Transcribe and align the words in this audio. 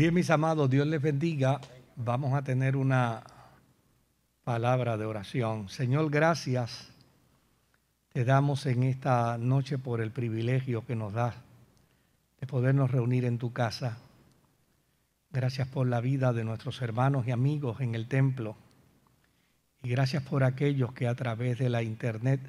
Bien, 0.00 0.14
mis 0.14 0.30
amados, 0.30 0.70
Dios 0.70 0.86
les 0.86 1.02
bendiga. 1.02 1.60
Vamos 1.94 2.32
a 2.32 2.40
tener 2.40 2.74
una 2.74 3.22
palabra 4.44 4.96
de 4.96 5.04
oración. 5.04 5.68
Señor, 5.68 6.10
gracias 6.10 6.90
te 8.14 8.24
damos 8.24 8.64
en 8.64 8.82
esta 8.84 9.36
noche 9.36 9.76
por 9.76 10.00
el 10.00 10.10
privilegio 10.10 10.86
que 10.86 10.96
nos 10.96 11.12
das 11.12 11.34
de 12.40 12.46
podernos 12.46 12.90
reunir 12.90 13.26
en 13.26 13.36
tu 13.36 13.52
casa. 13.52 13.98
Gracias 15.32 15.68
por 15.68 15.86
la 15.86 16.00
vida 16.00 16.32
de 16.32 16.44
nuestros 16.44 16.80
hermanos 16.80 17.26
y 17.26 17.32
amigos 17.32 17.82
en 17.82 17.94
el 17.94 18.08
templo. 18.08 18.56
Y 19.82 19.90
gracias 19.90 20.22
por 20.22 20.44
aquellos 20.44 20.94
que 20.94 21.08
a 21.08 21.14
través 21.14 21.58
de 21.58 21.68
la 21.68 21.82
internet 21.82 22.40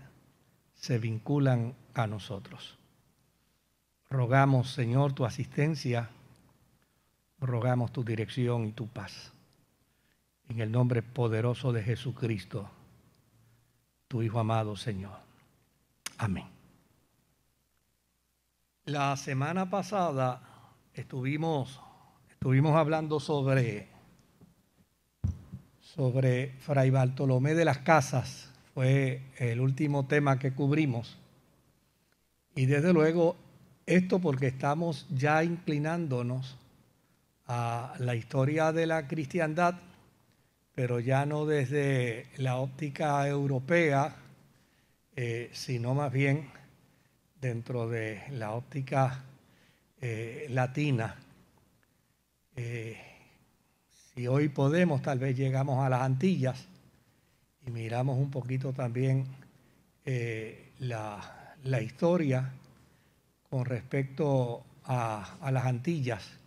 se 0.76 1.00
vinculan 1.00 1.74
a 1.96 2.08
nosotros. 2.08 2.78
Rogamos, 4.10 4.72
Señor, 4.72 5.12
tu 5.12 5.26
asistencia 5.26 6.12
rogamos 7.42 7.92
tu 7.92 8.04
dirección 8.04 8.66
y 8.66 8.72
tu 8.72 8.88
paz. 8.88 9.34
En 10.48 10.62
el 10.62 10.72
nombre 10.72 11.02
poderoso 11.02 11.72
de 11.74 11.84
Jesucristo, 11.84 12.70
tu 14.08 14.22
Hijo 14.22 14.40
amado 14.40 14.76
Señor. 14.76 15.18
Amén. 16.18 16.46
La 18.86 19.16
semana 19.18 19.70
pasada 19.70 20.42
estuvimos, 20.94 21.80
estuvimos 22.30 22.76
hablando 22.76 23.20
sobre, 23.20 23.88
sobre 25.80 26.52
Fray 26.60 26.90
Bartolomé 26.90 27.54
de 27.54 27.66
las 27.66 27.80
Casas. 27.80 28.52
Fue 28.74 29.22
el 29.38 29.62
último 29.62 30.06
tema 30.06 30.38
que 30.40 30.54
cubrimos. 30.54 31.18
Y 32.56 32.66
desde 32.66 32.94
luego, 32.94 33.36
esto 33.86 34.20
porque 34.20 34.48
estamos 34.48 35.08
ya 35.10 35.44
inclinándonos 35.44 36.58
a 37.54 37.96
la 38.00 38.16
historia 38.16 38.72
de 38.72 38.86
la 38.86 39.10
cristiandad, 39.10 39.76
pero 40.74 41.02
ya 41.02 41.26
no 41.26 41.46
desde 41.46 42.28
la 42.38 42.56
óptica 42.56 43.28
europea, 43.28 44.16
eh, 45.18 45.50
sino 45.52 45.94
más 45.94 46.14
bien 46.14 46.50
dentro 47.42 47.90
de 47.90 48.22
la 48.30 48.52
óptica 48.52 49.26
eh, 50.00 50.48
latina. 50.50 51.18
Eh, 52.56 52.98
si 54.14 54.28
hoy 54.28 54.48
podemos, 54.48 55.02
tal 55.02 55.20
vez 55.20 55.36
llegamos 55.36 55.86
a 55.86 55.90
las 55.90 56.04
Antillas 56.04 56.70
y 57.68 57.72
miramos 57.72 58.18
un 58.18 58.32
poquito 58.32 58.72
también 58.72 59.26
la, 60.80 61.54
la, 61.66 61.82
historia 61.82 62.50
con 63.50 63.66
respecto 63.66 64.64
a, 64.86 65.36
a 65.42 65.52
las 65.52 65.66
Antillas 65.66 66.41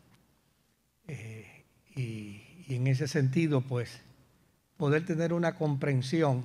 eh, 1.09 1.65
y, 1.95 2.41
en 2.69 2.87
ese 2.87 3.09
sentido, 3.09 3.61
pues, 3.61 4.01
poder 4.77 5.05
tener 5.05 5.33
una 5.33 5.55
comprensión 5.55 6.45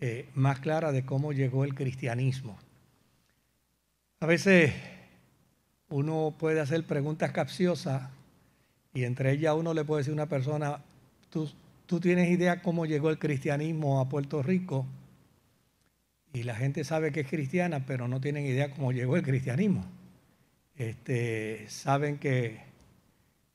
eh, 0.00 0.28
más 0.34 0.60
clara 0.60 0.92
de 0.92 1.04
cómo 1.04 1.32
llegó 1.32 1.64
el 1.64 1.74
cristianismo. 1.74 2.58
A 4.20 4.26
veces 4.26 4.72
uno 5.88 6.34
puede 6.38 6.60
hacer 6.60 6.84
preguntas 6.86 7.32
capciosas 7.32 8.10
y 8.94 9.04
entre 9.04 9.32
ellas 9.32 9.54
uno 9.56 9.74
le 9.74 9.84
puede 9.84 10.00
decir 10.00 10.12
a 10.12 10.14
una 10.14 10.28
persona, 10.28 10.82
¿tú, 11.30 11.50
tú 11.86 12.00
tienes 12.00 12.30
idea 12.30 12.62
cómo 12.62 12.86
llegó 12.86 13.10
el 13.10 13.18
cristianismo 13.18 14.00
a 14.00 14.08
Puerto 14.08 14.42
Rico? 14.42 14.86
Y 16.32 16.44
la 16.44 16.54
gente 16.54 16.84
sabe 16.84 17.12
que 17.12 17.20
es 17.20 17.28
cristiana, 17.28 17.84
pero 17.86 18.08
no 18.08 18.20
tienen 18.20 18.46
idea 18.46 18.70
cómo 18.70 18.92
llegó 18.92 19.16
el 19.16 19.22
cristianismo. 19.22 19.84
Este, 20.76 21.66
saben 21.68 22.18
que 22.18 22.71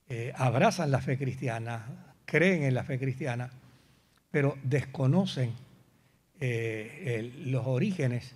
eh, 0.09 0.31
abrazan 0.35 0.91
la 0.91 1.01
fe 1.01 1.17
cristiana, 1.17 2.15
creen 2.25 2.63
en 2.63 2.73
la 2.73 2.83
fe 2.83 2.97
cristiana, 2.97 3.49
pero 4.31 4.57
desconocen 4.63 5.53
eh, 6.39 7.33
los 7.45 7.65
orígenes 7.65 8.35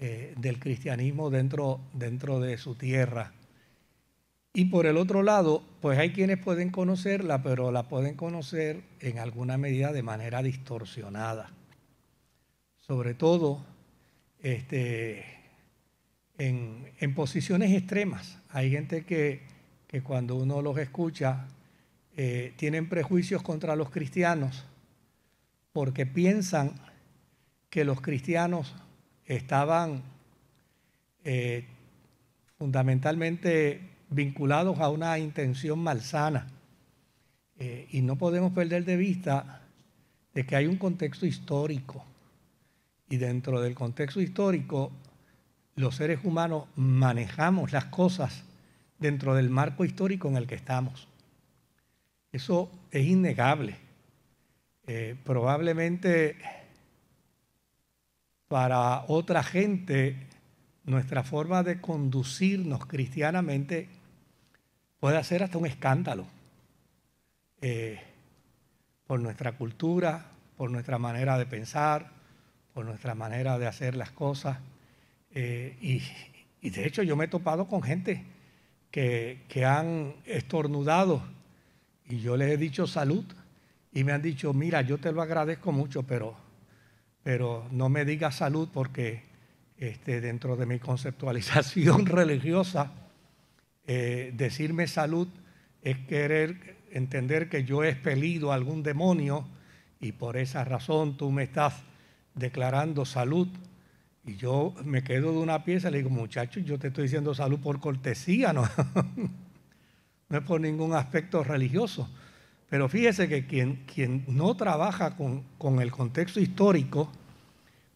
eh, 0.00 0.34
del 0.36 0.58
cristianismo 0.58 1.30
dentro, 1.30 1.80
dentro 1.92 2.40
de 2.40 2.58
su 2.58 2.74
tierra. 2.74 3.32
Y 4.52 4.66
por 4.66 4.86
el 4.86 4.96
otro 4.96 5.22
lado, 5.22 5.62
pues 5.80 5.98
hay 5.98 6.12
quienes 6.12 6.38
pueden 6.38 6.70
conocerla, 6.70 7.42
pero 7.42 7.70
la 7.70 7.88
pueden 7.88 8.14
conocer 8.14 8.82
en 9.00 9.18
alguna 9.18 9.56
medida 9.56 9.92
de 9.92 10.02
manera 10.02 10.42
distorsionada. 10.42 11.50
Sobre 12.76 13.14
todo 13.14 13.64
este, 14.42 15.24
en, 16.38 16.92
en 16.98 17.14
posiciones 17.14 17.72
extremas. 17.72 18.38
Hay 18.50 18.70
gente 18.70 19.04
que 19.04 19.53
que 19.94 20.02
cuando 20.02 20.34
uno 20.34 20.60
los 20.60 20.76
escucha 20.78 21.46
eh, 22.16 22.52
tienen 22.56 22.88
prejuicios 22.88 23.44
contra 23.44 23.76
los 23.76 23.90
cristianos 23.90 24.64
porque 25.72 26.04
piensan 26.04 26.72
que 27.70 27.84
los 27.84 28.00
cristianos 28.00 28.74
estaban 29.24 30.02
eh, 31.22 31.66
fundamentalmente 32.58 33.82
vinculados 34.10 34.80
a 34.80 34.88
una 34.88 35.16
intención 35.20 35.78
malsana. 35.78 36.48
Eh, 37.60 37.86
y 37.92 38.02
no 38.02 38.16
podemos 38.16 38.52
perder 38.52 38.84
de 38.84 38.96
vista 38.96 39.62
de 40.34 40.44
que 40.44 40.56
hay 40.56 40.66
un 40.66 40.76
contexto 40.76 41.24
histórico. 41.24 42.04
Y 43.08 43.18
dentro 43.18 43.60
del 43.60 43.76
contexto 43.76 44.20
histórico, 44.20 44.90
los 45.76 45.94
seres 45.94 46.18
humanos 46.24 46.64
manejamos 46.74 47.70
las 47.70 47.84
cosas 47.84 48.42
dentro 49.04 49.34
del 49.34 49.50
marco 49.50 49.84
histórico 49.84 50.28
en 50.28 50.38
el 50.38 50.46
que 50.46 50.54
estamos. 50.54 51.08
Eso 52.32 52.70
es 52.90 53.04
innegable. 53.04 53.76
Eh, 54.86 55.14
probablemente 55.22 56.38
para 58.48 59.04
otra 59.08 59.42
gente 59.42 60.16
nuestra 60.84 61.22
forma 61.22 61.62
de 61.62 61.82
conducirnos 61.82 62.86
cristianamente 62.86 63.88
puede 65.00 65.22
ser 65.22 65.42
hasta 65.42 65.58
un 65.58 65.66
escándalo 65.66 66.26
eh, 67.60 68.00
por 69.06 69.20
nuestra 69.20 69.52
cultura, 69.52 70.30
por 70.56 70.70
nuestra 70.70 70.98
manera 70.98 71.36
de 71.36 71.44
pensar, 71.44 72.10
por 72.72 72.86
nuestra 72.86 73.14
manera 73.14 73.58
de 73.58 73.66
hacer 73.66 73.96
las 73.96 74.12
cosas. 74.12 74.58
Eh, 75.30 75.76
y, 75.82 76.02
y 76.62 76.70
de 76.70 76.86
hecho 76.86 77.02
yo 77.02 77.16
me 77.16 77.26
he 77.26 77.28
topado 77.28 77.68
con 77.68 77.82
gente 77.82 78.33
que, 78.94 79.64
han 79.64 80.14
estornudado 80.24 81.20
y 82.08 82.20
yo 82.20 82.36
les 82.36 82.52
he 82.52 82.56
dicho 82.56 82.86
salud 82.86 83.24
y 83.92 84.04
me 84.04 84.12
han 84.12 84.22
dicho, 84.22 84.52
mira, 84.52 84.82
yo 84.82 84.98
te 84.98 85.10
lo 85.10 85.20
agradezco 85.20 85.72
mucho, 85.72 86.04
pero, 86.04 86.36
pero 87.24 87.66
no 87.72 87.88
me 87.88 88.04
digas 88.04 88.36
salud 88.36 88.68
porque 88.72 89.24
este, 89.78 90.20
dentro 90.20 90.54
de 90.54 90.66
mi 90.66 90.78
conceptualización 90.78 92.06
religiosa, 92.06 92.92
eh, 93.84 94.32
decirme 94.36 94.86
salud 94.86 95.26
es 95.82 95.98
querer 96.06 96.76
entender 96.92 97.48
que 97.48 97.64
yo 97.64 97.82
he 97.82 97.88
expelido 97.88 98.52
a 98.52 98.54
algún 98.54 98.84
demonio 98.84 99.44
y 99.98 100.12
por 100.12 100.36
esa 100.36 100.64
razón 100.64 101.16
tú 101.16 101.32
me 101.32 101.42
estás 101.42 101.82
declarando 102.36 103.04
salud. 103.04 103.48
Y 104.26 104.36
yo 104.36 104.74
me 104.84 105.02
quedo 105.02 105.32
de 105.32 105.38
una 105.38 105.64
pieza 105.64 105.88
y 105.88 105.92
le 105.92 105.98
digo, 105.98 106.10
muchacho, 106.10 106.60
yo 106.60 106.78
te 106.78 106.88
estoy 106.88 107.04
diciendo 107.04 107.34
salud 107.34 107.58
por 107.60 107.80
cortesía, 107.80 108.52
no, 108.52 108.62
no 110.28 110.38
es 110.38 110.44
por 110.44 110.60
ningún 110.60 110.94
aspecto 110.94 111.44
religioso. 111.44 112.08
Pero 112.70 112.88
fíjese 112.88 113.28
que 113.28 113.46
quien, 113.46 113.84
quien 113.86 114.24
no 114.26 114.56
trabaja 114.56 115.16
con, 115.16 115.80
el 115.80 115.90
contexto 115.92 116.40
histórico 116.40 117.12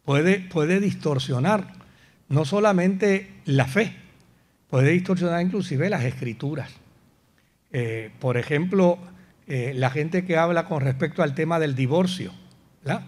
puede, 0.05 0.39
puede 0.39 0.79
distorsionar 0.79 1.73
no 2.29 2.45
solamente 2.45 3.41
la 3.45 3.65
fe, 3.65 3.95
puede 4.69 4.91
distorsionar 4.91 5.41
inclusive 5.41 5.89
las 5.89 6.03
escrituras. 6.03 6.71
Eh, 7.71 8.11
por 8.19 8.37
ejemplo, 8.37 8.99
eh, 9.47 9.73
la 9.75 9.89
gente 9.89 10.25
que 10.25 10.37
habla 10.37 10.65
con 10.65 10.81
respecto 10.81 11.23
al 11.23 11.33
tema 11.33 11.59
del 11.59 11.75
divorcio, 11.75 12.31
¿verdad? 12.83 13.03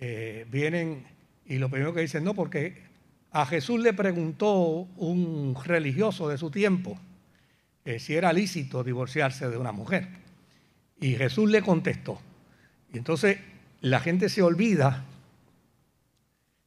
Eh, 0.00 0.46
vienen 0.50 1.04
y 1.46 1.58
lo 1.58 1.68
primero 1.68 1.92
que 1.92 2.00
dicen, 2.00 2.24
no, 2.24 2.34
porque 2.34 2.82
a 3.30 3.44
Jesús 3.46 3.80
le 3.80 3.92
preguntó 3.92 4.88
un 4.96 5.56
religioso 5.64 6.28
de 6.28 6.38
su 6.38 6.50
tiempo 6.50 6.98
si 7.98 8.14
era 8.14 8.32
lícito 8.32 8.82
divorciarse 8.82 9.50
de 9.50 9.58
una 9.58 9.72
mujer. 9.72 10.08
Y 11.00 11.16
Jesús 11.16 11.50
le 11.50 11.60
contestó. 11.60 12.18
Y 12.92 12.98
entonces 12.98 13.38
la 13.80 14.00
gente 14.00 14.28
se 14.28 14.40
olvida 14.40 15.04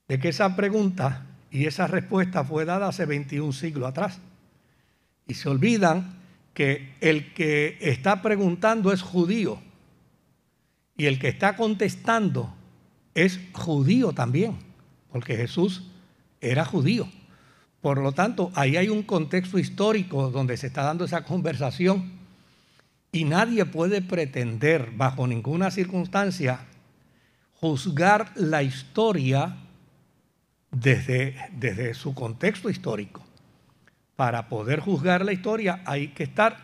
de 0.08 0.20
que 0.20 0.30
esa 0.30 0.56
pregunta 0.56 1.26
y 1.50 1.66
esa 1.66 1.88
respuesta 1.88 2.44
fue 2.44 2.66
dada 2.66 2.90
hace 2.90 3.06
21 3.06 3.52
siglos 3.54 3.90
atrás. 3.90 4.20
Y 5.26 5.34
se 5.34 5.50
olvidan 5.50 6.18
que 6.54 6.94
el 7.02 7.34
que 7.34 7.78
está 7.82 8.22
preguntando 8.22 8.92
es 8.92 9.02
judío 9.02 9.60
y 10.98 11.06
el 11.06 11.18
que 11.18 11.30
está 11.30 11.56
contestando 11.56 12.54
es 13.14 13.40
judío 13.54 14.14
también 14.14 14.67
porque 15.12 15.36
Jesús 15.36 15.84
era 16.42 16.66
judío. 16.66 17.08
Por 17.82 18.00
lo 18.00 18.12
tanto, 18.12 18.52
ahí 18.56 18.76
hay 18.76 18.90
un 18.90 19.04
contexto 19.04 19.60
histórico 19.60 20.30
donde 20.30 20.58
se 20.58 20.68
está 20.68 20.84
dando 20.84 21.06
esa 21.06 21.24
conversación 21.24 22.18
Y 23.12 23.24
nadie 23.24 23.66
puede 23.66 24.02
pretender 24.02 24.92
bajo 24.96 25.26
ninguna 25.28 25.72
circunstancia 25.72 26.60
juzgar 27.54 28.32
la 28.36 28.62
historia 28.64 29.56
desde, 30.72 31.36
desde 31.54 31.94
su 31.94 32.14
contexto 32.14 32.70
histórico. 32.70 33.24
Para 34.16 34.50
poder 34.50 34.82
juzgar 34.82 35.24
la 35.24 35.32
historia 35.32 35.82
hay 35.86 36.10
que 36.10 36.24
estar 36.24 36.58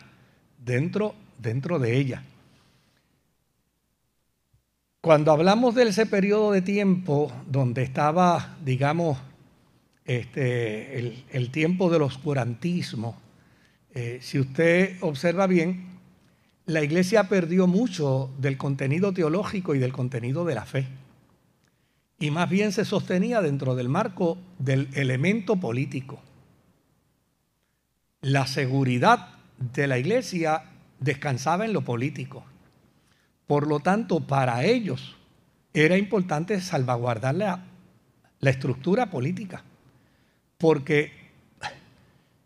dentro, 0.58 1.14
dentro 1.38 1.78
de 1.78 1.96
ella. 1.96 2.22
Cuando 5.04 5.32
hablamos 5.32 5.74
de 5.74 5.82
ese 5.82 6.06
periodo 6.06 6.52
de 6.52 6.62
tiempo 6.62 7.30
donde 7.46 7.82
estaba, 7.82 8.56
digamos, 8.64 9.18
este, 10.06 10.98
el, 11.30 11.50
tiempo 11.50 11.90
del 11.90 12.00
oscurantismo, 12.00 13.14
eh, 13.92 14.20
si 14.22 14.38
usted 14.38 14.96
observa 15.02 15.46
bien, 15.46 15.98
la 16.64 16.82
iglesia 16.82 17.28
perdió 17.28 17.66
mucho 17.66 18.30
del 18.38 18.56
contenido 18.56 19.12
teológico 19.12 19.74
y 19.74 19.78
del 19.78 19.92
contenido 19.92 20.46
de 20.46 20.54
la 20.54 20.64
fe. 20.64 20.86
Y 22.18 22.30
más 22.30 22.48
bien 22.48 22.72
se 22.72 22.86
sostenía 22.86 23.42
dentro 23.42 23.74
del 23.74 23.90
marco 23.90 24.38
del 24.58 24.88
elemento 24.94 25.56
político. 25.56 26.18
La 28.22 28.46
seguridad 28.46 29.34
de 29.58 29.86
la 29.86 29.98
iglesia 29.98 30.62
descansaba 30.98 31.66
en 31.66 31.74
lo 31.74 31.82
político. 31.82 32.46
Por 33.46 33.66
lo 33.66 33.80
tanto, 33.80 34.20
para 34.20 34.64
ellos 34.64 35.16
era 35.72 35.98
importante 35.98 36.60
salvaguardar 36.60 37.34
la, 37.34 37.64
estructura 38.40 39.10
política. 39.10 39.64
Porque 40.58 41.12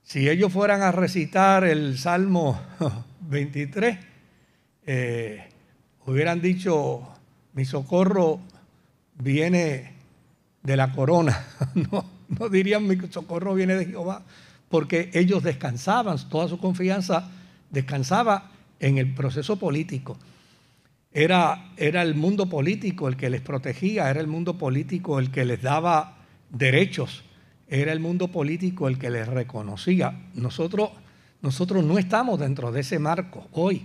si 0.02 0.28
ellos 0.28 0.52
fueran 0.52 0.82
a 0.82 0.92
recitar 0.92 1.64
el 1.64 1.98
Salmo 1.98 2.60
23, 3.20 3.98
eh, 4.86 5.48
hubieran 6.06 6.40
dicho, 6.40 7.06
mi 7.52 7.64
socorro 7.64 8.40
viene 9.14 9.92
de 10.62 10.76
la 10.76 10.92
corona. 10.92 11.46
no, 11.74 12.04
no 12.28 12.48
dirían 12.48 12.86
mi 12.86 12.96
socorro 13.10 13.54
viene 13.54 13.74
de 13.74 13.86
Jehová, 13.86 14.22
porque 14.68 15.10
ellos 15.14 15.42
descansaban, 15.42 16.16
toda 16.28 16.48
su 16.48 16.58
confianza 16.58 17.30
descansaba 17.70 18.50
en 18.80 18.98
el 18.98 19.14
proceso 19.14 19.58
político. 19.58 20.16
Era, 21.18 21.72
era 21.76 22.02
el 22.02 22.14
mundo 22.14 22.46
político 22.46 23.08
el 23.08 23.16
que 23.16 23.28
les 23.28 23.40
protegía, 23.40 24.08
era 24.08 24.20
el 24.20 24.28
mundo 24.28 24.56
político 24.56 25.18
el 25.18 25.32
que 25.32 25.44
les 25.44 25.60
daba 25.60 26.18
derechos, 26.48 27.24
era 27.66 27.90
el 27.90 27.98
mundo 27.98 28.28
político 28.28 28.86
el 28.86 29.00
que 29.00 29.10
les 29.10 29.26
reconocía. 29.26 30.16
Nosotros, 30.34 30.90
nosotros 31.42 31.82
no 31.82 31.98
estamos 31.98 32.38
dentro 32.38 32.70
de 32.70 32.82
ese 32.82 33.00
marco 33.00 33.48
hoy. 33.50 33.82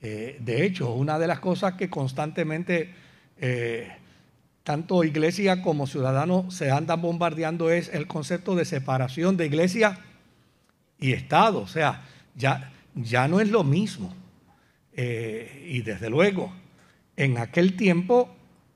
Eh, 0.00 0.38
de 0.38 0.64
hecho, 0.64 0.94
una 0.94 1.18
de 1.18 1.26
las 1.26 1.40
cosas 1.40 1.74
que 1.74 1.90
constantemente 1.90 2.94
eh, 3.38 3.88
tanto 4.62 5.02
iglesia 5.02 5.62
como 5.62 5.88
ciudadanos 5.88 6.54
se 6.54 6.70
andan 6.70 7.02
bombardeando 7.02 7.68
es 7.70 7.88
el 7.88 8.06
concepto 8.06 8.54
de 8.54 8.64
separación 8.64 9.36
de 9.36 9.46
iglesia 9.46 9.98
y 11.00 11.14
Estado. 11.14 11.62
O 11.62 11.66
sea, 11.66 12.02
ya, 12.36 12.70
ya 12.94 13.26
no 13.26 13.40
es 13.40 13.50
lo 13.50 13.64
mismo. 13.64 14.14
Eh, 15.02 15.66
y 15.66 15.80
desde 15.80 16.10
luego, 16.10 16.52
en 17.16 17.38
aquel 17.38 17.74
tiempo 17.74 18.28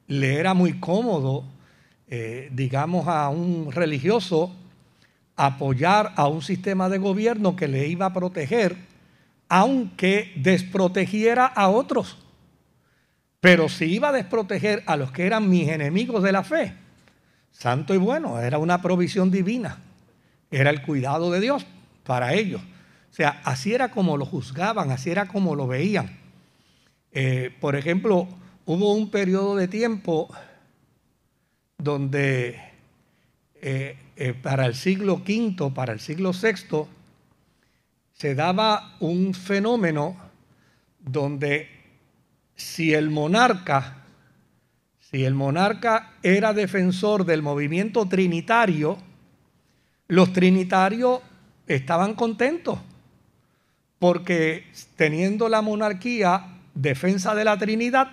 le 0.07 0.39
era 0.41 0.55
muy 0.55 0.81
cómodo, 0.81 1.45
eh, 2.09 2.49
digamos, 2.51 3.09
a 3.09 3.29
un 3.29 3.71
religioso 3.71 4.51
apoyar 5.37 6.15
a 6.17 6.27
un 6.29 6.41
sistema 6.41 6.89
de 6.89 6.97
gobierno 6.97 7.57
que 7.57 7.69
le 7.69 7.89
iba 7.89 8.07
a 8.07 8.15
proteger, 8.15 8.75
aunque 9.51 10.33
desprotegiera 10.37 11.45
a 11.45 11.69
otros. 11.69 12.17
Pero 13.41 13.69
si 13.69 13.85
iba 13.85 14.09
a 14.09 14.13
desproteger 14.13 14.83
a 14.87 14.97
los 14.97 15.13
que 15.13 15.27
eran 15.27 15.51
mis 15.51 15.69
enemigos 15.69 16.23
de 16.23 16.33
la 16.33 16.43
fe, 16.43 16.73
santo 17.51 17.93
y 17.93 17.99
bueno, 17.99 18.41
era 18.41 18.57
una 18.57 18.81
provisión 18.81 19.31
divina, 19.31 19.77
era 20.51 20.71
el 20.71 20.81
cuidado 20.81 21.31
de 21.31 21.41
Dios 21.41 21.67
para 22.03 22.33
ellos. 22.33 22.63
O 23.15 23.17
sea, 23.17 23.41
así 23.45 23.73
era 23.73 23.93
como 23.93 24.17
lo 24.17 24.27
juzgaban, 24.27 24.91
así 24.91 25.09
era 25.09 25.29
como 25.29 25.55
lo 25.55 25.69
veían. 25.69 26.19
Eh, 27.13 27.57
por 27.61 27.77
ejemplo, 27.77 28.27
hubo 28.65 28.93
un 28.93 29.09
periodo 29.09 29.55
de 29.55 29.69
tiempo 29.69 30.35
donde 31.79 32.61
eh, 33.63 33.97
eh, 34.17 34.35
para 34.35 34.67
el 34.67 34.75
siglo 34.75 35.23
V, 35.25 35.71
para 35.73 35.93
el 35.93 36.01
siglo 36.01 36.33
VI, 36.33 36.89
se 38.15 38.35
daba 38.35 38.97
un 38.99 39.33
fenómeno 39.33 40.17
donde 40.99 41.69
si 42.57 42.95
el 42.95 43.11
monarca, 43.11 44.07
si 44.99 45.25
el 45.25 45.35
monarca 45.35 46.15
era 46.21 46.53
defensor 46.53 47.25
del 47.25 47.43
movimiento 47.43 48.09
trinitario, 48.09 48.99
los 50.09 50.33
trinitarios 50.33 51.21
estaban 51.69 52.15
contentos 52.15 52.81
porque 54.05 54.67
teniendo 54.97 55.49
la 55.49 55.63
monarquía 55.63 56.59
defensa 56.75 57.35
de 57.35 57.43
la 57.43 57.57
Trinidad, 57.57 58.11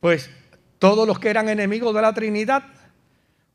pues 0.00 0.30
todos 0.78 1.06
los 1.06 1.18
que 1.18 1.28
eran 1.28 1.50
enemigos 1.50 1.94
de 1.94 2.00
la 2.00 2.14
Trinidad 2.14 2.62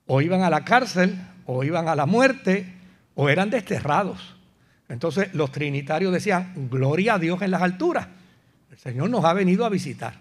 o 0.05 0.21
iban 0.21 0.43
a 0.43 0.51
la 0.51 0.63
cárcel, 0.63 1.19
o 1.47 1.63
iban 1.63 1.87
a 1.87 1.95
la 1.95 2.05
muerte, 2.05 2.71
o 3.15 3.29
eran 3.29 3.49
desterrados. 3.49 4.35
Entonces 4.89 5.33
los 5.33 5.51
trinitarios 5.51 6.13
decían, 6.13 6.69
gloria 6.69 7.15
a 7.15 7.17
Dios 7.17 7.41
en 7.41 7.49
las 7.49 7.63
alturas, 7.63 8.07
el 8.69 8.77
Señor 8.77 9.09
nos 9.09 9.25
ha 9.25 9.33
venido 9.33 9.65
a 9.65 9.69
visitar. 9.69 10.19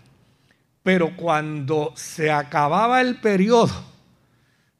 Pero 0.82 1.14
cuando 1.14 1.92
se 1.94 2.30
acababa 2.30 3.02
el 3.02 3.16
periodo 3.16 3.84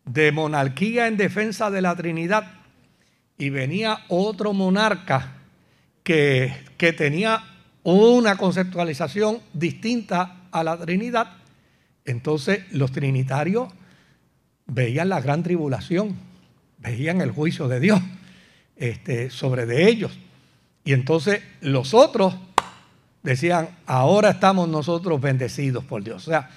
de 0.06 0.32
monarquía 0.32 1.08
en 1.08 1.18
defensa 1.18 1.70
de 1.70 1.82
la 1.82 1.94
Trinidad 1.94 2.52
y 3.36 3.50
venía 3.50 3.98
otro 4.08 4.54
monarca 4.54 5.34
que, 6.08 6.94
tenía 6.96 7.44
una 7.82 8.36
conceptualización 8.38 9.40
distinta 9.52 10.44
a 10.50 10.64
la 10.64 10.78
Trinidad, 10.78 11.32
entonces 12.06 12.60
los 12.72 12.92
trinitarios 12.92 13.68
veían 14.66 15.10
la 15.10 15.20
gran 15.20 15.42
tribulación, 15.42 16.16
veían 16.78 17.20
el 17.20 17.30
juicio 17.30 17.68
de 17.68 17.80
Dios 17.80 18.00
este, 18.76 19.28
sobre 19.28 19.66
de 19.66 19.86
ellos. 19.86 20.18
Y 20.82 20.94
entonces 20.94 21.42
los 21.60 21.92
otros 21.92 22.34
decían, 23.22 23.68
ahora 23.84 24.30
estamos 24.30 24.66
nosotros 24.66 25.20
bendecidos 25.20 25.84
por 25.84 26.02
Dios. 26.02 26.26
O 26.26 26.30
sea, 26.30 26.48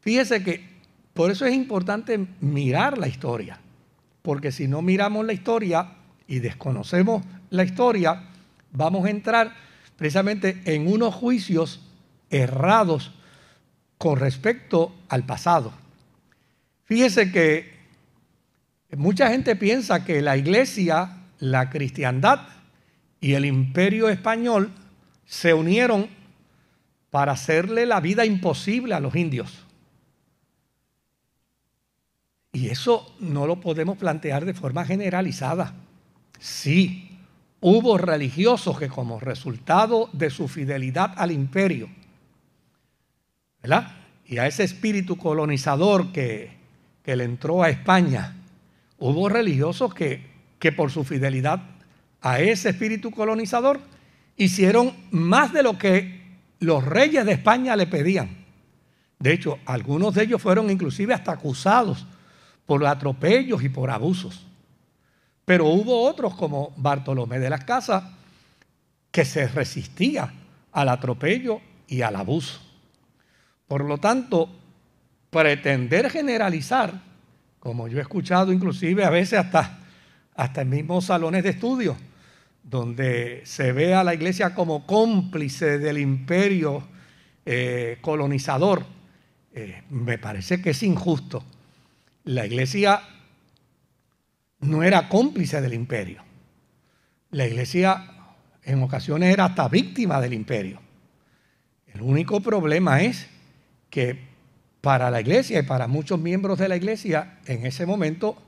fíjese 0.00 0.42
que 0.42 0.68
por 1.14 1.30
eso 1.30 1.46
es 1.46 1.54
importante 1.54 2.26
mirar 2.40 2.98
la 2.98 3.06
historia, 3.06 3.60
porque 4.22 4.50
si 4.50 4.66
no 4.66 4.82
miramos 4.82 5.24
la 5.24 5.32
historia 5.32 5.92
y 6.26 6.40
desconocemos 6.40 7.22
la 7.50 7.62
historia, 7.62 8.29
vamos 8.72 9.06
a 9.06 9.10
entrar 9.10 9.54
precisamente 9.96 10.60
en 10.64 10.86
unos 10.86 11.14
juicios 11.14 11.80
errados 12.30 13.12
con 13.98 14.18
respecto 14.18 14.94
al 15.08 15.24
pasado. 15.26 15.72
Fíjese 16.84 17.30
que 17.30 17.74
mucha 18.96 19.28
gente 19.30 19.56
piensa 19.56 20.04
que 20.04 20.22
la 20.22 20.36
iglesia, 20.36 21.18
la 21.38 21.70
cristiandad 21.70 22.48
y 23.20 23.34
el 23.34 23.44
imperio 23.44 24.08
español 24.08 24.72
se 25.26 25.54
unieron 25.54 26.08
para 27.10 27.32
hacerle 27.32 27.86
la 27.86 28.00
vida 28.00 28.24
imposible 28.24 28.94
a 28.94 29.00
los 29.00 29.14
indios. 29.14 29.66
Y 32.52 32.68
eso 32.68 33.14
no 33.20 33.46
lo 33.46 33.60
podemos 33.60 33.96
plantear 33.96 34.44
de 34.44 34.54
forma 34.54 34.84
generalizada. 34.84 35.74
Sí, 36.38 37.09
Hubo 37.60 37.98
religiosos 37.98 38.78
que 38.78 38.88
como 38.88 39.20
resultado 39.20 40.08
de 40.12 40.30
su 40.30 40.48
fidelidad 40.48 41.12
al 41.16 41.30
imperio, 41.30 41.88
¿verdad? 43.62 43.92
Y 44.26 44.38
a 44.38 44.46
ese 44.46 44.64
espíritu 44.64 45.16
colonizador 45.16 46.12
que, 46.12 46.52
que 47.02 47.16
le 47.16 47.24
entró 47.24 47.62
a 47.62 47.68
España, 47.68 48.36
hubo 48.98 49.28
religiosos 49.28 49.92
que, 49.92 50.26
que 50.58 50.72
por 50.72 50.90
su 50.90 51.04
fidelidad 51.04 51.60
a 52.22 52.40
ese 52.40 52.70
espíritu 52.70 53.10
colonizador 53.10 53.80
hicieron 54.36 54.94
más 55.10 55.52
de 55.52 55.62
lo 55.62 55.78
que 55.78 56.20
los 56.60 56.84
reyes 56.84 57.26
de 57.26 57.32
España 57.32 57.76
le 57.76 57.86
pedían. 57.86 58.44
De 59.18 59.32
hecho, 59.32 59.58
algunos 59.66 60.14
de 60.14 60.24
ellos 60.24 60.40
fueron 60.40 60.70
inclusive 60.70 61.12
hasta 61.12 61.32
acusados 61.32 62.06
por 62.64 62.86
atropellos 62.86 63.62
y 63.62 63.68
por 63.68 63.90
abusos. 63.90 64.46
Pero 65.50 65.66
hubo 65.66 66.04
otros 66.04 66.36
como 66.36 66.72
Bartolomé 66.76 67.40
de 67.40 67.50
las 67.50 67.64
Casas 67.64 68.04
que 69.10 69.24
se 69.24 69.48
resistía 69.48 70.32
al 70.70 70.88
atropello 70.88 71.60
y 71.88 72.02
al 72.02 72.14
abuso. 72.14 72.60
Por 73.66 73.84
lo 73.84 73.98
tanto, 73.98 74.48
pretender 75.28 76.08
generalizar, 76.08 77.02
como 77.58 77.88
yo 77.88 77.98
he 77.98 78.02
escuchado 78.02 78.52
inclusive 78.52 79.04
a 79.04 79.10
veces 79.10 79.40
hasta, 79.40 79.80
hasta 80.36 80.60
en 80.60 80.70
mismos 80.70 81.06
salones 81.06 81.42
de 81.42 81.50
estudio, 81.50 81.96
donde 82.62 83.42
se 83.44 83.72
ve 83.72 83.92
a 83.92 84.04
la 84.04 84.14
iglesia 84.14 84.54
como 84.54 84.86
cómplice 84.86 85.80
del 85.80 85.98
imperio 85.98 86.84
eh, 87.44 87.98
colonizador, 88.02 88.84
eh, 89.52 89.82
me 89.90 90.16
parece 90.16 90.62
que 90.62 90.70
es 90.70 90.82
injusto. 90.84 91.42
La 92.22 92.46
iglesia 92.46 93.02
no 94.60 94.82
era 94.82 95.08
cómplice 95.08 95.60
del 95.60 95.74
imperio. 95.74 96.22
La 97.30 97.46
iglesia 97.46 98.04
en 98.64 98.82
ocasiones 98.82 99.32
era 99.32 99.46
hasta 99.46 99.68
víctima 99.68 100.20
del 100.20 100.34
imperio. 100.34 100.80
El 101.86 102.02
único 102.02 102.40
problema 102.40 103.02
es 103.02 103.26
que 103.88 104.30
para 104.80 105.10
la 105.10 105.20
iglesia 105.20 105.60
y 105.60 105.62
para 105.62 105.86
muchos 105.86 106.18
miembros 106.20 106.58
de 106.58 106.68
la 106.68 106.76
iglesia 106.76 107.38
en 107.46 107.66
ese 107.66 107.86
momento 107.86 108.40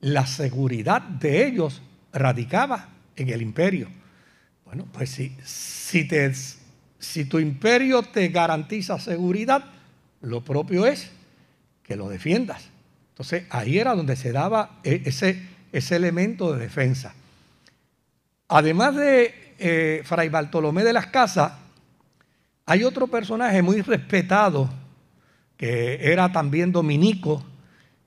la 0.00 0.26
seguridad 0.26 1.00
de 1.00 1.46
ellos 1.46 1.80
radicaba 2.12 2.88
en 3.16 3.28
el 3.28 3.42
imperio. 3.42 3.88
Bueno, 4.64 4.86
pues 4.92 5.10
si, 5.10 5.36
si, 5.44 6.06
te, 6.06 6.32
si 6.98 7.24
tu 7.24 7.38
imperio 7.38 8.02
te 8.02 8.28
garantiza 8.28 8.98
seguridad, 8.98 9.64
lo 10.20 10.42
propio 10.42 10.86
es 10.86 11.10
que 11.82 11.96
lo 11.96 12.08
defiendas. 12.08 12.71
Entonces 13.12 13.44
ahí 13.50 13.78
era 13.78 13.94
donde 13.94 14.16
se 14.16 14.32
daba 14.32 14.78
e, 14.82 15.02
ese, 15.04 15.46
ese 15.70 15.96
elemento 15.96 16.52
de 16.52 16.60
defensa. 16.60 17.14
Además 18.48 18.96
de 18.96 19.54
eh, 19.58 20.02
Fray 20.04 20.28
Bartolomé 20.28 20.82
de 20.82 20.92
las 20.92 21.06
Casas, 21.06 21.52
hay 22.66 22.84
otro 22.84 23.06
personaje 23.06 23.60
muy 23.62 23.82
respetado, 23.82 24.70
que 25.56 26.12
era 26.12 26.32
también 26.32 26.72
dominico, 26.72 27.44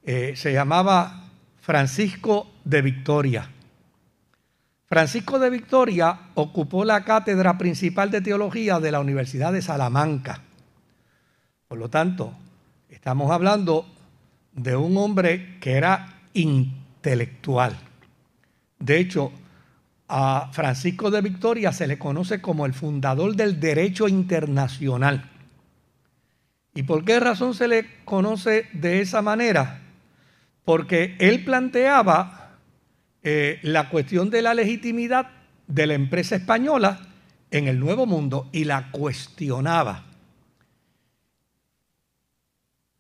eh, 0.03 0.33
se 0.35 0.53
llamaba 0.53 1.29
Francisco 1.61 2.51
de 2.63 2.81
Victoria. 2.81 3.49
Francisco 4.85 5.39
de 5.39 5.49
Victoria 5.49 6.19
ocupó 6.35 6.85
la 6.85 7.03
cátedra 7.03 7.57
principal 7.57 8.11
de 8.11 8.21
teología 8.21 8.79
de 8.79 8.91
la 8.91 8.99
Universidad 8.99 9.51
de 9.51 9.61
Salamanca. 9.61 10.41
Por 11.67 11.79
lo 11.79 11.89
tanto, 11.89 12.33
estamos 12.89 13.31
hablando 13.31 13.87
de 14.55 14.75
un 14.75 14.97
hombre 14.97 15.57
que 15.59 15.73
era 15.73 16.21
intelectual. 16.33 17.77
De 18.79 18.99
hecho, 18.99 19.31
a 20.07 20.49
Francisco 20.51 21.11
de 21.11 21.21
Victoria 21.21 21.71
se 21.71 21.87
le 21.87 21.99
conoce 21.99 22.41
como 22.41 22.65
el 22.65 22.73
fundador 22.73 23.35
del 23.35 23.59
derecho 23.59 24.07
internacional. 24.07 25.29
¿Y 26.73 26.83
por 26.83 27.05
qué 27.05 27.19
razón 27.19 27.53
se 27.53 27.67
le 27.67 27.85
conoce 28.05 28.67
de 28.73 29.01
esa 29.01 29.21
manera? 29.21 29.81
porque 30.65 31.15
él 31.19 31.45
planteaba 31.45 32.57
eh, 33.23 33.59
la 33.61 33.89
cuestión 33.89 34.29
de 34.29 34.41
la 34.41 34.53
legitimidad 34.53 35.27
de 35.67 35.87
la 35.87 35.93
empresa 35.93 36.35
española 36.35 36.99
en 37.51 37.67
el 37.67 37.79
Nuevo 37.79 38.05
Mundo 38.05 38.49
y 38.51 38.65
la 38.65 38.91
cuestionaba. 38.91 40.03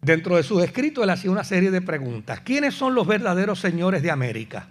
Dentro 0.05 0.35
de 0.35 0.43
sus 0.43 0.63
escritos 0.63 1.03
él 1.03 1.09
hacía 1.09 1.31
una 1.31 1.43
serie 1.43 1.71
de 1.71 1.81
preguntas. 1.81 2.41
¿Quiénes 2.41 2.75
son 2.75 2.93
los 2.93 3.07
verdaderos 3.07 3.59
señores 3.59 4.03
de 4.03 4.11
América? 4.11 4.67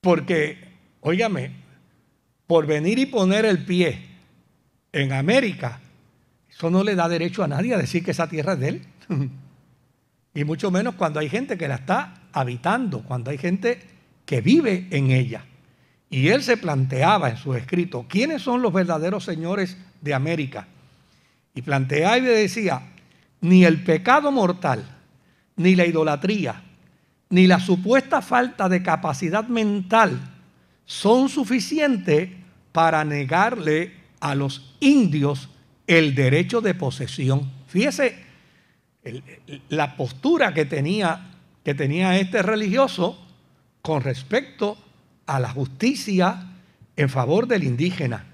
Porque, 0.00 0.58
óigame, 1.02 1.52
por 2.48 2.66
venir 2.66 2.98
y 2.98 3.06
poner 3.06 3.44
el 3.44 3.64
pie 3.64 4.08
en 4.90 5.12
América, 5.12 5.78
eso 6.50 6.68
no 6.68 6.82
le 6.82 6.96
da 6.96 7.08
derecho 7.08 7.44
a 7.44 7.46
nadie 7.46 7.74
a 7.74 7.78
decir 7.78 8.04
que 8.04 8.10
esa 8.10 8.28
tierra 8.28 8.54
es 8.54 8.58
de 8.58 8.68
él. 8.68 8.82
Y 10.34 10.44
mucho 10.44 10.70
menos 10.70 10.94
cuando 10.94 11.20
hay 11.20 11.28
gente 11.28 11.58
que 11.58 11.68
la 11.68 11.74
está 11.74 12.14
habitando, 12.32 13.02
cuando 13.02 13.30
hay 13.30 13.36
gente 13.36 13.82
que 14.24 14.40
vive 14.40 14.88
en 14.90 15.10
ella. 15.10 15.44
Y 16.08 16.28
él 16.28 16.42
se 16.42 16.56
planteaba 16.56 17.28
en 17.28 17.36
su 17.36 17.54
escrito, 17.54 18.06
¿quiénes 18.08 18.40
son 18.40 18.62
los 18.62 18.72
verdaderos 18.72 19.24
señores 19.24 19.76
de 20.00 20.14
América? 20.14 20.66
Y 21.54 21.62
planteaba 21.62 22.18
y 22.18 22.22
decía, 22.22 22.82
ni 23.40 23.64
el 23.64 23.82
pecado 23.84 24.32
mortal, 24.32 24.84
ni 25.56 25.74
la 25.74 25.86
idolatría, 25.86 26.62
ni 27.30 27.46
la 27.46 27.60
supuesta 27.60 28.22
falta 28.22 28.68
de 28.68 28.82
capacidad 28.82 29.46
mental 29.48 30.20
son 30.84 31.28
suficientes 31.28 32.30
para 32.72 33.04
negarle 33.04 33.92
a 34.20 34.34
los 34.34 34.76
indios 34.80 35.48
el 35.86 36.14
derecho 36.14 36.60
de 36.60 36.74
posesión. 36.74 37.50
Fíjese 37.66 38.24
la 39.68 39.96
postura 39.96 40.54
que 40.54 40.64
tenía, 40.64 41.32
que 41.64 41.74
tenía 41.74 42.18
este 42.18 42.42
religioso 42.42 43.18
con 43.80 44.02
respecto 44.02 44.78
a 45.26 45.40
la 45.40 45.50
justicia 45.50 46.50
en 46.96 47.08
favor 47.08 47.46
del 47.46 47.64
indígena. 47.64 48.24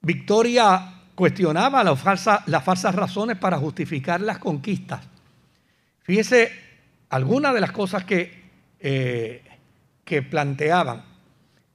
Victoria 0.00 0.97
cuestionaba 1.18 1.82
las 1.82 2.00
falsas, 2.00 2.46
las 2.46 2.62
falsas 2.62 2.94
razones 2.94 3.36
para 3.38 3.58
justificar 3.58 4.20
las 4.20 4.38
conquistas. 4.38 5.00
Fíjese 6.02 6.52
algunas 7.08 7.52
de 7.52 7.60
las 7.60 7.72
cosas 7.72 8.04
que, 8.04 8.40
eh, 8.78 9.42
que 10.04 10.22
planteaban. 10.22 11.02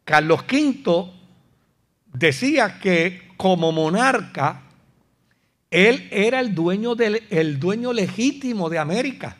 Carlos 0.05 0.45
V 0.50 1.12
decía 2.13 2.79
que 2.79 3.33
como 3.35 3.73
monarca 3.73 4.62
él 5.69 6.07
era 6.09 6.39
el 6.39 6.55
dueño, 6.55 6.95
del, 6.95 7.23
el 7.29 7.59
dueño 7.59 7.91
legítimo 7.91 8.69
de 8.69 8.79
América. 8.79 9.35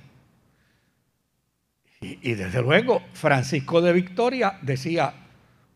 Y, 2.01 2.29
y 2.29 2.33
desde 2.33 2.62
luego, 2.62 3.03
Francisco 3.13 3.81
de 3.81 3.93
Victoria 3.93 4.60
decía, 4.63 5.13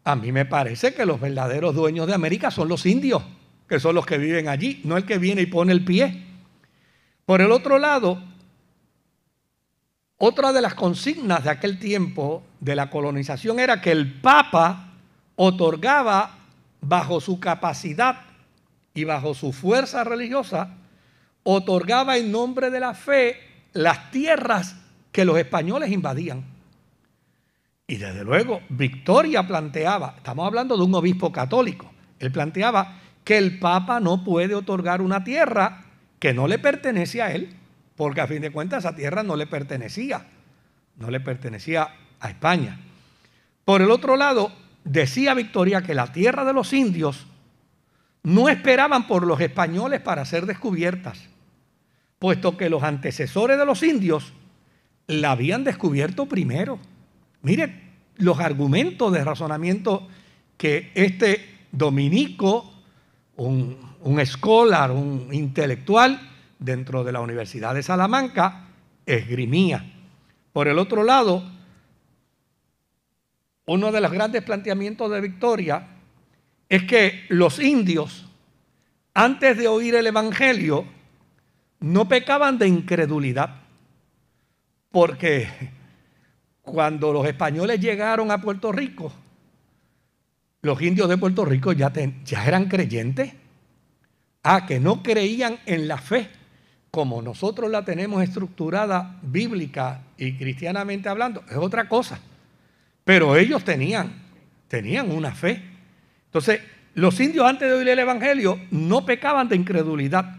a 0.04 0.16
mí 0.18 0.34
me 0.34 0.44
parece 0.44 0.94
que 0.94 1.06
los 1.06 1.18
verdaderos 1.18 1.74
dueños 1.74 2.08
de 2.08 2.14
América 2.14 2.52
son 2.52 2.68
los 2.68 2.86
indios, 2.86 3.24
que 3.68 3.80
son 3.80 3.96
los 3.96 4.06
que 4.06 4.18
viven 4.18 4.48
allí, 4.48 4.82
no 4.84 4.98
el 4.98 5.06
que 5.06 5.18
viene 5.18 5.42
y 5.42 5.46
pone 5.48 5.74
el 5.74 5.84
pie. 5.84 6.24
Por 7.26 7.42
el 7.42 7.52
otro 7.52 7.78
lado, 7.78 8.22
otra 10.18 10.54
de 10.54 10.62
las 10.62 10.74
consignas 10.74 11.44
de 11.44 11.50
aquel 11.50 11.78
tiempo 11.80 12.44
de 12.60 12.76
la 12.76 12.90
colonización 12.90 13.60
era 13.60 13.82
que 13.82 13.92
el 13.92 14.20
Papa 14.20 14.94
otorgaba 15.36 16.38
bajo 16.82 17.20
su 17.22 17.40
capacidad 17.40 18.22
y 18.94 19.04
bajo 19.04 19.34
su 19.34 19.52
fuerza 19.52 20.04
religiosa 20.04 20.76
otorgaba 21.44 22.18
en 22.18 22.32
nombre 22.32 22.70
de 22.70 22.80
la 22.80 22.94
fe 22.94 23.40
las 23.74 24.12
tierras 24.12 24.76
que 25.12 25.24
los 25.24 25.38
españoles 25.38 25.92
invadían. 25.92 26.44
Y 27.88 27.96
desde 27.96 28.26
luego, 28.26 28.62
Victoria 28.68 29.48
planteaba, 29.48 30.16
estamos 30.18 30.46
hablando 30.46 30.76
de 30.76 30.84
un 30.84 30.94
obispo 30.96 31.32
católico, 31.32 31.90
él 32.20 32.32
planteaba 32.32 33.00
que 33.28 33.38
el 33.38 33.60
Papa 33.60 34.00
no 34.00 34.24
puede 34.24 34.56
otorgar 34.56 35.02
una 35.02 35.26
tierra 35.26 35.84
que 36.18 36.34
no 36.34 36.48
le 36.48 36.60
pertenece 36.60 37.22
a 37.22 37.34
él, 37.34 37.54
porque 37.98 38.22
a 38.22 38.28
fin 38.28 38.42
de 38.42 38.52
cuentas 38.52 38.86
esa 38.86 38.96
tierra 38.96 39.22
no 39.22 39.36
le 39.36 39.46
pertenecía, 39.46 40.28
no 40.96 41.12
le 41.12 41.20
pertenecía 41.20 41.90
a 42.22 42.30
España. 42.30 42.80
Por 43.66 43.82
el 43.82 43.92
otro 43.92 44.16
lado, 44.16 44.54
decía 44.86 45.34
Victoria 45.34 45.82
que 45.82 45.94
la 45.94 46.14
tierra 46.14 46.46
de 46.46 46.54
los 46.54 46.72
indios 46.72 47.28
no 48.24 48.48
esperaban 48.48 49.08
por 49.08 49.28
los 49.28 49.42
españoles 49.42 50.00
para 50.00 50.24
ser 50.24 50.46
descubiertas, 50.46 51.20
puesto 52.20 52.56
que 52.56 52.70
los 52.70 52.84
antecesores 52.84 53.58
de 53.58 53.66
los 53.66 53.84
indios 53.84 54.32
la 55.06 55.32
habían 55.32 55.66
descubierto 55.66 56.28
primero. 56.28 56.80
Mire 57.42 57.92
los 58.16 58.40
argumentos 58.40 59.12
de 59.12 59.26
razonamiento 59.26 60.08
que 60.56 60.94
este 60.96 61.66
dominico, 61.74 62.77
un, 63.38 63.78
un 64.02 64.20
escolar, 64.20 64.92
un 64.92 65.30
intelectual 65.32 66.20
dentro 66.60 67.04
de 67.04 67.12
la 67.12 67.22
Universidad 67.22 67.74
de 67.74 67.84
Salamanca, 67.84 68.68
esgrimía. 69.06 69.94
Por 70.52 70.68
el 70.68 70.80
otro 70.80 71.04
lado, 71.04 71.44
uno 73.66 73.92
de 73.92 74.02
los 74.02 74.12
grandes 74.12 74.44
planteamientos 74.44 75.12
de 75.12 75.22
Victoria 75.22 75.88
es 76.70 76.84
que 76.84 77.26
los 77.30 77.60
indios, 77.60 78.28
antes 79.14 79.58
de 79.58 79.68
oír 79.68 79.96
el 79.96 80.08
Evangelio, 80.08 80.86
no 81.80 82.08
pecaban 82.08 82.58
de 82.58 82.68
incredulidad, 82.68 83.62
porque 84.92 85.48
cuando 86.62 87.14
los 87.14 87.26
españoles 87.28 87.80
llegaron 87.80 88.32
a 88.32 88.42
Puerto 88.42 88.72
Rico, 88.72 89.12
los 90.62 90.82
indios 90.82 91.08
de 91.10 91.18
Puerto 91.18 91.46
Rico 91.46 91.72
ya, 91.72 91.92
eran 92.46 92.68
creyentes, 92.68 93.34
ah, 94.44 94.66
que 94.66 94.80
no 94.80 95.04
creían 95.04 95.60
en 95.66 95.88
la 95.88 95.98
fe 95.98 96.30
como 96.92 97.22
nosotros 97.22 97.70
la 97.70 97.86
tenemos 97.86 98.24
estructurada 98.24 99.20
bíblica 99.22 100.02
y 100.18 100.34
cristianamente 100.36 101.10
hablando, 101.10 101.44
es 101.50 101.58
otra 101.58 101.88
cosa. 101.88 102.20
Pero 103.04 103.36
ellos 103.36 103.64
tenían, 103.64 104.14
tenían 104.68 105.12
una 105.12 105.36
fe. 105.36 105.62
Entonces, 106.26 106.62
los 106.96 107.20
indios 107.20 107.46
antes 107.46 107.68
de 107.68 107.76
oír 107.76 107.90
el 107.90 108.00
Evangelio 108.00 108.60
no 108.72 109.06
pecaban 109.06 109.48
de 109.48 109.56
incredulidad. 109.56 110.38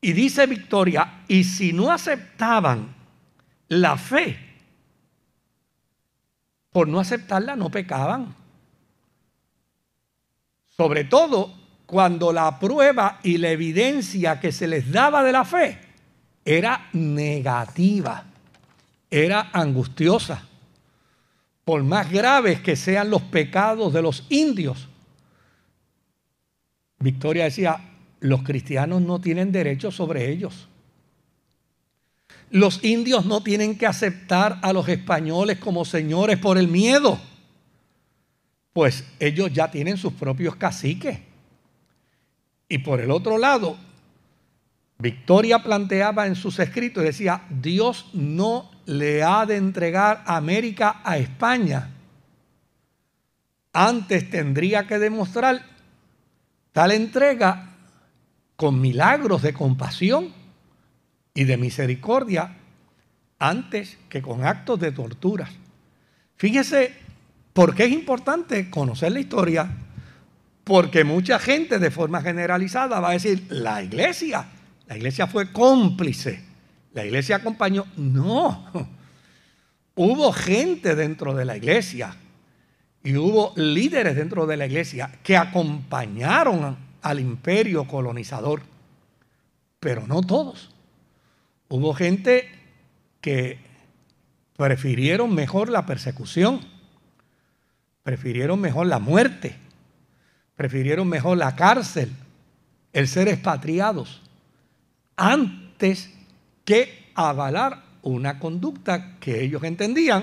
Y 0.00 0.12
dice 0.12 0.46
Victoria, 0.46 1.22
y 1.26 1.44
si 1.44 1.72
no 1.72 1.90
aceptaban 1.90 2.94
la 3.68 3.96
fe, 3.96 4.38
por 6.70 6.86
no 6.86 7.00
aceptarla 7.00 7.56
no 7.56 7.70
pecaban. 7.70 8.34
Sobre 10.76 11.04
todo 11.04 11.54
cuando 11.86 12.32
la 12.32 12.58
prueba 12.58 13.20
y 13.22 13.38
la 13.38 13.50
evidencia 13.50 14.40
que 14.40 14.52
se 14.52 14.66
les 14.66 14.90
daba 14.90 15.22
de 15.22 15.32
la 15.32 15.44
fe 15.44 15.78
era 16.44 16.88
negativa, 16.92 18.24
era 19.10 19.50
angustiosa. 19.52 20.46
Por 21.64 21.82
más 21.82 22.10
graves 22.10 22.60
que 22.60 22.76
sean 22.76 23.10
los 23.10 23.22
pecados 23.22 23.92
de 23.92 24.02
los 24.02 24.24
indios, 24.28 24.88
Victoria 26.98 27.44
decía, 27.44 27.80
los 28.20 28.42
cristianos 28.42 29.02
no 29.02 29.20
tienen 29.20 29.52
derecho 29.52 29.90
sobre 29.90 30.30
ellos. 30.30 30.68
Los 32.50 32.84
indios 32.84 33.26
no 33.26 33.42
tienen 33.42 33.76
que 33.76 33.86
aceptar 33.86 34.58
a 34.62 34.72
los 34.72 34.88
españoles 34.88 35.58
como 35.58 35.84
señores 35.84 36.38
por 36.38 36.58
el 36.58 36.68
miedo, 36.68 37.18
pues 38.76 39.04
ellos 39.20 39.50
ya 39.54 39.70
tienen 39.70 39.96
sus 39.96 40.12
propios 40.12 40.54
caciques. 40.56 41.18
Y 42.68 42.76
por 42.76 43.00
el 43.00 43.10
otro 43.10 43.38
lado, 43.38 43.78
Victoria 44.98 45.62
planteaba 45.62 46.26
en 46.26 46.34
sus 46.36 46.58
escritos 46.58 47.02
decía, 47.02 47.46
Dios 47.48 48.10
no 48.12 48.70
le 48.84 49.22
ha 49.22 49.46
de 49.46 49.56
entregar 49.56 50.22
América 50.26 51.00
a 51.04 51.16
España. 51.16 51.88
Antes 53.72 54.28
tendría 54.28 54.86
que 54.86 54.98
demostrar 54.98 55.62
tal 56.72 56.90
entrega 56.90 57.70
con 58.56 58.78
milagros 58.78 59.40
de 59.40 59.54
compasión 59.54 60.34
y 61.32 61.44
de 61.44 61.56
misericordia 61.56 62.58
antes 63.38 63.96
que 64.10 64.20
con 64.20 64.44
actos 64.44 64.78
de 64.78 64.92
tortura. 64.92 65.48
Fíjese 66.36 67.05
por 67.56 67.74
qué 67.74 67.86
es 67.86 67.92
importante 67.92 68.68
conocer 68.68 69.12
la 69.12 69.20
historia, 69.20 69.66
porque 70.62 71.04
mucha 71.04 71.38
gente 71.38 71.78
de 71.78 71.90
forma 71.90 72.20
generalizada 72.20 73.00
va 73.00 73.08
a 73.08 73.12
decir, 73.12 73.46
la 73.48 73.82
iglesia, 73.82 74.46
la 74.86 74.94
iglesia 74.94 75.26
fue 75.26 75.50
cómplice, 75.52 76.44
la 76.92 77.06
iglesia 77.06 77.36
acompañó. 77.36 77.86
No, 77.96 78.90
hubo 79.94 80.32
gente 80.32 80.94
dentro 80.94 81.32
de 81.32 81.46
la 81.46 81.56
iglesia 81.56 82.14
y 83.02 83.16
hubo 83.16 83.54
líderes 83.56 84.16
dentro 84.16 84.46
de 84.46 84.58
la 84.58 84.66
iglesia 84.66 85.10
que 85.22 85.38
acompañaron 85.38 86.76
al 87.00 87.20
imperio 87.20 87.86
colonizador, 87.86 88.60
pero 89.80 90.06
no 90.06 90.20
todos. 90.20 90.74
Hubo 91.70 91.94
gente 91.94 92.50
que 93.22 93.60
prefirieron 94.58 95.34
mejor 95.34 95.70
la 95.70 95.86
persecución, 95.86 96.75
prefirieron 98.06 98.60
mejor 98.60 98.86
la 98.86 99.00
muerte, 99.00 99.56
prefirieron 100.54 101.08
mejor 101.08 101.38
la 101.38 101.56
cárcel, 101.56 102.12
el 102.92 103.08
ser 103.08 103.26
expatriados, 103.26 104.22
antes 105.16 106.14
que 106.64 107.10
avalar 107.16 107.82
una 108.02 108.38
conducta 108.38 109.18
que 109.18 109.42
ellos 109.42 109.64
entendían 109.64 110.22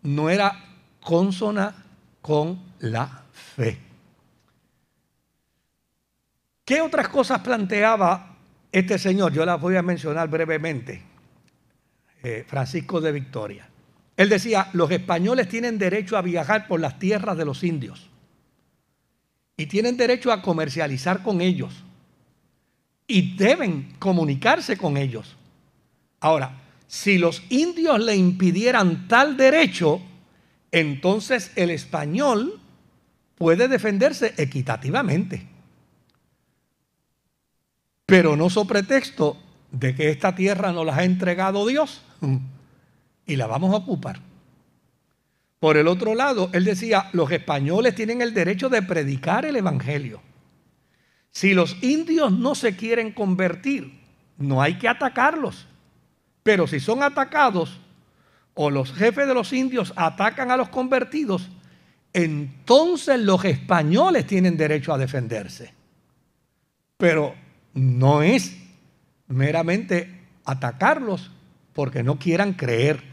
no 0.00 0.30
era 0.30 0.64
consona 0.98 1.84
con 2.22 2.58
la 2.78 3.24
fe. 3.34 3.78
¿Qué 6.64 6.80
otras 6.80 7.10
cosas 7.10 7.40
planteaba 7.40 8.34
este 8.72 8.98
señor, 8.98 9.30
yo 9.34 9.44
las 9.44 9.60
voy 9.60 9.76
a 9.76 9.82
mencionar 9.82 10.30
brevemente, 10.30 11.02
eh, 12.22 12.46
Francisco 12.48 12.98
de 12.98 13.12
Victoria. 13.12 13.68
Él 14.20 14.28
decía, 14.28 14.68
los 14.74 14.90
españoles 14.90 15.48
tienen 15.48 15.78
derecho 15.78 16.18
a 16.18 16.22
viajar 16.22 16.68
por 16.68 16.78
las 16.78 16.98
tierras 16.98 17.38
de 17.38 17.46
los 17.46 17.64
indios 17.64 18.10
y 19.56 19.64
tienen 19.64 19.96
derecho 19.96 20.30
a 20.30 20.42
comercializar 20.42 21.22
con 21.22 21.40
ellos 21.40 21.72
y 23.06 23.34
deben 23.36 23.94
comunicarse 23.98 24.76
con 24.76 24.98
ellos. 24.98 25.36
Ahora, 26.20 26.60
si 26.86 27.16
los 27.16 27.42
indios 27.48 27.98
le 28.00 28.14
impidieran 28.14 29.08
tal 29.08 29.38
derecho, 29.38 30.02
entonces 30.70 31.52
el 31.56 31.70
español 31.70 32.60
puede 33.36 33.68
defenderse 33.68 34.34
equitativamente 34.36 35.46
pero 38.10 38.34
no 38.34 38.50
so 38.50 38.66
pretexto 38.66 39.36
de 39.70 39.94
que 39.94 40.10
esta 40.10 40.34
tierra 40.34 40.72
nos 40.72 40.84
la 40.84 40.96
ha 40.96 41.04
entregado 41.04 41.64
Dios 41.64 42.02
y 43.30 43.36
la 43.36 43.46
vamos 43.46 43.72
a 43.72 43.78
ocupar. 43.78 44.20
Por 45.58 45.76
el 45.76 45.88
otro 45.88 46.14
lado, 46.14 46.50
él 46.52 46.64
decía, 46.64 47.10
los 47.12 47.30
españoles 47.30 47.94
tienen 47.94 48.22
el 48.22 48.34
derecho 48.34 48.68
de 48.68 48.82
predicar 48.82 49.44
el 49.44 49.56
Evangelio. 49.56 50.22
Si 51.30 51.54
los 51.54 51.82
indios 51.82 52.32
no 52.32 52.54
se 52.54 52.76
quieren 52.76 53.12
convertir, 53.12 54.00
no 54.38 54.62
hay 54.62 54.78
que 54.78 54.88
atacarlos. 54.88 55.66
Pero 56.42 56.66
si 56.66 56.80
son 56.80 57.02
atacados 57.02 57.78
o 58.54 58.70
los 58.70 58.92
jefes 58.92 59.28
de 59.28 59.34
los 59.34 59.52
indios 59.52 59.92
atacan 59.96 60.50
a 60.50 60.56
los 60.56 60.70
convertidos, 60.70 61.48
entonces 62.12 63.20
los 63.20 63.44
españoles 63.44 64.26
tienen 64.26 64.56
derecho 64.56 64.92
a 64.92 64.98
defenderse. 64.98 65.72
Pero 66.96 67.34
no 67.74 68.22
es 68.22 68.56
meramente 69.28 70.20
atacarlos 70.44 71.30
porque 71.72 72.02
no 72.02 72.18
quieran 72.18 72.54
creer. 72.54 73.09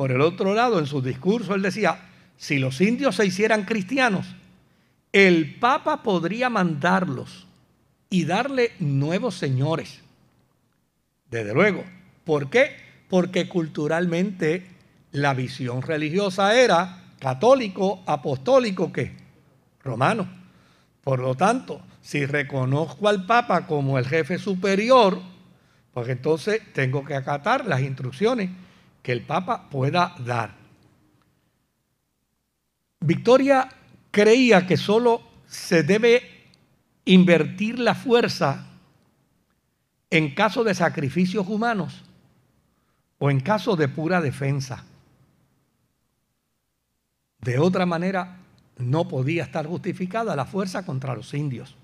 Por 0.00 0.12
el 0.12 0.22
otro 0.22 0.54
lado, 0.54 0.78
en 0.78 0.86
su 0.86 1.02
discurso 1.02 1.54
él 1.54 1.60
decía, 1.60 2.00
si 2.38 2.58
los 2.58 2.80
indios 2.80 3.16
se 3.16 3.26
hicieran 3.26 3.66
cristianos, 3.66 4.34
el 5.12 5.56
Papa 5.56 6.02
podría 6.02 6.48
mandarlos 6.48 7.46
y 8.08 8.24
darle 8.24 8.72
nuevos 8.78 9.34
señores. 9.34 10.00
Desde 11.30 11.52
luego. 11.52 11.84
¿Por 12.24 12.48
qué? 12.48 12.76
Porque 13.10 13.46
culturalmente 13.46 14.68
la 15.12 15.34
visión 15.34 15.82
religiosa 15.82 16.58
era 16.58 17.02
católico, 17.18 18.02
apostólico, 18.06 18.90
¿qué? 18.90 19.14
Romano. 19.84 20.26
Por 21.04 21.18
lo 21.18 21.34
tanto, 21.34 21.82
si 22.00 22.24
reconozco 22.24 23.06
al 23.06 23.26
Papa 23.26 23.66
como 23.66 23.98
el 23.98 24.06
jefe 24.06 24.38
superior, 24.38 25.20
pues 25.92 26.08
entonces 26.08 26.62
tengo 26.72 27.04
que 27.04 27.16
acatar 27.16 27.66
las 27.66 27.82
instrucciones 27.82 28.48
que 29.02 29.12
el 29.12 29.22
Papa 29.22 29.68
pueda 29.70 30.14
dar. 30.18 30.54
Victoria 33.00 33.68
creía 34.10 34.66
que 34.66 34.76
solo 34.76 35.22
se 35.46 35.82
debe 35.82 36.22
invertir 37.04 37.78
la 37.78 37.94
fuerza 37.94 38.66
en 40.10 40.34
caso 40.34 40.64
de 40.64 40.74
sacrificios 40.74 41.46
humanos 41.48 42.02
o 43.18 43.30
en 43.30 43.40
caso 43.40 43.76
de 43.76 43.88
pura 43.88 44.20
defensa. 44.20 44.84
De 47.40 47.58
otra 47.58 47.86
manera, 47.86 48.36
no 48.76 49.08
podía 49.08 49.44
estar 49.44 49.66
justificada 49.66 50.36
la 50.36 50.44
fuerza 50.44 50.84
contra 50.84 51.14
los 51.14 51.32
indios. 51.32 51.76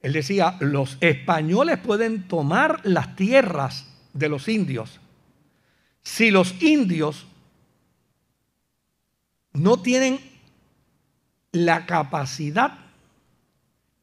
Él 0.00 0.12
decía, 0.12 0.56
los 0.60 0.98
españoles 1.00 1.78
pueden 1.78 2.26
tomar 2.26 2.80
las 2.84 3.14
tierras 3.16 3.86
de 4.12 4.28
los 4.28 4.48
indios 4.48 5.00
si 6.06 6.30
los 6.30 6.62
indios 6.62 7.26
no 9.54 9.82
tienen 9.82 10.20
la 11.50 11.84
capacidad 11.84 12.78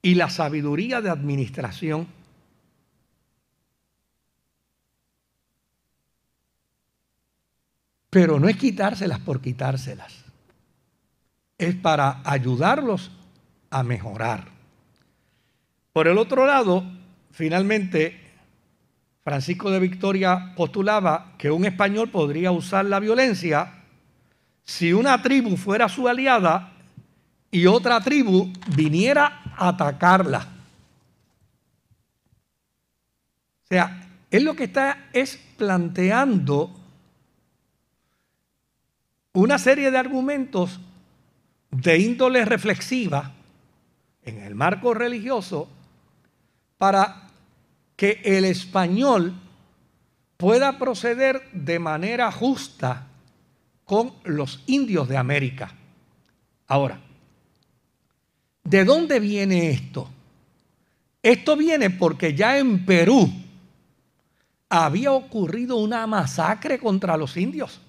y 0.02 0.16
la 0.16 0.30
sabiduría 0.30 1.00
de 1.00 1.10
administración. 1.10 2.06
Pero 8.10 8.38
no 8.38 8.50
es 8.50 8.58
quitárselas 8.58 9.20
por 9.20 9.39
quitárselas. 9.39 10.26
Es 11.58 11.74
para 11.74 12.22
ayudarlos 12.26 13.12
a 13.70 13.82
mejorar. 13.82 14.50
Por 15.94 16.10
el 16.10 16.18
otro 16.18 16.46
lado, 16.46 16.84
finalmente, 17.32 18.23
Francisco 19.24 19.72
de 19.72 19.80
Victoria 19.80 20.54
postulaba 20.56 21.34
que 21.38 21.50
un 21.50 21.64
español 21.66 22.10
podría 22.10 22.52
usar 22.52 22.86
la 22.86 23.00
violencia 23.00 23.84
si 24.64 24.92
una 24.92 25.22
tribu 25.22 25.56
fuera 25.56 25.88
su 25.88 26.08
aliada 26.08 26.74
y 27.50 27.66
otra 27.66 28.02
tribu 28.02 28.52
viniera 28.76 29.42
a 29.56 29.70
atacarla. 29.70 30.48
O 33.64 33.68
sea, 33.68 34.10
él 34.30 34.44
lo 34.44 34.56
que 34.56 34.66
está 34.66 35.10
es 35.14 35.40
planteando 35.58 36.72
una 39.34 39.58
serie 39.58 39.90
de 39.90 39.98
argumentos 39.98 40.80
de 41.72 41.98
índole 41.98 42.44
reflexiva 42.46 43.32
en 44.24 44.40
el 44.40 44.54
marco 44.54 44.94
religioso 44.94 45.70
para 46.78 47.23
que 47.95 48.21
el 48.23 48.45
español 48.45 49.34
pueda 50.38 50.77
proceder 50.77 51.49
de 51.51 51.79
manera 51.79 52.32
justa 52.32 53.08
con 53.86 54.13
los 54.23 54.63
indios 54.67 55.08
de 55.08 55.17
América. 55.17 55.73
Ahora, 56.67 56.99
¿de 58.63 58.86
dónde 58.86 59.19
viene 59.19 59.69
esto? 59.69 60.10
Esto 61.21 61.56
viene 61.56 61.89
porque 61.89 62.34
ya 62.34 62.58
en 62.58 62.86
Perú 62.86 63.32
había 64.69 65.12
ocurrido 65.12 65.77
una 65.77 66.06
masacre 66.08 66.79
contra 66.79 67.15
los 67.15 67.38
indios 67.38 67.79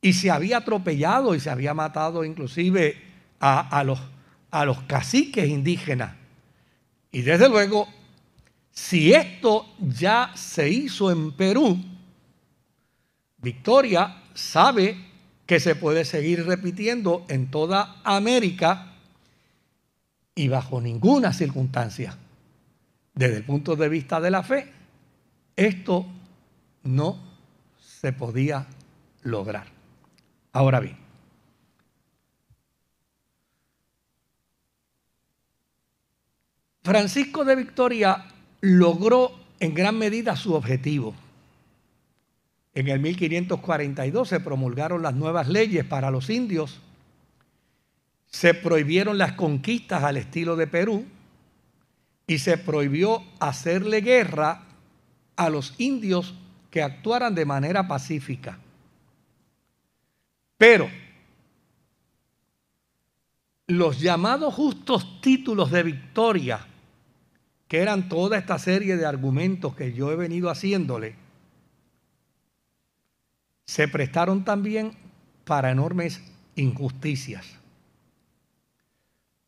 y 0.00 0.12
se 0.12 0.30
había 0.30 0.58
atropellado 0.58 1.34
y 1.34 1.40
se 1.40 1.50
había 1.50 1.72
matado 1.72 2.24
inclusive 2.24 3.00
a, 3.40 3.82
los, 3.84 4.00
a 4.50 4.64
los 4.64 4.80
caciques 4.82 5.48
indígenas. 5.48 6.14
Y 7.12 7.22
desde 7.22 7.48
luego, 7.48 7.88
si 8.76 9.14
esto 9.14 9.66
ya 9.80 10.32
se 10.34 10.68
hizo 10.68 11.10
en 11.10 11.32
Perú, 11.32 11.82
Victoria 13.38 14.22
sabe 14.34 14.96
que 15.46 15.58
se 15.60 15.74
puede 15.74 16.04
seguir 16.04 16.44
repitiendo 16.44 17.24
en 17.28 17.50
toda 17.50 18.02
América 18.04 18.92
y 20.34 20.48
bajo 20.48 20.82
ninguna 20.82 21.32
circunstancia, 21.32 22.18
desde 23.14 23.38
el 23.38 23.44
punto 23.44 23.76
de 23.76 23.88
vista 23.88 24.20
de 24.20 24.30
la 24.30 24.42
fe, 24.42 24.70
esto 25.56 26.06
no 26.82 27.18
se 27.80 28.12
podía 28.12 28.66
lograr. 29.22 29.68
Ahora 30.52 30.80
bien, 30.80 30.98
Francisco 36.82 37.42
de 37.42 37.56
Victoria 37.56 38.26
logró 38.60 39.32
en 39.60 39.74
gran 39.74 39.98
medida 39.98 40.36
su 40.36 40.54
objetivo. 40.54 41.14
En 42.74 42.88
el 42.88 43.00
1542 43.00 44.28
se 44.28 44.40
promulgaron 44.40 45.02
las 45.02 45.14
nuevas 45.14 45.48
leyes 45.48 45.84
para 45.84 46.10
los 46.10 46.28
indios, 46.28 46.80
se 48.26 48.52
prohibieron 48.52 49.16
las 49.18 49.32
conquistas 49.32 50.02
al 50.02 50.18
estilo 50.18 50.56
de 50.56 50.66
Perú 50.66 51.06
y 52.26 52.38
se 52.38 52.58
prohibió 52.58 53.22
hacerle 53.40 54.00
guerra 54.00 54.64
a 55.36 55.48
los 55.48 55.74
indios 55.78 56.34
que 56.70 56.82
actuaran 56.82 57.34
de 57.34 57.46
manera 57.46 57.88
pacífica. 57.88 58.58
Pero 60.58 60.90
los 63.68 64.00
llamados 64.00 64.54
justos 64.54 65.20
títulos 65.20 65.70
de 65.70 65.82
victoria, 65.82 66.66
que 67.68 67.78
eran 67.78 68.08
toda 68.08 68.38
esta 68.38 68.58
serie 68.58 68.96
de 68.96 69.06
argumentos 69.06 69.74
que 69.74 69.92
yo 69.92 70.12
he 70.12 70.16
venido 70.16 70.50
haciéndole, 70.50 71.16
se 73.64 73.88
prestaron 73.88 74.44
también 74.44 74.92
para 75.44 75.70
enormes 75.70 76.22
injusticias. 76.54 77.46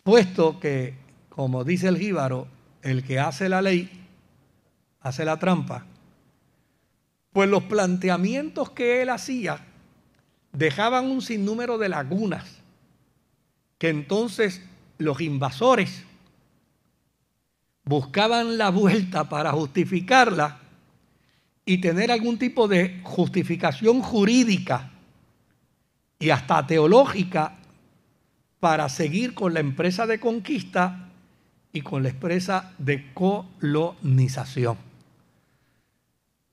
Puesto 0.02 0.58
que, 0.58 0.94
como 1.28 1.64
dice 1.64 1.88
el 1.88 1.98
jíbaro, 1.98 2.48
el 2.82 3.04
que 3.04 3.20
hace 3.20 3.48
la 3.48 3.62
ley 3.62 4.06
hace 5.00 5.24
la 5.24 5.38
trampa, 5.38 5.86
pues 7.32 7.48
los 7.48 7.62
planteamientos 7.64 8.70
que 8.70 9.02
él 9.02 9.10
hacía 9.10 9.64
dejaban 10.52 11.06
un 11.06 11.22
sinnúmero 11.22 11.78
de 11.78 11.88
lagunas 11.88 12.58
que 13.78 13.90
entonces 13.90 14.62
los 14.98 15.20
invasores 15.20 16.04
buscaban 17.88 18.58
la 18.58 18.68
vuelta 18.68 19.30
para 19.30 19.50
justificarla 19.52 20.58
y 21.64 21.78
tener 21.78 22.12
algún 22.12 22.38
tipo 22.38 22.68
de 22.68 23.00
justificación 23.02 24.02
jurídica 24.02 24.90
y 26.18 26.28
hasta 26.28 26.66
teológica 26.66 27.56
para 28.60 28.90
seguir 28.90 29.32
con 29.32 29.54
la 29.54 29.60
empresa 29.60 30.06
de 30.06 30.20
conquista 30.20 31.08
y 31.72 31.80
con 31.80 32.02
la 32.02 32.10
empresa 32.10 32.74
de 32.76 33.12
colonización. 33.14 34.76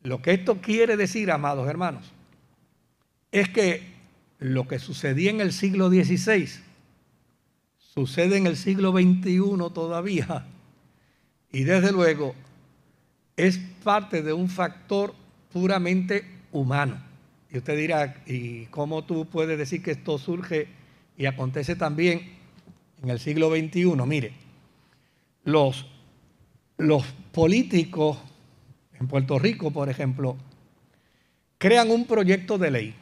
Lo 0.04 0.22
que 0.22 0.34
esto 0.34 0.62
quiere 0.62 0.96
decir, 0.96 1.32
amados 1.32 1.68
hermanos, 1.68 2.14
es 3.32 3.50
que 3.50 3.94
lo 4.40 4.68
que 4.68 4.80
sucedía 4.80 5.32
en 5.32 5.42
el 5.42 5.52
siglo 5.52 5.90
XVI 5.90 6.48
sucede 7.78 8.38
en 8.38 8.48
el 8.48 8.56
siglo 8.56 8.92
XXI 8.94 9.40
todavía. 9.74 10.46
Y 11.56 11.64
desde 11.64 11.94
luego 11.94 12.36
es 13.38 13.58
parte 13.82 14.22
de 14.22 14.34
un 14.34 14.50
factor 14.50 15.16
puramente 15.54 16.26
humano. 16.52 17.02
Y 17.50 17.60
usted 17.60 17.78
dirá, 17.78 18.22
¿y 18.26 18.66
cómo 18.66 19.06
tú 19.06 19.24
puedes 19.24 19.58
decir 19.58 19.82
que 19.82 19.92
esto 19.92 20.18
surge 20.18 20.68
y 21.18 21.28
acontece 21.28 21.78
también 21.78 22.34
en 23.02 23.10
el 23.10 23.22
siglo 23.22 23.50
XXI? 23.52 23.86
Mire, 24.06 24.34
los, 25.46 25.86
los 26.76 27.06
políticos 27.32 28.18
en 29.00 29.08
Puerto 29.08 29.40
Rico, 29.40 29.72
por 29.72 29.88
ejemplo, 29.88 30.36
crean 31.58 31.90
un 31.90 32.06
proyecto 32.06 32.58
de 32.58 32.72
ley. 32.72 32.96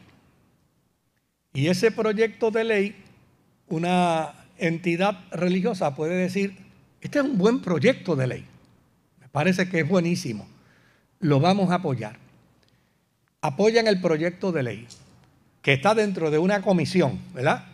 Y 1.56 1.70
ese 1.70 1.89
proyecto 1.89 2.52
de 2.52 2.63
ley, 2.66 2.96
una 3.68 4.46
entidad 4.60 5.26
religiosa 5.32 5.96
puede 5.96 6.13
decir, 6.13 6.62
este 7.04 7.20
es 7.20 7.26
un 7.26 7.38
buen 7.38 7.60
proyecto 7.60 8.16
de 8.16 8.28
ley. 8.28 8.46
Parece 9.34 9.68
que 9.68 9.82
es 9.82 9.88
buenísimo. 9.88 10.48
Lo 11.20 11.42
vamos 11.42 11.70
a 11.72 11.76
apoyar. 11.76 12.18
Apoyan 13.42 13.88
el 13.88 14.00
proyecto 14.00 14.54
de 14.54 14.63
ley, 14.63 14.88
que 15.62 15.74
está 15.74 15.94
dentro 15.96 16.32
de 16.32 16.38
una 16.38 16.62
comisión, 16.62 17.20
¿verdad? 17.34 17.66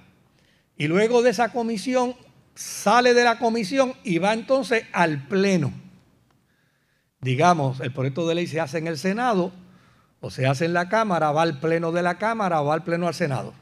Y 0.78 0.88
luego 0.88 1.22
de 1.22 1.30
esa 1.30 1.50
comisión 1.50 2.16
sale 2.56 3.14
de 3.14 3.24
la 3.24 3.38
comisión 3.38 3.94
y 4.04 4.18
va 4.18 4.34
entonces 4.34 4.86
al 4.94 5.28
pleno. 5.28 5.72
Digamos, 7.22 7.82
el 7.82 7.94
proyecto 7.94 8.28
de 8.28 8.34
ley 8.34 8.48
se 8.48 8.60
hace 8.60 8.80
en 8.80 8.88
el 8.88 8.98
Senado 8.98 9.52
o 10.22 10.32
se 10.32 10.48
hace 10.48 10.66
en 10.66 10.74
la 10.74 10.90
Cámara, 10.90 11.32
va 11.32 11.44
al 11.44 11.60
pleno 11.60 11.92
de 11.92 12.02
la 12.02 12.18
Cámara 12.18 12.62
o 12.62 12.66
va 12.66 12.74
al 12.74 12.84
pleno 12.84 13.08
al 13.08 13.14
Senado. 13.14 13.54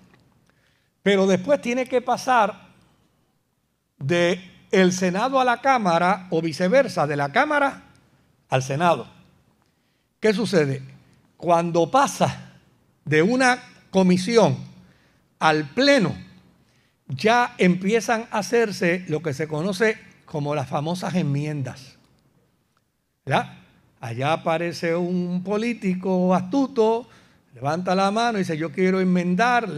Pero 1.03 1.27
después 1.27 1.59
tiene 1.59 1.87
que 1.87 2.01
pasar 2.01 2.69
de 3.97 4.56
el 4.71 4.91
Senado 4.93 5.39
a 5.39 5.45
la 5.45 5.61
Cámara 5.61 6.27
o 6.29 6.41
viceversa, 6.41 7.07
de 7.07 7.15
la 7.15 7.31
Cámara 7.31 7.83
al 8.49 8.63
Senado. 8.63 9.07
¿Qué 10.19 10.33
sucede? 10.33 10.81
Cuando 11.37 11.91
pasa 11.91 12.53
de 13.05 13.21
una 13.21 13.59
comisión 13.91 14.57
al 15.39 15.65
pleno, 15.69 16.15
ya 17.07 17.53
empiezan 17.57 18.27
a 18.31 18.39
hacerse 18.39 19.05
lo 19.07 19.21
que 19.21 19.33
se 19.33 19.47
conoce 19.47 19.97
como 20.25 20.55
las 20.55 20.67
famosas 20.67 21.15
enmiendas. 21.15 21.97
Allá 23.99 24.33
aparece 24.33 24.95
un 24.95 25.43
político 25.43 26.33
astuto, 26.33 27.07
levanta 27.53 27.95
la 27.95 28.11
mano 28.11 28.37
y 28.37 28.41
dice, 28.41 28.57
yo 28.57 28.71
quiero 28.71 28.99
enmendar 28.99 29.69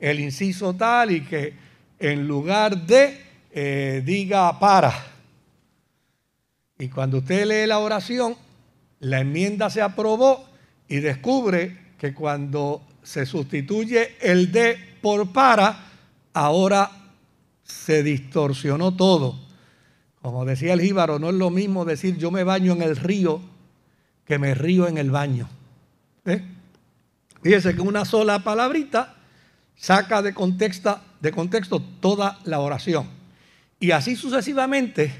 el 0.00 0.20
inciso 0.20 0.74
tal 0.74 1.10
y 1.10 1.22
que 1.22 1.54
en 1.98 2.26
lugar 2.26 2.76
de 2.86 3.27
eh, 3.50 4.02
diga 4.04 4.58
para. 4.58 4.92
Y 6.78 6.88
cuando 6.88 7.18
usted 7.18 7.46
lee 7.46 7.66
la 7.66 7.78
oración, 7.78 8.36
la 9.00 9.20
enmienda 9.20 9.70
se 9.70 9.82
aprobó 9.82 10.48
y 10.88 10.98
descubre 10.98 11.76
que 11.98 12.14
cuando 12.14 12.82
se 13.02 13.26
sustituye 13.26 14.16
el 14.20 14.52
de 14.52 14.78
por 15.00 15.32
para, 15.32 15.86
ahora 16.32 16.90
se 17.62 18.02
distorsionó 18.02 18.94
todo. 18.94 19.38
Como 20.22 20.44
decía 20.44 20.72
el 20.72 20.80
jíbaro, 20.80 21.18
no 21.18 21.30
es 21.30 21.34
lo 21.34 21.50
mismo 21.50 21.84
decir 21.84 22.16
yo 22.16 22.30
me 22.30 22.44
baño 22.44 22.72
en 22.72 22.82
el 22.82 22.96
río 22.96 23.40
que 24.24 24.38
me 24.38 24.54
río 24.54 24.86
en 24.86 24.98
el 24.98 25.10
baño. 25.10 25.48
¿Eh? 26.24 26.42
Fíjese 27.42 27.74
que 27.74 27.80
una 27.80 28.04
sola 28.04 28.44
palabrita 28.44 29.16
saca 29.76 30.22
de 30.22 30.34
contexto, 30.34 31.00
de 31.20 31.32
contexto 31.32 31.80
toda 32.00 32.38
la 32.44 32.60
oración. 32.60 33.17
Y 33.80 33.92
así 33.92 34.16
sucesivamente 34.16 35.12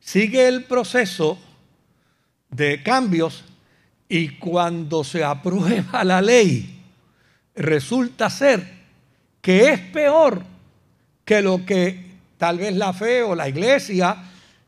sigue 0.00 0.48
el 0.48 0.64
proceso 0.64 1.38
de 2.50 2.82
cambios 2.82 3.44
y 4.08 4.30
cuando 4.30 5.04
se 5.04 5.24
aprueba 5.24 6.04
la 6.04 6.20
ley, 6.20 6.80
resulta 7.54 8.28
ser 8.30 8.66
que 9.40 9.70
es 9.70 9.80
peor 9.80 10.42
que 11.24 11.42
lo 11.42 11.64
que 11.64 12.12
tal 12.38 12.58
vez 12.58 12.74
la 12.74 12.92
fe 12.92 13.22
o 13.22 13.34
la 13.34 13.48
iglesia 13.48 14.16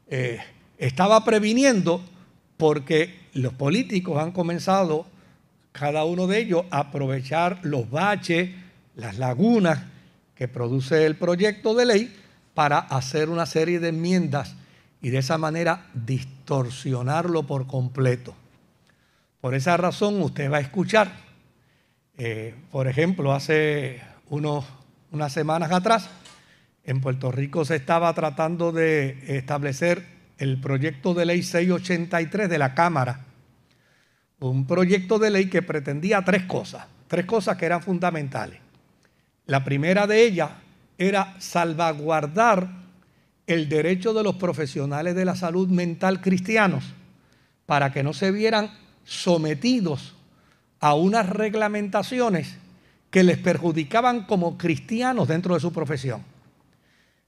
eh, 0.07 0.39
estaba 0.79 1.25
previniendo, 1.25 2.03
porque 2.57 3.29
los 3.33 3.53
políticos 3.53 4.23
han 4.23 4.33
comenzado, 4.33 5.07
cada 5.73 6.05
uno 6.05 6.27
de 6.27 6.39
ellos, 6.39 6.65
a 6.71 6.79
aprovechar 6.81 7.59
los 7.63 7.91
baches, 7.91 8.51
las 8.97 9.19
lagunas 9.19 9.81
que 10.37 10.47
produce 10.47 11.05
el 11.05 11.17
proyecto 11.17 11.75
de 11.75 11.87
ley 11.87 12.17
para 12.55 12.79
hacer 12.79 13.29
una 13.29 13.47
serie 13.47 13.81
de 13.81 13.89
enmiendas 13.89 14.55
y 15.03 15.11
de 15.11 15.19
esa 15.19 15.37
manera 15.39 15.87
distorsionarlo 15.93 17.43
por 17.43 17.67
completo. 17.67 18.35
Por 19.41 19.55
esa 19.55 19.77
razón 19.77 20.23
usted 20.23 20.51
va 20.51 20.59
a 20.59 20.61
escuchar 20.61 21.25
Eh, 22.17 22.55
por 22.71 22.87
ejemplo, 22.87 23.33
hace 23.33 24.01
unos, 24.29 24.65
unas 25.11 25.33
semanas 25.33 25.73
atrás, 25.73 26.09
en 26.85 27.01
Puerto 27.01 27.33
Rico 27.33 27.65
se 27.65 27.77
estaba 27.77 28.13
tratando 28.15 28.71
de 28.71 29.37
establecer 29.37 30.05
el 30.39 30.61
proyecto 30.61 31.15
de 31.15 31.27
ley 31.27 31.43
683 31.43 32.49
de 32.49 32.59
la 32.59 32.75
Cámara, 32.75 33.25
un 34.39 34.67
proyecto 34.67 35.19
de 35.19 35.31
ley 35.31 35.49
que 35.49 35.63
pretendía 35.63 36.23
tres 36.23 36.45
cosas, 36.45 36.87
tres 37.09 37.25
cosas 37.27 37.57
que 37.57 37.67
eran 37.67 37.83
fundamentales. 37.83 38.61
La 39.47 39.65
primera 39.65 40.07
de 40.07 40.23
ellas 40.23 40.51
era 40.99 41.35
salvaguardar 41.39 42.69
el 43.47 43.69
derecho 43.69 44.15
de 44.15 44.23
los 44.23 44.37
profesionales 44.37 45.15
de 45.15 45.25
la 45.25 45.37
salud 45.37 45.69
mental 45.69 46.21
cristianos 46.21 46.85
para 47.67 47.93
que 47.93 48.03
no 48.03 48.13
se 48.13 48.31
vieran 48.31 48.71
sometidos 49.05 50.15
a 50.81 50.95
unas 50.95 51.29
reglamentaciones 51.29 52.57
que 53.11 53.23
les 53.23 53.39
perjudicaban 53.39 54.25
como 54.27 54.59
cristianos 54.59 55.29
dentro 55.29 55.55
de 55.55 55.61
su 55.61 55.73
profesión. 55.73 56.23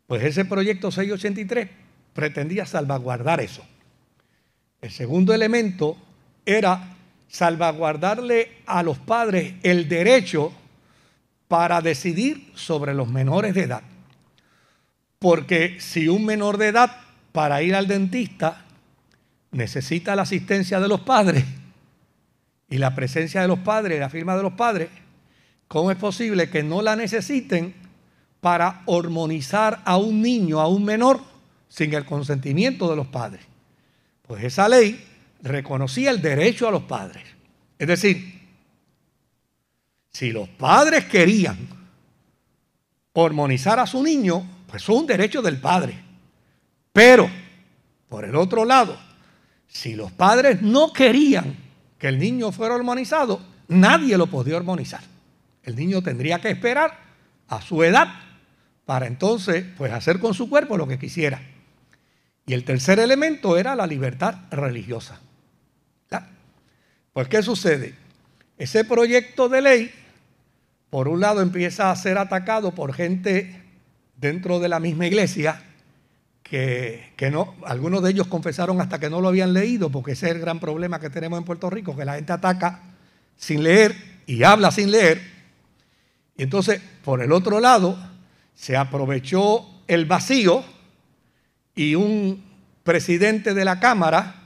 Pues 0.07 0.22
ese 0.22 0.44
proyecto 0.44 0.90
683 0.90 1.68
pretendía 2.12 2.66
salvaguardar 2.66 3.40
eso. 3.40 3.64
El 4.81 4.90
segundo 4.90 5.35
elemento 5.35 5.96
era 6.44 6.96
salvaguardarle 7.29 8.59
a 8.66 8.83
los 8.83 8.98
padres 8.98 9.55
el 9.62 9.88
derecho 9.88 10.52
para 11.49 11.81
decidir 11.81 12.51
sobre 12.55 12.95
los 12.95 13.09
menores 13.09 13.55
de 13.55 13.63
edad. 13.63 13.83
Porque 15.19 15.81
si 15.81 16.09
un 16.09 16.25
menor 16.25 16.59
de 16.59 16.69
edad 16.69 16.97
para 17.33 17.63
ir 17.63 17.75
al 17.75 17.87
dentista 17.87 18.65
necesita 19.53 20.17
la 20.17 20.23
asistencia 20.23 20.81
de 20.81 20.89
los 20.89 21.01
padres 21.01 21.45
y 22.69 22.79
la 22.79 22.95
presencia 22.95 23.41
de 23.41 23.49
los 23.49 23.61
padres, 23.61 24.01
la 24.01 24.11
firma 24.11 24.37
de 24.37 24.43
los 24.43 24.53
padres, 24.55 24.89
¿cómo 25.69 25.91
es 25.91 25.97
posible 25.97 26.51
que 26.51 26.63
no 26.63 26.83
la 26.83 26.97
necesiten 26.97 27.75
para 28.41 28.83
hormonizar 28.87 29.83
a 29.85 29.97
un 29.97 30.21
niño, 30.21 30.61
a 30.61 30.69
un 30.69 30.85
menor, 30.85 31.21
sin 31.69 31.95
el 31.95 32.05
consentimiento 32.05 32.91
de 32.91 32.97
los 32.97 33.07
padres? 33.07 33.43
Pues 34.27 34.45
esa 34.45 34.69
ley 34.69 35.05
reconocía 35.43 36.11
el 36.11 36.21
derecho 36.21 36.69
a 36.69 36.73
los 36.73 36.83
padres. 36.83 37.23
Es 37.79 37.89
decir, 37.89 38.36
si 40.16 40.33
los 40.33 40.48
padres 40.48 41.05
querían 41.05 41.59
hormonizar 43.12 43.79
a 43.79 43.87
su 43.87 44.02
niño, 44.02 44.48
pues 44.66 44.83
es 44.83 44.88
un 44.88 45.07
derecho 45.07 45.42
del 45.42 45.59
padre. 45.59 46.02
Pero, 46.90 47.29
por 48.09 48.24
el 48.24 48.35
otro 48.35 48.64
lado, 48.64 48.98
si 49.66 49.94
los 49.94 50.11
padres 50.12 50.62
no 50.62 50.90
querían 50.90 51.55
que 51.98 52.09
el 52.09 52.18
niño 52.18 52.50
fuera 52.50 52.76
hormonizado, 52.76 53.42
nadie 53.68 54.16
lo 54.16 54.26
podía 54.29 54.57
hormonizar. 54.57 55.02
El 55.62 55.76
niño 55.76 56.00
tendría 56.00 56.40
que 56.40 56.48
esperar 56.48 56.98
a 57.48 57.61
su 57.61 57.85
edad 57.85 58.09
para 58.87 59.07
entonces 59.07 59.66
pues 59.76 59.92
hacer 59.92 60.18
con 60.18 60.33
su 60.33 60.48
cuerpo 60.48 60.79
lo 60.79 60.88
que 60.88 60.98
quisiera. 60.98 61.42
Y 62.46 62.55
el 62.55 62.64
tercer 62.64 63.00
elemento 63.00 63.59
era 63.59 63.76
la 63.76 63.87
libertad 63.87 64.35
religiosa. 64.50 65.20
Pues 67.12 67.29
¿qué 67.29 67.42
sucede? 67.42 67.94
Ese 68.57 68.85
proyecto 68.85 69.50
de 69.50 69.61
ley, 69.61 70.06
por 70.90 71.09
un 71.09 71.20
lado, 71.20 71.42
empieza 71.42 71.90
a 71.90 71.96
ser 71.96 72.18
atacado 72.18 72.72
por 72.72 72.94
gente 72.94 73.62
dentro 74.16 74.61
de 74.61 74.68
la 74.68 74.81
misma 74.81 75.07
iglesia 75.07 75.62
que, 76.42 77.29
no, 77.33 77.55
algunos 77.64 78.03
de 78.03 78.11
ellos 78.11 78.29
confesaron 78.29 78.81
hasta 78.81 79.01
que 79.01 79.11
no 79.11 79.20
lo 79.20 79.29
habían 79.29 79.53
leído, 79.53 79.90
porque 79.90 80.12
ese 80.12 80.27
es 80.27 80.33
el 80.33 80.40
gran 80.40 80.61
problema 80.61 81.01
que 81.01 81.11
tenemos 81.11 81.38
en 81.38 81.44
Puerto 81.44 81.68
Rico, 81.70 81.96
que 81.96 82.05
la 82.05 82.14
gente 82.14 82.33
ataca 82.33 82.83
sin 83.37 83.64
leer 83.64 83.96
y 84.27 84.44
habla 84.44 84.70
sin 84.70 84.92
leer. 84.92 85.20
Y 86.37 86.44
entonces, 86.44 86.81
por 87.05 87.20
el 87.20 87.33
otro 87.33 87.59
lado, 87.59 87.99
se 88.55 88.77
aprovechó 88.77 89.66
el 89.88 90.05
vacío 90.05 90.64
y 91.75 91.96
un 91.96 92.44
presidente 92.85 93.53
de 93.53 93.64
la 93.64 93.81
Cámara 93.81 94.42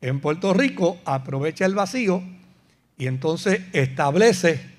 en 0.00 0.20
Puerto 0.20 0.54
Rico 0.54 0.98
aprovecha 1.04 1.66
el 1.66 1.74
vacío 1.74 2.22
y 2.96 3.06
entonces 3.06 3.60
establece 3.72 4.75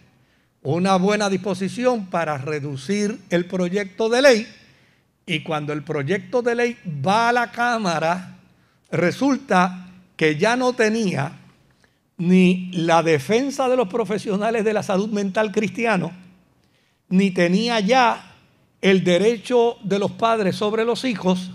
una 0.75 0.97
buena 0.97 1.29
disposición 1.29 2.07
para 2.07 2.37
reducir 2.37 3.21
el 3.29 3.45
proyecto 3.45 4.09
de 4.09 4.21
ley. 4.21 4.47
Y 5.25 5.41
cuando 5.41 5.71
el 5.71 5.81
proyecto 5.81 6.41
de 6.41 6.55
ley 6.55 6.77
va 6.85 7.29
a 7.29 7.31
la 7.31 7.51
Cámara, 7.51 8.35
resulta 8.91 9.87
que 10.17 10.35
ya 10.35 10.57
no 10.57 10.73
tenía 10.73 11.39
ni 12.17 12.69
la 12.73 13.01
defensa 13.01 13.69
de 13.69 13.77
los 13.77 13.87
profesionales 13.87 14.65
de 14.65 14.73
la 14.73 14.83
salud 14.83 15.07
mental 15.07 15.53
cristiano, 15.53 16.11
ni 17.07 17.31
tenía 17.31 17.79
ya 17.79 18.35
el 18.81 19.05
derecho 19.05 19.77
de 19.85 19.99
los 19.99 20.11
padres 20.11 20.57
sobre 20.57 20.83
los 20.83 21.05
hijos, 21.05 21.49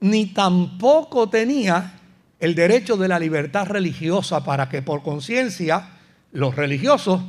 ni 0.00 0.26
tampoco 0.26 1.28
tenía 1.28 2.00
el 2.40 2.56
derecho 2.56 2.96
de 2.96 3.06
la 3.06 3.20
libertad 3.20 3.68
religiosa 3.68 4.42
para 4.42 4.68
que 4.68 4.82
por 4.82 5.04
conciencia 5.04 5.90
los 6.32 6.56
religiosos 6.56 7.20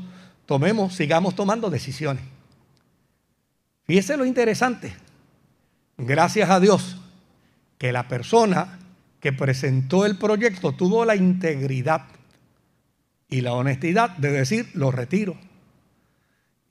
tomemos, 0.45 0.95
sigamos 0.95 1.35
tomando 1.35 1.69
decisiones. 1.69 2.23
Fíjese 3.85 4.17
lo 4.17 4.25
interesante 4.25 4.93
gracias 5.97 6.49
a 6.49 6.59
Dios 6.59 6.97
que 7.77 7.91
la 7.91 8.07
persona 8.07 8.79
que 9.19 9.33
presentó 9.33 10.05
el 10.05 10.17
proyecto 10.17 10.73
tuvo 10.73 11.05
la 11.05 11.15
integridad 11.15 12.05
y 13.29 13.41
la 13.41 13.53
honestidad 13.53 14.17
de 14.17 14.31
decir, 14.31 14.69
lo 14.73 14.91
retiro. 14.91 15.37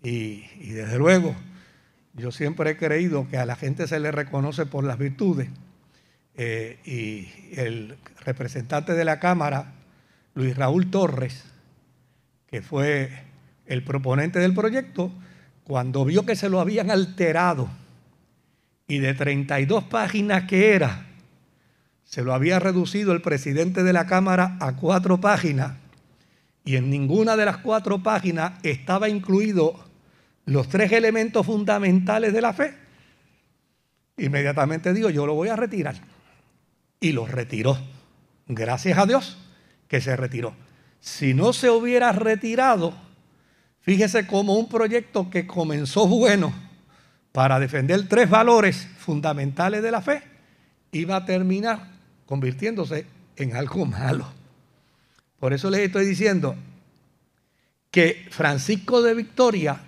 Y, 0.02 0.42
desde 0.72 0.98
luego, 0.98 1.35
yo 2.14 2.30
siempre 2.30 2.70
he 2.70 2.76
creído 2.76 3.28
que 3.28 3.38
a 3.38 3.46
la 3.46 3.56
gente 3.56 3.87
se 3.87 4.00
le 4.00 4.12
reconoce 4.12 4.66
por 4.66 4.85
las 4.85 4.98
virtudes. 4.98 5.48
Eh, 6.35 6.78
y 6.85 7.58
el 7.58 7.96
representante 8.20 8.94
de 8.94 9.04
la 9.04 9.18
Cámara, 9.18 9.74
Luis 10.35 10.56
Raúl 10.56 10.90
Torres, 10.90 11.44
que 12.46 12.62
fue 12.62 13.11
el 13.72 13.82
proponente 13.82 14.38
del 14.38 14.52
proyecto, 14.52 15.11
cuando 15.64 16.04
vio 16.04 16.26
que 16.26 16.37
se 16.37 16.50
lo 16.50 16.61
habían 16.61 16.90
alterado 16.90 17.70
y 18.87 18.98
de 18.98 19.14
32 19.14 19.85
páginas 19.85 20.44
que 20.44 20.74
era, 20.74 21.06
se 22.04 22.22
lo 22.22 22.35
había 22.35 22.58
reducido 22.58 23.12
el 23.12 23.22
presidente 23.22 23.82
de 23.82 23.94
la 23.94 24.06
Cámara 24.06 24.58
a 24.61 24.76
cuatro 24.76 25.22
páginas 25.22 25.72
y 26.66 26.76
en 26.76 26.90
ninguna 26.90 27.35
de 27.35 27.46
las 27.46 27.56
cuatro 27.56 28.02
páginas 28.02 28.52
estaba 28.62 29.08
incluido 29.08 29.82
los 30.44 30.68
tres 30.68 30.92
elementos 30.92 31.46
fundamentales 31.46 32.35
de 32.35 32.42
la 32.42 32.52
fe. 32.52 32.74
Inmediatamente 34.18 34.92
digo, 34.92 35.08
yo 35.08 35.24
lo 35.24 35.32
voy 35.32 35.48
a 35.48 35.56
retirar. 35.56 35.96
Y 37.00 37.12
lo 37.12 37.26
retiró. 37.26 37.78
Gracias 38.46 38.98
a 38.98 39.06
Dios 39.06 39.38
que 39.88 40.02
se 40.02 40.14
retiró. 40.14 40.54
Si 41.00 41.32
no 41.32 41.54
se 41.54 41.70
hubiera 41.70 42.12
retirado, 42.12 42.94
fíjese 43.83 44.27
como 44.27 44.55
un 44.55 44.68
proyecto 44.68 45.29
que 45.31 45.47
comenzó 45.47 46.07
bueno, 46.07 46.53
para 47.33 47.59
defender 47.59 48.09
tres 48.09 48.29
valores 48.29 48.88
fundamentales 48.99 49.83
de 49.83 49.90
la 49.90 50.03
fe, 50.03 50.23
iba 50.92 51.16
a 51.16 51.25
terminar 51.25 51.90
convirtiéndose 52.27 53.07
en 53.37 53.57
algo 53.57 53.87
malo. 53.87 54.27
Por 55.38 55.53
eso 55.53 55.71
les 55.71 55.81
estoy 55.81 56.07
diciendo 56.07 56.55
que 57.90 58.27
Francisco 58.31 59.03
de 59.03 59.14
Victoria 59.14 59.81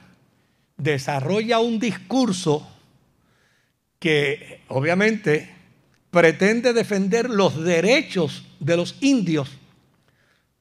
desarrolla 0.77 1.61
un 1.61 1.79
discurso 1.79 2.69
que 3.99 4.63
obviamente 4.69 5.51
pretende 6.11 6.73
defender 6.73 7.31
los 7.31 7.63
derechos 7.63 8.45
de 8.61 8.77
los 8.77 8.97
indios, 9.01 9.51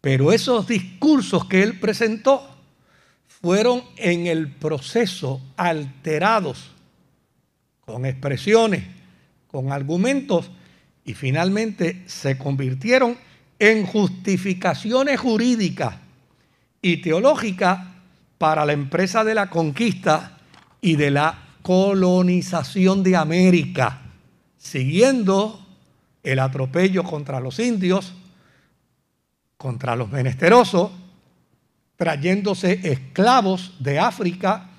pero 0.01 0.31
esos 0.31 0.67
discursos 0.67 1.45
que 1.45 1.63
él 1.63 1.79
presentó 1.79 2.52
fueron 3.43 3.83
en 3.97 4.25
el 4.25 4.47
proceso 4.47 5.41
alterados 5.57 6.71
con 7.85 8.05
expresiones, 8.05 8.85
con 9.47 9.73
argumentos, 9.73 10.49
y 11.03 11.13
finalmente 11.13 12.03
se 12.05 12.37
convirtieron 12.37 13.17
en 13.59 13.85
justificaciones 13.85 15.19
jurídicas 15.19 15.95
y 16.81 17.01
teológicas 17.01 17.81
para 18.37 18.65
la 18.65 18.71
empresa 18.71 19.25
de 19.25 19.35
la 19.35 19.49
conquista 19.49 20.37
y 20.79 20.95
de 20.95 21.11
la 21.11 21.37
colonización 21.63 23.03
de 23.03 23.17
América, 23.17 24.03
siguiendo 24.57 25.67
el 26.23 26.39
atropello 26.39 27.03
contra 27.03 27.41
los 27.41 27.59
indios, 27.59 28.13
contra 29.57 29.97
los 29.97 30.09
menesterosos, 30.09 30.91
trayéndose 32.03 32.81
esclavos 32.83 33.73
de 33.79 33.97
África 33.97 34.69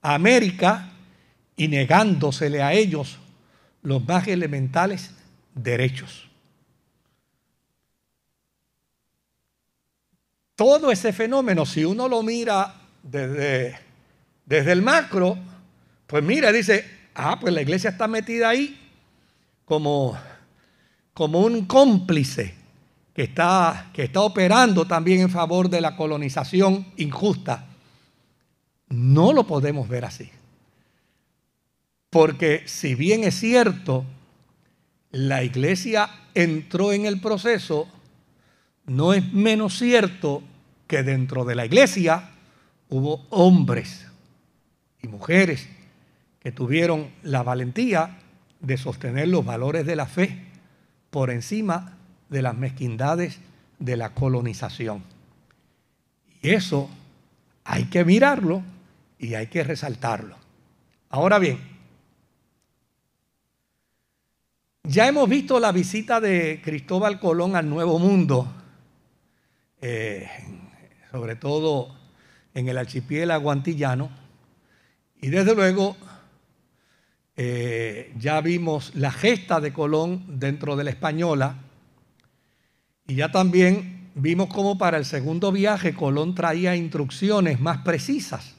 a 0.00 0.14
América 0.14 0.92
y 1.56 1.66
negándosele 1.66 2.62
a 2.62 2.72
ellos 2.72 3.18
los 3.82 4.06
más 4.06 4.28
elementales 4.28 5.10
derechos. 5.52 6.28
todo 10.54 10.90
ese 10.90 11.12
fenómeno, 11.12 11.66
si 11.66 11.84
uno 11.84 12.08
lo 12.08 12.22
mira 12.22 12.74
desde, 13.02 13.76
desde 14.46 14.72
el 14.72 14.82
macro, 14.82 15.36
pues 16.06 16.22
mira, 16.22 16.52
dice, 16.52 16.88
ah, 17.14 17.38
pues 17.40 17.52
la 17.52 17.62
iglesia 17.62 17.90
está 17.90 18.06
metida 18.06 18.50
ahí 18.50 18.78
como, 19.64 20.16
como 21.12 21.40
un 21.40 21.66
cómplice 21.66 22.54
que 23.14 23.22
está, 23.22 23.90
que 23.92 24.02
está 24.02 24.20
operando 24.20 24.86
también 24.86 25.20
en 25.20 25.30
favor 25.30 25.70
de 25.70 25.80
la 25.80 25.96
colonización 25.96 26.84
injusta. 26.96 27.66
No 28.88 29.32
lo 29.32 29.46
podemos 29.46 29.88
ver 29.88 30.04
así. 30.04 30.30
Porque 32.10 32.62
si 32.66 32.94
bien 32.94 33.22
es 33.24 33.38
cierto, 33.38 34.04
la 35.12 35.44
iglesia 35.44 36.10
entró 36.34 36.92
en 36.92 37.06
el 37.06 37.20
proceso, 37.20 37.88
no 38.84 39.14
es 39.14 39.32
menos 39.32 39.78
cierto 39.78 40.42
que 40.88 41.04
dentro 41.04 41.44
de 41.44 41.54
la 41.54 41.66
iglesia 41.66 42.30
hubo 42.88 43.24
hombres 43.30 44.06
y 45.02 45.08
mujeres 45.08 45.68
que 46.40 46.52
tuvieron 46.52 47.10
la 47.22 47.42
valentía 47.44 48.18
de 48.60 48.76
sostener 48.76 49.28
los 49.28 49.44
valores 49.44 49.86
de 49.86 49.96
la 49.96 50.06
fe 50.06 50.44
por 51.10 51.30
encima 51.30 51.96
de 52.28 52.42
las 52.42 52.56
mezquindades 52.56 53.38
de 53.78 53.96
la 53.96 54.14
colonización. 54.14 55.02
Y 56.42 56.50
eso 56.50 56.90
hay 57.64 57.84
que 57.84 58.04
mirarlo 58.04 58.62
y 59.18 59.34
hay 59.34 59.46
que 59.46 59.64
resaltarlo. 59.64 60.36
Ahora 61.10 61.38
bien, 61.38 61.58
ya 64.82 65.08
hemos 65.08 65.28
visto 65.28 65.58
la 65.60 65.72
visita 65.72 66.20
de 66.20 66.60
Cristóbal 66.62 67.18
Colón 67.18 67.56
al 67.56 67.68
Nuevo 67.70 67.98
Mundo, 67.98 68.52
eh, 69.80 70.28
sobre 71.10 71.36
todo 71.36 71.96
en 72.52 72.68
el 72.68 72.76
archipiélago 72.76 73.50
antillano, 73.50 74.10
y 75.22 75.28
desde 75.28 75.54
luego 75.54 75.96
eh, 77.36 78.12
ya 78.18 78.40
vimos 78.42 78.94
la 78.94 79.10
gesta 79.10 79.58
de 79.60 79.72
Colón 79.72 80.38
dentro 80.38 80.76
de 80.76 80.84
la 80.84 80.90
española, 80.90 81.63
y 83.06 83.16
ya 83.16 83.30
también 83.30 84.10
vimos 84.14 84.48
cómo 84.48 84.78
para 84.78 84.96
el 84.96 85.04
segundo 85.04 85.52
viaje 85.52 85.94
Colón 85.94 86.34
traía 86.34 86.76
instrucciones 86.76 87.60
más 87.60 87.78
precisas 87.78 88.54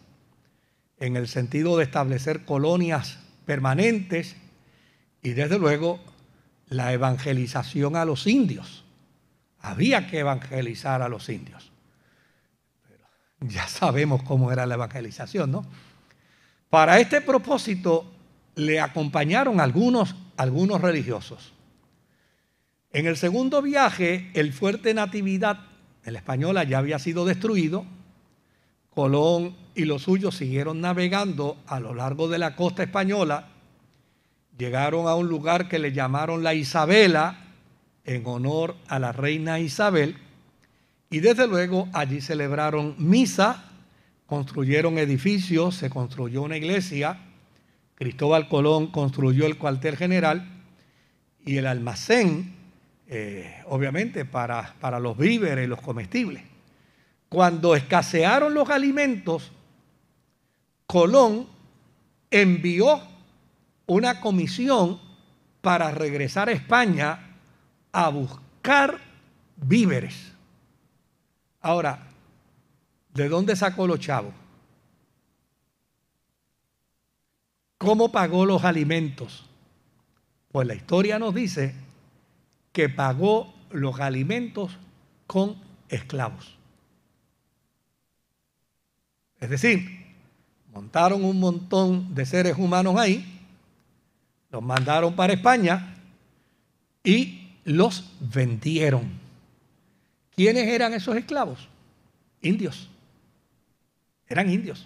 en 1.00 1.16
el 1.16 1.28
sentido 1.28 1.78
de 1.78 1.84
establecer 1.84 2.46
colonias 2.46 3.20
permanentes 3.46 4.36
y 5.22 5.32
desde 5.32 5.58
luego 5.58 6.00
la 6.68 6.94
evangelización 6.94 7.96
a 7.96 8.06
los 8.06 8.28
indios. 8.28 8.84
Había 9.60 10.08
que 10.08 10.20
evangelizar 10.20 11.02
a 11.02 11.10
los 11.10 11.28
indios. 11.30 11.72
Pero 12.88 13.06
ya 13.42 13.68
sabemos 13.68 14.24
cómo 14.24 14.52
era 14.52 14.66
la 14.66 14.76
evangelización, 14.76 15.52
¿no? 15.52 15.66
Para 16.70 17.00
este 17.00 17.22
propósito 17.22 18.12
le 18.56 18.80
acompañaron 18.80 19.60
algunos, 19.60 20.16
algunos 20.38 20.82
religiosos. 20.82 21.55
En 22.96 23.08
el 23.08 23.18
segundo 23.18 23.62
viaje, 23.62 24.32
el 24.36 24.54
fuerte 24.54 24.94
Natividad 24.94 25.60
en 26.06 26.14
la 26.14 26.20
española 26.20 26.64
ya 26.64 26.78
había 26.78 26.98
sido 26.98 27.26
destruido. 27.26 27.86
Colón 28.90 29.54
y 29.76 29.84
los 29.84 30.04
suyos 30.04 30.38
siguieron 30.38 30.80
navegando 30.80 31.58
a 31.68 31.82
lo 31.82 31.94
largo 31.94 32.30
de 32.30 32.38
la 32.38 32.56
costa 32.56 32.84
española. 32.84 33.50
Llegaron 34.58 35.10
a 35.10 35.16
un 35.16 35.28
lugar 35.28 35.68
que 35.68 35.78
le 35.78 35.92
llamaron 35.92 36.42
la 36.42 36.54
Isabela, 36.54 37.48
en 38.06 38.26
honor 38.26 38.78
a 38.88 38.98
la 38.98 39.12
reina 39.12 39.60
Isabel. 39.60 40.16
Y 41.10 41.20
desde 41.20 41.48
luego 41.48 41.90
allí 41.92 42.22
celebraron 42.22 42.96
misa, 42.98 43.72
construyeron 44.26 44.98
edificios, 45.00 45.76
se 45.76 45.90
construyó 45.90 46.44
una 46.44 46.56
iglesia. 46.56 47.20
Cristóbal 47.96 48.48
Colón 48.48 48.88
construyó 48.88 49.48
el 49.48 49.58
cuartel 49.58 49.98
general 49.98 50.48
y 51.46 51.58
el 51.58 51.68
almacén 51.68 52.64
eh, 53.08 53.62
obviamente 53.68 54.26
para, 54.26 54.74
para 54.80 55.00
los 55.00 55.18
víveres 55.18 55.66
y 55.66 55.68
los 55.68 55.82
comestibles. 55.82 56.44
Cuando 57.30 57.76
escasearon 57.76 58.54
los 58.54 58.70
alimentos, 58.70 59.52
Colón 60.88 61.48
envió 62.32 63.02
una 63.88 64.20
comisión 64.22 65.00
para 65.62 65.92
regresar 65.92 66.50
a 66.50 66.54
España 66.54 67.38
a 67.92 68.10
buscar 68.10 69.00
víveres. 69.56 70.34
Ahora, 71.62 72.08
¿de 73.14 73.30
dónde 73.30 73.56
sacó 73.56 73.88
los 73.88 74.00
chavos? 74.00 74.34
¿Cómo 77.78 78.12
pagó 78.12 78.46
los 78.46 78.64
alimentos? 78.64 79.46
Pues 80.52 80.68
la 80.68 80.76
historia 80.76 81.20
nos 81.20 81.34
dice 81.36 81.85
que 82.76 82.90
pagó 82.90 83.54
los 83.72 84.02
alimentos 84.02 84.78
con 85.28 85.56
esclavos. 85.88 86.58
Es 89.40 89.50
decir, 89.50 90.06
montaron 90.74 91.24
un 91.24 91.40
montón 91.40 92.14
de 92.14 92.26
seres 92.26 92.58
humanos 92.58 92.98
ahí, 92.98 93.42
los 94.52 94.62
mandaron 94.62 95.16
para 95.16 95.32
España 95.32 95.96
y 97.02 97.48
los 97.64 98.12
vendieron. 98.20 99.10
¿Quiénes 100.36 100.68
eran 100.68 100.94
esos 100.94 101.16
esclavos? 101.16 101.70
Indios. 102.42 102.90
Eran 104.28 104.50
indios. 104.50 104.86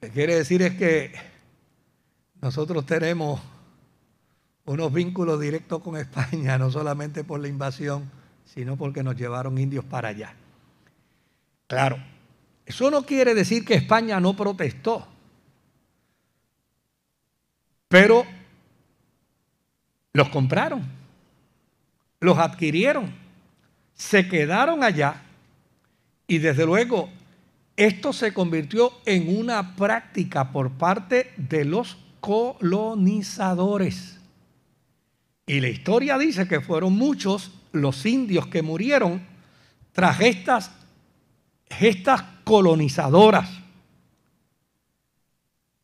Lo 0.00 0.06
que 0.06 0.14
quiere 0.14 0.36
decir 0.36 0.62
es 0.62 0.76
que 0.76 1.12
nosotros 2.40 2.86
tenemos 2.86 3.40
unos 4.64 4.92
vínculos 4.92 5.40
directos 5.40 5.82
con 5.82 5.96
España, 5.96 6.58
no 6.62 6.70
solamente 6.70 7.24
por 7.24 7.40
la 7.40 7.48
invasión, 7.48 8.10
sino 8.44 8.76
porque 8.76 9.02
nos 9.02 9.16
llevaron 9.16 9.58
indios 9.58 9.84
para 9.84 10.08
allá. 10.08 10.34
Claro, 11.66 11.96
eso 12.66 12.90
no 12.90 13.04
quiere 13.04 13.34
decir 13.34 13.64
que 13.64 13.74
España 13.74 14.20
no 14.20 14.36
protestó, 14.36 15.08
pero 17.88 18.24
los 20.12 20.28
compraron, 20.28 20.86
los 22.20 22.38
adquirieron, 22.38 23.12
se 23.94 24.28
quedaron 24.28 24.84
allá 24.84 25.22
y 26.26 26.38
desde 26.38 26.66
luego 26.66 27.08
esto 27.76 28.12
se 28.12 28.34
convirtió 28.34 28.92
en 29.06 29.38
una 29.38 29.76
práctica 29.76 30.52
por 30.52 30.72
parte 30.72 31.32
de 31.36 31.64
los 31.64 31.96
colonizadores. 32.20 34.18
Y 35.46 35.60
la 35.60 35.68
historia 35.68 36.18
dice 36.18 36.46
que 36.46 36.60
fueron 36.60 36.92
muchos 36.94 37.50
los 37.72 38.06
indios 38.06 38.46
que 38.46 38.62
murieron 38.62 39.26
tras 39.92 40.20
estas 40.20 40.70
gestas 41.68 42.22
colonizadoras. 42.44 43.50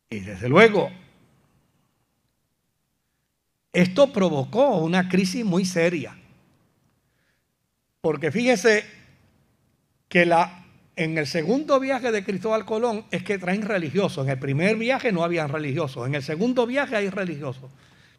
Y 0.09 0.19
desde 0.21 0.49
luego, 0.49 0.89
esto 3.73 4.11
provocó 4.11 4.77
una 4.77 5.09
crisis 5.09 5.45
muy 5.45 5.65
seria. 5.65 6.17
Porque 8.01 8.31
fíjese 8.31 8.85
que 10.07 10.25
la, 10.25 10.65
en 10.95 11.17
el 11.17 11.27
segundo 11.27 11.79
viaje 11.79 12.11
de 12.11 12.23
Cristóbal 12.23 12.65
Colón 12.65 13.05
es 13.11 13.23
que 13.23 13.37
traen 13.37 13.61
religiosos. 13.61 14.25
En 14.25 14.31
el 14.31 14.39
primer 14.39 14.77
viaje 14.77 15.11
no 15.11 15.23
habían 15.23 15.49
religiosos. 15.49 16.07
En 16.07 16.15
el 16.15 16.23
segundo 16.23 16.65
viaje 16.65 16.95
hay 16.95 17.09
religiosos. 17.09 17.69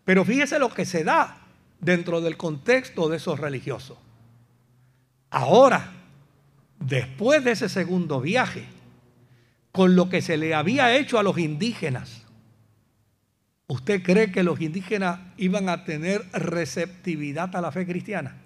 Pero 0.04 0.24
fíjese 0.24 0.58
lo 0.58 0.72
que 0.72 0.84
se 0.84 1.04
da 1.04 1.38
dentro 1.80 2.20
del 2.20 2.36
contexto 2.36 3.08
de 3.08 3.16
esos 3.16 3.38
religiosos. 3.38 3.98
Ahora, 5.30 5.92
después 6.78 7.44
de 7.44 7.52
ese 7.52 7.68
segundo 7.68 8.20
viaje, 8.20 8.64
con 9.72 9.94
lo 9.94 10.08
que 10.08 10.22
se 10.22 10.36
le 10.36 10.54
había 10.54 10.96
hecho 10.96 11.18
a 11.18 11.22
los 11.22 11.38
indígenas, 11.38 12.22
¿usted 13.68 14.02
cree 14.02 14.32
que 14.32 14.42
los 14.42 14.60
indígenas 14.60 15.20
iban 15.36 15.68
a 15.68 15.84
tener 15.84 16.28
receptividad 16.32 17.54
a 17.54 17.60
la 17.60 17.70
fe 17.70 17.86
cristiana? 17.86 18.36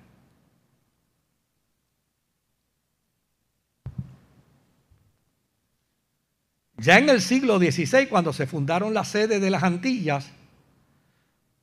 Ya 6.76 6.98
en 6.98 7.08
el 7.08 7.22
siglo 7.22 7.58
XVI, 7.58 8.08
cuando 8.08 8.32
se 8.34 8.46
fundaron 8.46 8.92
las 8.92 9.08
sedes 9.08 9.40
de 9.40 9.48
las 9.48 9.62
Antillas, 9.62 10.30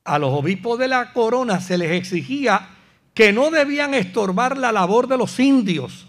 a 0.04 0.18
los 0.18 0.32
obispos 0.32 0.78
de 0.78 0.88
la 0.88 1.12
corona 1.12 1.60
se 1.60 1.78
les 1.78 1.92
exigía 1.92 2.68
que 3.14 3.32
no 3.32 3.50
debían 3.50 3.94
estorbar 3.94 4.56
la 4.56 4.72
labor 4.72 5.06
de 5.06 5.18
los 5.18 5.38
indios 5.38 6.06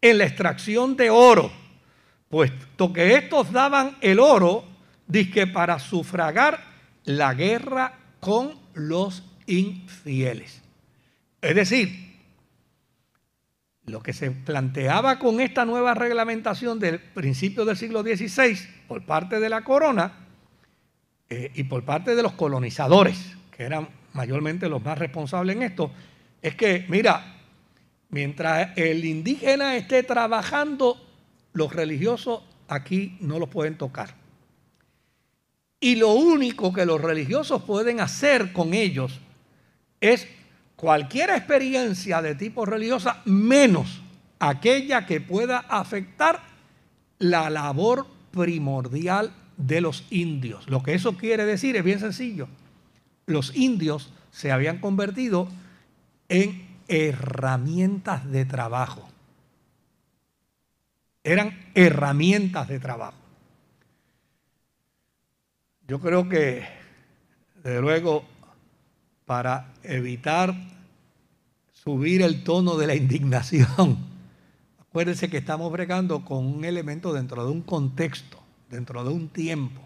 en 0.00 0.18
la 0.18 0.24
extracción 0.24 0.96
de 0.96 1.10
oro, 1.10 1.50
puesto 2.28 2.92
que 2.92 3.14
estos 3.14 3.50
daban 3.52 3.96
el 4.00 4.20
oro 4.20 4.64
disque 5.06 5.46
para 5.46 5.78
sufragar 5.78 6.62
la 7.04 7.34
guerra 7.34 7.98
con 8.20 8.54
los 8.74 9.22
infieles. 9.46 10.62
Es 11.40 11.54
decir, 11.54 12.06
Lo 13.86 14.02
que 14.02 14.12
se 14.12 14.32
planteaba 14.32 15.20
con 15.20 15.40
esta 15.40 15.64
nueva 15.64 15.94
reglamentación 15.94 16.80
del 16.80 16.98
principio 16.98 17.64
del 17.64 17.76
siglo 17.76 18.02
XVI 18.02 18.58
por 18.88 19.06
parte 19.06 19.38
de 19.38 19.48
la 19.48 19.62
corona 19.62 20.25
eh, 21.28 21.50
y 21.54 21.64
por 21.64 21.84
parte 21.84 22.14
de 22.14 22.22
los 22.22 22.32
colonizadores, 22.32 23.36
que 23.56 23.64
eran 23.64 23.88
mayormente 24.12 24.68
los 24.68 24.84
más 24.84 24.98
responsables 24.98 25.56
en 25.56 25.62
esto, 25.62 25.90
es 26.42 26.54
que, 26.54 26.84
mira, 26.88 27.36
mientras 28.10 28.76
el 28.76 29.04
indígena 29.04 29.76
esté 29.76 30.02
trabajando, 30.02 31.00
los 31.52 31.72
religiosos 31.72 32.42
aquí 32.68 33.16
no 33.20 33.38
los 33.38 33.48
pueden 33.48 33.76
tocar. 33.76 34.14
Y 35.80 35.96
lo 35.96 36.12
único 36.12 36.72
que 36.72 36.86
los 36.86 37.00
religiosos 37.00 37.62
pueden 37.62 38.00
hacer 38.00 38.52
con 38.52 38.74
ellos 38.74 39.20
es 40.00 40.26
cualquier 40.76 41.30
experiencia 41.30 42.22
de 42.22 42.34
tipo 42.34 42.64
religiosa 42.64 43.22
menos 43.24 44.02
aquella 44.38 45.06
que 45.06 45.20
pueda 45.20 45.58
afectar 45.58 46.42
la 47.18 47.50
labor 47.50 48.06
primordial 48.30 49.32
de 49.56 49.80
los 49.80 50.04
indios. 50.10 50.68
Lo 50.68 50.82
que 50.82 50.94
eso 50.94 51.16
quiere 51.16 51.44
decir 51.44 51.76
es 51.76 51.84
bien 51.84 52.00
sencillo. 52.00 52.48
Los 53.26 53.56
indios 53.56 54.12
se 54.30 54.52
habían 54.52 54.78
convertido 54.78 55.48
en 56.28 56.66
herramientas 56.88 58.30
de 58.30 58.44
trabajo. 58.44 59.08
Eran 61.24 61.58
herramientas 61.74 62.68
de 62.68 62.78
trabajo. 62.78 63.16
Yo 65.88 66.00
creo 66.00 66.28
que, 66.28 66.64
desde 67.62 67.80
luego, 67.80 68.24
para 69.24 69.72
evitar 69.82 70.54
subir 71.72 72.22
el 72.22 72.42
tono 72.42 72.76
de 72.76 72.86
la 72.86 72.94
indignación. 72.94 73.98
Acuérdense 74.80 75.28
que 75.28 75.36
estamos 75.36 75.70
bregando 75.70 76.24
con 76.24 76.44
un 76.46 76.64
elemento 76.64 77.12
dentro 77.12 77.44
de 77.44 77.52
un 77.52 77.62
contexto, 77.62 78.35
dentro 78.70 79.04
de 79.04 79.10
un 79.10 79.28
tiempo 79.28 79.82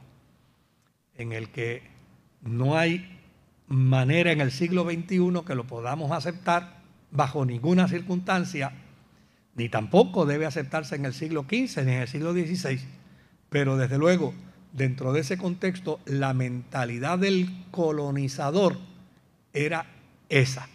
en 1.17 1.33
el 1.33 1.51
que 1.51 1.83
no 2.43 2.77
hay 2.77 3.19
manera 3.67 4.33
en 4.33 4.41
el 4.41 4.51
siglo 4.51 4.85
XXI 4.85 5.45
que 5.47 5.55
lo 5.55 5.67
podamos 5.67 6.11
aceptar 6.13 6.81
bajo 7.11 7.45
ninguna 7.45 7.89
circunstancia, 7.89 8.73
ni 9.55 9.69
tampoco 9.69 10.27
debe 10.27 10.47
aceptarse 10.47 10.97
en 10.97 11.05
el 11.05 11.15
siglo 11.15 11.43
XV 11.43 11.85
ni 11.85 11.93
en 11.93 12.01
el 12.03 12.09
siglo 12.09 12.33
XVI, 12.33 12.81
pero 13.49 13.77
desde 13.77 13.99
luego, 13.99 14.33
dentro 14.73 15.13
de 15.13 15.21
ese 15.21 15.37
contexto, 15.37 16.01
la 16.07 16.33
mentalidad 16.35 17.19
del 17.19 17.51
colonizador 17.71 18.77
era 19.53 19.87
esa. 20.29 20.69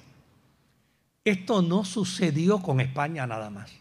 Esto 1.23 1.61
no 1.61 1.85
sucedió 1.85 2.59
con 2.59 2.79
España 2.79 3.25
nada 3.25 3.49
más. 3.49 3.71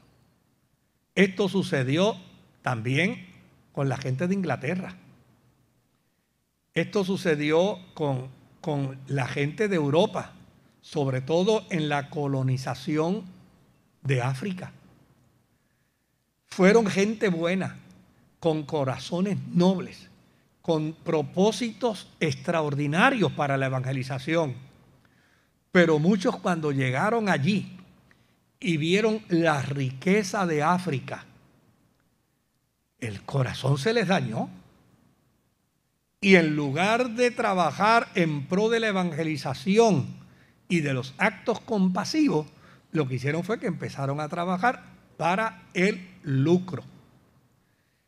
Esto 1.14 1.48
sucedió 1.48 2.16
también 2.62 3.33
con 3.74 3.88
la 3.88 3.98
gente 3.98 4.26
de 4.26 4.34
Inglaterra. 4.34 4.94
Esto 6.72 7.04
sucedió 7.04 7.78
con, 7.92 8.28
con 8.62 8.98
la 9.06 9.28
gente 9.28 9.68
de 9.68 9.76
Europa, 9.76 10.32
sobre 10.80 11.20
todo 11.20 11.64
en 11.70 11.88
la 11.90 12.08
colonización 12.08 13.24
de 14.02 14.22
África. 14.22 14.72
Fueron 16.46 16.86
gente 16.86 17.28
buena, 17.28 17.76
con 18.40 18.62
corazones 18.62 19.38
nobles, 19.48 20.08
con 20.62 20.92
propósitos 20.92 22.08
extraordinarios 22.20 23.32
para 23.32 23.56
la 23.56 23.66
evangelización 23.66 24.64
pero 25.74 25.98
muchos 25.98 26.36
cuando 26.36 26.70
llegaron 26.70 27.28
allí 27.28 27.76
y 28.60 28.76
vieron 28.76 29.20
la 29.26 29.60
riqueza 29.60 30.46
de 30.46 30.62
África, 30.62 31.24
el 33.04 33.22
corazón 33.22 33.78
se 33.78 33.92
les 33.92 34.08
dañó. 34.08 34.48
Y 36.20 36.36
en 36.36 36.56
lugar 36.56 37.10
de 37.10 37.30
trabajar 37.30 38.08
en 38.14 38.46
pro 38.46 38.68
de 38.68 38.80
la 38.80 38.88
evangelización 38.88 40.06
y 40.68 40.80
de 40.80 40.94
los 40.94 41.14
actos 41.18 41.60
compasivos, 41.60 42.46
lo 42.92 43.06
que 43.06 43.16
hicieron 43.16 43.44
fue 43.44 43.60
que 43.60 43.66
empezaron 43.66 44.20
a 44.20 44.28
trabajar 44.28 44.82
para 45.16 45.62
el 45.74 46.08
lucro. 46.22 46.82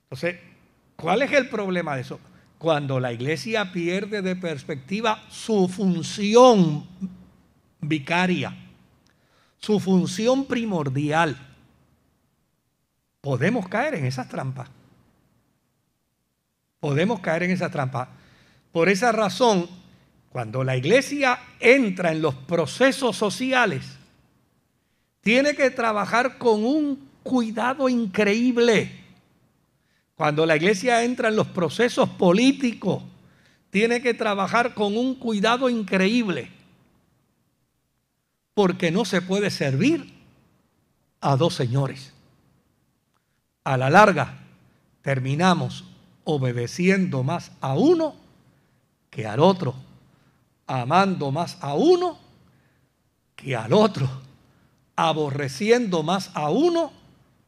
Entonces, 0.04 0.40
¿cuál 0.96 1.22
es 1.22 1.32
el 1.32 1.48
problema 1.48 1.96
de 1.96 2.02
eso? 2.02 2.20
Cuando 2.58 3.00
la 3.00 3.12
iglesia 3.12 3.72
pierde 3.72 4.22
de 4.22 4.34
perspectiva 4.34 5.22
su 5.28 5.68
función 5.68 6.86
vicaria, 7.80 8.56
su 9.58 9.78
función 9.78 10.46
primordial, 10.46 11.36
podemos 13.20 13.68
caer 13.68 13.96
en 13.96 14.06
esas 14.06 14.28
trampas. 14.28 14.70
Podemos 16.80 17.20
caer 17.20 17.44
en 17.44 17.50
esas 17.50 17.70
trampas. 17.70 18.08
Por 18.72 18.88
esa 18.88 19.12
razón, 19.12 19.68
cuando 20.30 20.64
la 20.64 20.76
iglesia 20.76 21.38
entra 21.60 22.12
en 22.12 22.22
los 22.22 22.34
procesos 22.34 23.16
sociales, 23.16 23.96
tiene 25.20 25.54
que 25.54 25.70
trabajar 25.70 26.38
con 26.38 26.64
un 26.64 27.08
cuidado 27.22 27.88
increíble. 27.88 28.92
Cuando 30.14 30.46
la 30.46 30.56
iglesia 30.56 31.02
entra 31.04 31.28
en 31.28 31.36
los 31.36 31.46
procesos 31.48 32.08
políticos, 32.10 33.02
tiene 33.70 34.00
que 34.00 34.14
trabajar 34.14 34.74
con 34.74 34.96
un 34.96 35.14
cuidado 35.16 35.68
increíble 35.68 36.50
porque 38.56 38.90
no 38.90 39.04
se 39.04 39.20
puede 39.20 39.50
servir 39.50 40.14
a 41.20 41.36
dos 41.36 41.54
señores. 41.54 42.14
A 43.64 43.76
la 43.76 43.90
larga 43.90 44.38
terminamos 45.02 45.84
obedeciendo 46.28 47.22
más 47.22 47.52
a 47.60 47.74
uno 47.74 48.14
que 49.10 49.26
al 49.26 49.38
otro, 49.38 49.74
amando 50.66 51.30
más 51.30 51.56
a 51.60 51.74
uno 51.74 52.18
que 53.36 53.54
al 53.54 53.72
otro, 53.72 54.10
aborreciendo 54.96 56.02
más 56.02 56.32
a 56.34 56.50
uno 56.50 56.92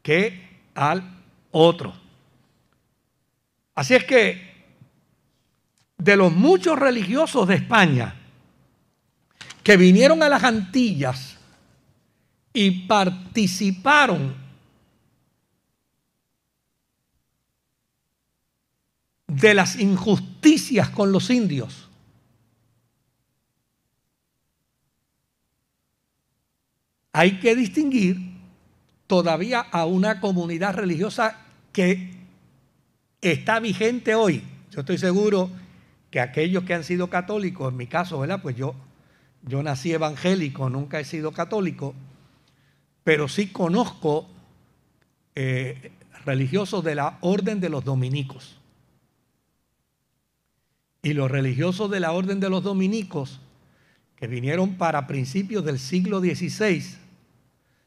que 0.01 0.61
al 0.77 1.03
otro. 1.51 1.93
Así 3.75 3.95
es 3.95 4.05
que 4.05 4.49
de 5.97 6.17
los 6.17 6.33
muchos 6.33 6.79
religiosos 6.79 7.49
de 7.49 7.57
España, 7.57 8.15
que 9.65 9.77
vinieron 9.77 10.23
a 10.23 10.29
las 10.29 10.45
Antillas 10.45 11.37
y 12.53 12.87
participaron 12.87 14.48
de 19.29 19.55
las 19.55 19.77
injusticias 19.77 20.91
con 20.91 21.13
los 21.13 21.31
indios. 21.31 21.89
Hay 27.13 27.39
que 27.41 27.55
distinguir 27.55 28.19
todavía 29.07 29.61
a 29.61 29.87
una 29.87 30.21
comunidad 30.21 30.75
religiosa 30.75 31.39
que 31.73 32.11
está 33.21 33.61
vigente 33.61 34.15
hoy. 34.15 34.43
Yo 34.71 34.81
estoy 34.81 34.99
seguro 34.99 35.51
que 36.11 36.21
aquellos 36.21 36.65
que 36.65 36.75
han 36.75 36.85
sido 36.85 37.09
católicos, 37.09 37.71
en 37.71 37.77
mi 37.77 37.87
caso, 37.87 38.19
¿verdad? 38.19 38.43
Pues 38.43 38.57
yo 38.57 38.75
yo 39.43 39.63
nací 39.63 39.93
evangélico, 39.93 40.69
nunca 40.69 41.01
he 41.01 41.05
sido 41.05 41.33
católico, 41.33 41.95
pero 43.05 43.29
sí 43.29 43.49
conozco 43.49 44.29
eh, 45.35 45.93
religiosos 46.25 46.85
de 46.85 46.95
la 46.95 47.19
orden 47.21 47.61
de 47.61 47.69
los 47.69 47.85
dominicos. 47.85 48.57
Y 51.09 51.15
los 51.15 51.31
religiosos 51.31 51.91
de 51.91 52.01
la 52.01 52.13
orden 52.13 52.39
de 52.39 52.51
los 52.51 52.63
dominicos, 52.63 53.41
que 54.15 54.27
vinieron 54.27 54.75
para 54.75 55.07
principios 55.07 55.65
del 55.65 55.79
siglo 55.79 56.21
XVI, 56.21 56.85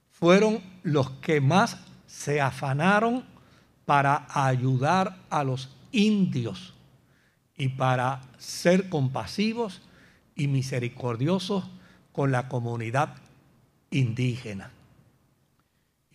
fueron 0.09 0.59
los 0.81 1.11
que 1.21 1.39
más 1.39 1.77
se 2.07 2.41
afanaron 2.41 3.23
para 3.85 4.25
ayudar 4.33 5.19
a 5.29 5.43
los 5.43 5.69
indios 5.91 6.73
y 7.55 7.67
para 7.67 8.23
ser 8.39 8.89
compasivos 8.89 9.83
y 10.35 10.47
misericordiosos 10.47 11.69
con 12.13 12.31
la 12.31 12.47
comunidad 12.47 13.17
indígena. 13.91 14.71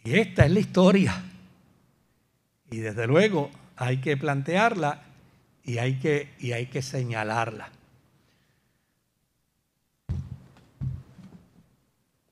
Y 0.02 0.14
esta 0.18 0.44
es 0.44 0.50
la 0.50 0.59
historia. 0.59 1.22
Y 2.68 2.78
desde 2.78 3.07
luego 3.07 3.52
hay 3.76 3.98
que 3.98 4.16
plantearla 4.16 5.04
y 5.66 5.78
hay 5.78 5.94
que, 5.94 6.30
y 6.38 6.52
hay 6.52 6.66
que 6.66 6.80
señalarla. 6.80 7.70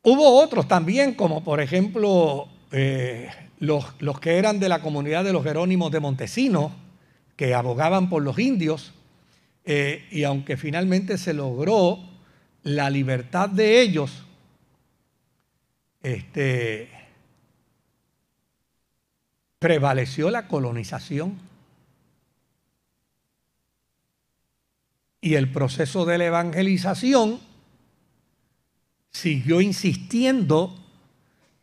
Hubo 0.02 0.40
otros 0.42 0.68
también, 0.68 1.14
como 1.14 1.42
por 1.42 1.60
ejemplo 1.60 2.46
eh, 2.70 3.28
los, 3.58 3.86
los, 3.98 4.20
que 4.20 4.38
eran 4.38 4.60
de 4.60 4.68
la 4.68 4.80
comunidad 4.80 5.24
de 5.24 5.32
los 5.32 5.42
Jerónimos 5.42 5.90
de 5.90 6.00
Montesinos, 6.00 6.72
que 7.36 7.54
abogaban 7.54 8.08
por 8.08 8.22
los 8.22 8.38
indios, 8.38 8.92
eh, 9.64 10.06
y 10.10 10.24
aunque 10.24 10.56
finalmente 10.56 11.18
se 11.18 11.34
logró 11.34 11.98
la 12.62 12.90
libertad 12.90 13.48
de 13.48 13.80
ellos, 13.80 14.24
este, 16.02 16.90
prevaleció 19.58 20.30
la 20.30 20.46
colonización. 20.46 21.53
Y 25.24 25.36
el 25.36 25.50
proceso 25.50 26.04
de 26.04 26.18
la 26.18 26.26
evangelización 26.26 27.40
siguió 29.10 29.62
insistiendo 29.62 30.78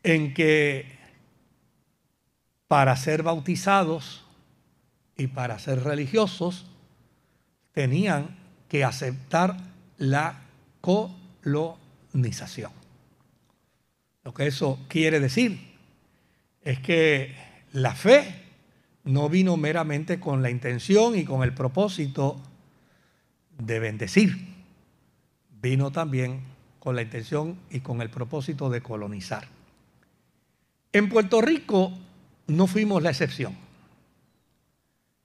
en 0.01 0.33
que 0.33 0.97
para 2.67 2.95
ser 2.95 3.21
bautizados 3.21 4.23
y 5.15 5.27
para 5.27 5.59
ser 5.59 5.83
religiosos 5.83 6.65
tenían 7.71 8.35
que 8.67 8.83
aceptar 8.83 9.57
la 9.99 10.41
colonización. 10.81 12.71
Lo 14.23 14.33
que 14.33 14.47
eso 14.47 14.79
quiere 14.87 15.19
decir 15.19 15.77
es 16.63 16.79
que 16.79 17.35
la 17.73 17.93
fe 17.93 18.41
no 19.03 19.29
vino 19.29 19.55
meramente 19.55 20.19
con 20.19 20.41
la 20.41 20.49
intención 20.49 21.15
y 21.15 21.25
con 21.25 21.43
el 21.43 21.53
propósito 21.53 22.41
de 23.65 23.79
bendecir, 23.79 24.37
vino 25.61 25.91
también 25.91 26.41
con 26.79 26.95
la 26.95 27.01
intención 27.01 27.57
y 27.69 27.81
con 27.81 28.01
el 28.01 28.09
propósito 28.09 28.69
de 28.69 28.81
colonizar. 28.81 29.47
En 30.91 31.09
Puerto 31.09 31.41
Rico 31.41 31.93
no 32.47 32.67
fuimos 32.67 33.01
la 33.03 33.11
excepción. 33.11 33.55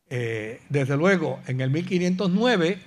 Eh, 0.08 0.60
desde 0.68 0.96
luego, 0.96 1.40
en 1.46 1.60
el 1.60 1.70
1509, 1.70 2.78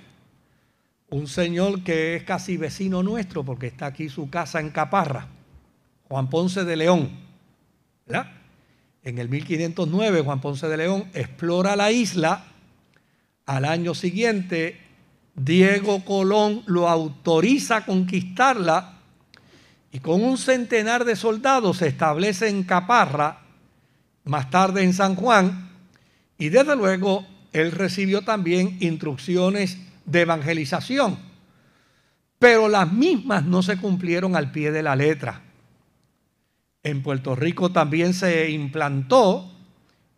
un 1.10 1.26
señor 1.26 1.82
que 1.82 2.16
es 2.16 2.22
casi 2.22 2.56
vecino 2.56 3.02
nuestro, 3.02 3.44
porque 3.44 3.66
está 3.66 3.86
aquí 3.86 4.08
su 4.08 4.30
casa 4.30 4.60
en 4.60 4.70
Caparra, 4.70 5.26
Juan 6.08 6.30
Ponce 6.30 6.64
de 6.64 6.76
León, 6.76 7.10
¿verdad? 8.06 8.32
En 9.02 9.18
el 9.18 9.28
1509 9.28 10.20
Juan 10.22 10.40
Ponce 10.40 10.68
de 10.68 10.76
León 10.76 11.06
explora 11.14 11.74
la 11.74 11.90
isla. 11.90 12.46
Al 13.46 13.64
año 13.64 13.94
siguiente 13.94 14.89
Diego 15.34 16.04
Colón 16.04 16.62
lo 16.66 16.88
autoriza 16.88 17.76
a 17.76 17.86
conquistarla 17.86 18.98
y 19.92 19.98
con 20.00 20.22
un 20.22 20.38
centenar 20.38 21.04
de 21.04 21.16
soldados 21.16 21.78
se 21.78 21.88
establece 21.88 22.48
en 22.48 22.62
Caparra, 22.62 23.40
más 24.24 24.50
tarde 24.50 24.82
en 24.82 24.92
San 24.92 25.16
Juan, 25.16 25.70
y 26.38 26.48
desde 26.48 26.76
luego 26.76 27.26
él 27.52 27.72
recibió 27.72 28.22
también 28.22 28.76
instrucciones 28.80 29.78
de 30.04 30.20
evangelización, 30.20 31.18
pero 32.38 32.68
las 32.68 32.92
mismas 32.92 33.44
no 33.44 33.62
se 33.62 33.76
cumplieron 33.76 34.36
al 34.36 34.52
pie 34.52 34.70
de 34.70 34.82
la 34.82 34.96
letra. 34.96 35.42
En 36.82 37.02
Puerto 37.02 37.34
Rico 37.34 37.72
también 37.72 38.14
se 38.14 38.50
implantó, 38.50 39.52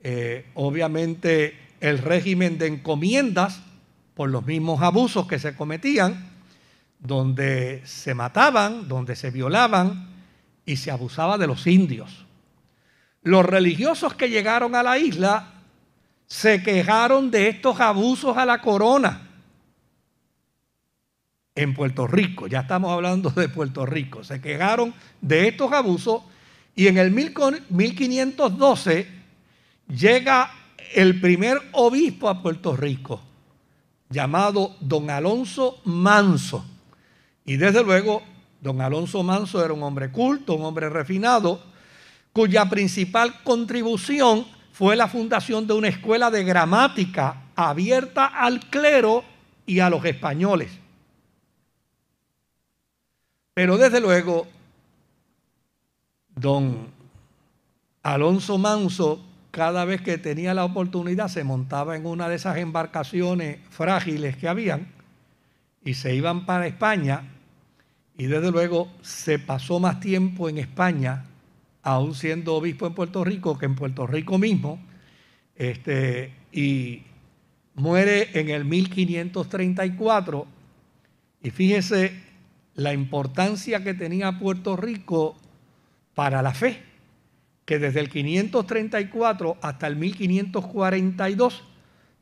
eh, 0.00 0.46
obviamente, 0.54 1.58
el 1.80 1.98
régimen 1.98 2.58
de 2.58 2.68
encomiendas 2.68 3.60
por 4.14 4.30
los 4.30 4.44
mismos 4.46 4.82
abusos 4.82 5.26
que 5.26 5.38
se 5.38 5.54
cometían, 5.56 6.30
donde 6.98 7.82
se 7.84 8.14
mataban, 8.14 8.88
donde 8.88 9.16
se 9.16 9.30
violaban 9.30 10.08
y 10.64 10.76
se 10.76 10.90
abusaba 10.90 11.38
de 11.38 11.46
los 11.46 11.66
indios. 11.66 12.26
Los 13.22 13.44
religiosos 13.44 14.14
que 14.14 14.30
llegaron 14.30 14.74
a 14.74 14.82
la 14.82 14.98
isla 14.98 15.48
se 16.26 16.62
quejaron 16.62 17.30
de 17.30 17.48
estos 17.48 17.80
abusos 17.80 18.36
a 18.36 18.46
la 18.46 18.60
corona 18.60 19.28
en 21.54 21.74
Puerto 21.74 22.06
Rico, 22.06 22.46
ya 22.46 22.60
estamos 22.60 22.90
hablando 22.90 23.30
de 23.30 23.48
Puerto 23.48 23.84
Rico, 23.84 24.24
se 24.24 24.40
quejaron 24.40 24.94
de 25.20 25.48
estos 25.48 25.70
abusos 25.72 26.22
y 26.74 26.86
en 26.86 26.96
el 26.96 27.10
1512 27.10 29.06
llega 29.88 30.50
el 30.94 31.20
primer 31.20 31.60
obispo 31.72 32.30
a 32.30 32.42
Puerto 32.42 32.74
Rico, 32.74 33.20
llamado 34.12 34.76
don 34.80 35.10
Alonso 35.10 35.80
Manso. 35.84 36.64
Y 37.44 37.56
desde 37.56 37.82
luego, 37.82 38.22
don 38.60 38.80
Alonso 38.80 39.22
Manso 39.22 39.64
era 39.64 39.72
un 39.72 39.82
hombre 39.82 40.12
culto, 40.12 40.54
un 40.54 40.64
hombre 40.64 40.88
refinado, 40.88 41.60
cuya 42.32 42.68
principal 42.68 43.42
contribución 43.42 44.46
fue 44.72 44.96
la 44.96 45.08
fundación 45.08 45.66
de 45.66 45.74
una 45.74 45.88
escuela 45.88 46.30
de 46.30 46.44
gramática 46.44 47.42
abierta 47.56 48.26
al 48.26 48.60
clero 48.70 49.24
y 49.66 49.80
a 49.80 49.90
los 49.90 50.04
españoles. 50.04 50.70
Pero 53.54 53.76
desde 53.76 54.00
luego, 54.00 54.46
don 56.34 56.88
Alonso 58.02 58.56
Manso, 58.56 59.20
cada 59.52 59.84
vez 59.84 60.00
que 60.00 60.18
tenía 60.18 60.54
la 60.54 60.64
oportunidad, 60.64 61.28
se 61.28 61.44
montaba 61.44 61.94
en 61.94 62.06
una 62.06 62.28
de 62.28 62.36
esas 62.36 62.56
embarcaciones 62.56 63.58
frágiles 63.70 64.36
que 64.36 64.48
habían 64.48 64.88
y 65.84 65.94
se 65.94 66.14
iban 66.16 66.46
para 66.46 66.66
España. 66.66 67.22
Y 68.16 68.26
desde 68.26 68.50
luego 68.50 68.90
se 69.02 69.38
pasó 69.38 69.78
más 69.78 70.00
tiempo 70.00 70.48
en 70.48 70.56
España, 70.56 71.26
aún 71.82 72.14
siendo 72.14 72.54
obispo 72.54 72.86
en 72.86 72.94
Puerto 72.94 73.24
Rico, 73.24 73.58
que 73.58 73.66
en 73.66 73.76
Puerto 73.76 74.06
Rico 74.06 74.38
mismo. 74.38 74.80
Este, 75.54 76.32
y 76.50 77.02
muere 77.74 78.30
en 78.32 78.48
el 78.48 78.64
1534. 78.64 80.46
Y 81.42 81.50
fíjese 81.50 82.22
la 82.74 82.94
importancia 82.94 83.84
que 83.84 83.92
tenía 83.92 84.38
Puerto 84.38 84.76
Rico 84.76 85.36
para 86.14 86.40
la 86.40 86.54
fe, 86.54 86.82
que 87.72 87.78
desde 87.78 88.00
el 88.00 88.10
534 88.10 89.56
hasta 89.62 89.86
el 89.86 89.96
1542 89.96 91.62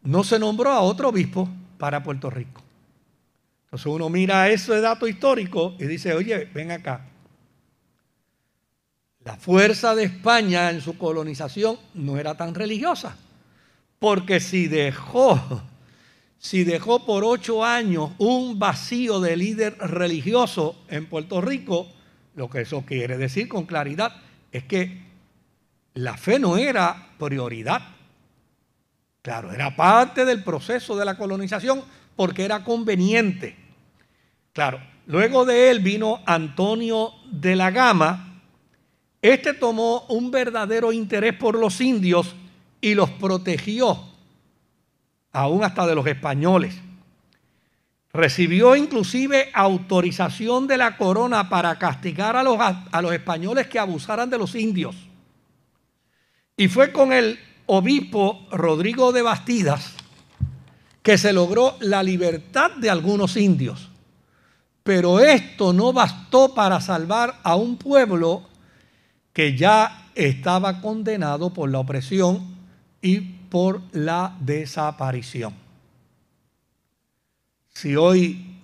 no 0.05 0.23
se 0.23 0.39
nombró 0.39 0.71
a 0.71 0.79
otro 0.79 1.09
obispo 1.09 1.49
para 1.77 2.05
Puerto 2.05 2.31
Rico. 2.31 2.63
Entonces 3.65 3.87
uno 3.87 4.09
mira 4.09 4.49
ese 4.49 4.81
dato 4.81 5.09
histórico 5.09 5.75
y 5.81 5.87
dice, 5.87 6.15
oye, 6.15 6.49
ven 6.55 6.71
acá. 6.71 7.05
La 9.25 9.35
fuerza 9.35 9.97
de 9.97 10.05
España 10.05 10.71
en 10.71 10.81
su 10.81 10.97
colonización 10.97 11.79
no 11.95 12.17
era 12.17 12.37
tan 12.37 12.55
religiosa, 12.55 13.17
porque 13.99 14.39
si 14.39 14.69
dejó, 14.69 15.63
si 16.39 16.63
dejó 16.63 17.05
por 17.05 17.25
ocho 17.25 17.65
años 17.65 18.13
un 18.19 18.61
vacío 18.61 19.19
de 19.19 19.37
líder 19.37 19.77
religioso 19.79 20.77
en 20.87 21.07
Puerto 21.07 21.41
Rico, 21.41 21.89
lo 22.37 22.49
que 22.49 22.61
eso 22.61 22.85
quiere 22.87 23.19
decir 23.19 23.49
con 23.49 23.67
claridad 23.67 24.15
es 24.53 24.63
que 24.63 25.10
la 25.95 26.17
fe 26.17 26.39
no 26.39 26.57
era 26.57 27.11
prioridad. 27.19 27.83
Claro, 29.23 29.53
era 29.53 29.77
parte 29.77 30.25
del 30.25 30.43
proceso 30.43 30.97
de 30.97 31.05
la 31.05 31.17
colonización 31.17 31.83
porque 32.17 32.45
era 32.45 32.65
conveniente. 32.65 33.57
Claro, 34.53 34.81
luego 35.07 35.45
de 35.45 35.71
él 35.71 35.81
vino 35.81 36.21
Antonio 36.27 37.13
de 37.31 37.57
la 37.57 37.71
Gama. 37.71 38.41
Este 39.21 39.53
tomó 39.53 40.07
un 40.09 40.31
verdadero 40.31 40.93
interés 40.93 41.35
por 41.35 41.59
los 41.59 41.81
indios 41.81 42.35
y 42.81 42.95
los 42.95 43.11
protegió, 43.11 44.03
aún 45.33 45.63
hasta 45.63 45.87
de 45.87 45.95
los 45.95 46.07
españoles. 46.07 46.75
Recibió 48.13 48.75
inclusive 48.75 49.51
autorización 49.53 50.67
de 50.67 50.79
la 50.79 50.97
corona 50.97 51.51
para 51.51 51.79
castigar 51.79 52.35
a 52.37 52.43
los, 52.43 52.59
a 52.59 53.03
los 53.03 53.13
españoles 53.13 53.67
que 53.67 53.79
abusaran 53.79 54.31
de 54.31 54.39
los 54.39 54.55
indios. 54.55 55.10
Y 56.61 56.69
fue 56.69 56.93
con 56.93 57.11
el 57.11 57.39
obispo 57.65 58.47
Rodrigo 58.53 59.13
de 59.13 59.23
Bastidas 59.23 59.95
que 61.03 61.17
se 61.17 61.33
logró 61.33 61.79
la 61.81 62.03
libertad 62.03 62.73
de 62.73 62.91
algunos 62.91 63.39
indios. 63.39 63.89
Pero 64.83 65.21
esto 65.21 65.73
no 65.73 65.95
bastó 65.95 66.53
para 66.53 66.83
salvar 66.83 67.41
a 67.45 67.57
un 67.57 67.79
pueblo 67.79 68.43
que 69.33 69.57
ya 69.57 70.11
estaba 70.15 70.83
condenado 70.83 71.55
por 71.55 71.71
la 71.71 71.79
opresión 71.79 72.43
y 73.01 73.21
por 73.21 73.81
la 73.93 74.37
desaparición. 74.41 75.55
Si 77.73 77.97
hoy, 77.97 78.59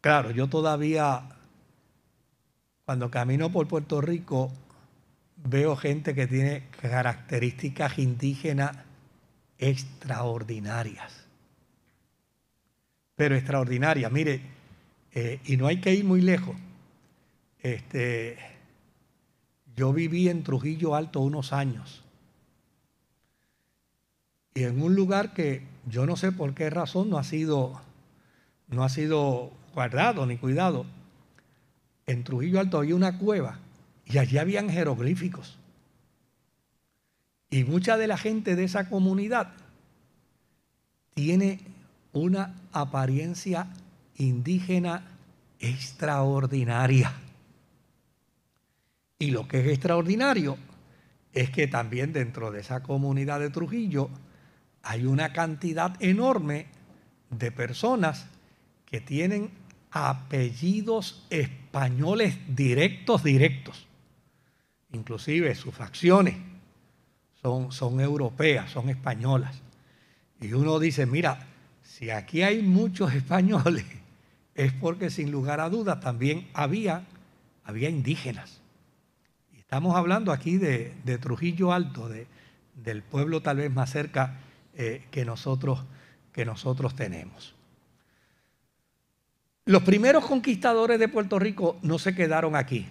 claro, 0.00 0.30
yo 0.30 0.46
todavía, 0.46 1.20
cuando 2.86 3.10
camino 3.10 3.52
por 3.52 3.68
Puerto 3.68 4.00
Rico, 4.00 4.50
veo 5.44 5.76
gente 5.76 6.14
que 6.14 6.26
tiene 6.26 6.64
características 6.80 7.98
indígenas 7.98 8.76
extraordinarias. 9.58 11.26
Pero 13.16 13.36
extraordinarias. 13.36 14.10
Mire, 14.10 14.40
eh, 15.12 15.40
y 15.44 15.56
no 15.56 15.66
hay 15.66 15.80
que 15.80 15.94
ir 15.94 16.04
muy 16.04 16.20
lejos. 16.20 16.56
Este, 17.60 18.38
yo 19.76 19.92
viví 19.92 20.28
en 20.28 20.42
Trujillo 20.42 20.94
Alto 20.94 21.20
unos 21.20 21.52
años. 21.52 22.02
Y 24.54 24.64
en 24.64 24.82
un 24.82 24.94
lugar 24.94 25.32
que 25.32 25.62
yo 25.86 26.06
no 26.06 26.16
sé 26.16 26.32
por 26.32 26.54
qué 26.54 26.70
razón 26.70 27.10
no 27.10 27.18
ha 27.18 27.24
sido 27.24 27.80
no 28.68 28.84
ha 28.84 28.88
sido 28.88 29.50
guardado 29.74 30.26
ni 30.26 30.36
cuidado. 30.36 30.86
En 32.06 32.24
Trujillo 32.24 32.60
Alto 32.60 32.78
había 32.78 32.94
una 32.94 33.18
cueva 33.18 33.58
y 34.12 34.18
allí 34.18 34.38
habían 34.38 34.68
jeroglíficos. 34.68 35.58
Y 37.50 37.64
mucha 37.64 37.96
de 37.96 38.06
la 38.06 38.16
gente 38.16 38.56
de 38.56 38.64
esa 38.64 38.88
comunidad 38.88 39.52
tiene 41.14 41.60
una 42.12 42.54
apariencia 42.72 43.68
indígena 44.16 45.04
extraordinaria. 45.58 47.12
Y 49.18 49.30
lo 49.32 49.46
que 49.46 49.60
es 49.60 49.66
extraordinario 49.66 50.56
es 51.32 51.50
que 51.50 51.66
también 51.66 52.12
dentro 52.12 52.50
de 52.50 52.60
esa 52.60 52.82
comunidad 52.82 53.40
de 53.40 53.50
Trujillo 53.50 54.10
hay 54.82 55.04
una 55.04 55.32
cantidad 55.32 56.00
enorme 56.02 56.66
de 57.30 57.52
personas 57.52 58.26
que 58.86 59.00
tienen 59.00 59.50
apellidos 59.90 61.26
españoles 61.30 62.38
directos, 62.48 63.22
directos. 63.22 63.89
Inclusive 64.92 65.54
sus 65.54 65.74
facciones 65.74 66.36
son, 67.42 67.72
son 67.72 68.00
europeas, 68.00 68.70
son 68.70 68.88
españolas. 68.88 69.60
Y 70.40 70.52
uno 70.52 70.78
dice, 70.78 71.06
mira, 71.06 71.46
si 71.82 72.10
aquí 72.10 72.42
hay 72.42 72.62
muchos 72.62 73.12
españoles, 73.14 73.84
es 74.54 74.72
porque 74.72 75.10
sin 75.10 75.30
lugar 75.30 75.60
a 75.60 75.70
dudas 75.70 76.00
también 76.00 76.48
había, 76.52 77.04
había 77.64 77.88
indígenas. 77.88 78.60
Estamos 79.58 79.96
hablando 79.96 80.32
aquí 80.32 80.56
de, 80.58 81.18
Trujillo 81.20 81.72
Alto, 81.72 82.08
de, 82.08 82.26
del 82.74 83.02
pueblo 83.02 83.40
tal 83.40 83.58
vez 83.58 83.70
más 83.70 83.90
cerca 83.90 84.40
eh, 84.74 85.04
que, 85.10 85.24
nosotros, 85.24 85.84
que 86.32 86.44
nosotros 86.44 86.96
tenemos. 86.96 87.54
Los 89.66 89.82
primeros 89.84 90.26
conquistadores 90.26 90.98
de 90.98 91.06
Puerto 91.06 91.38
Rico 91.38 91.78
no 91.82 91.98
se 91.98 92.14
quedaron 92.14 92.56
aquí. 92.56 92.88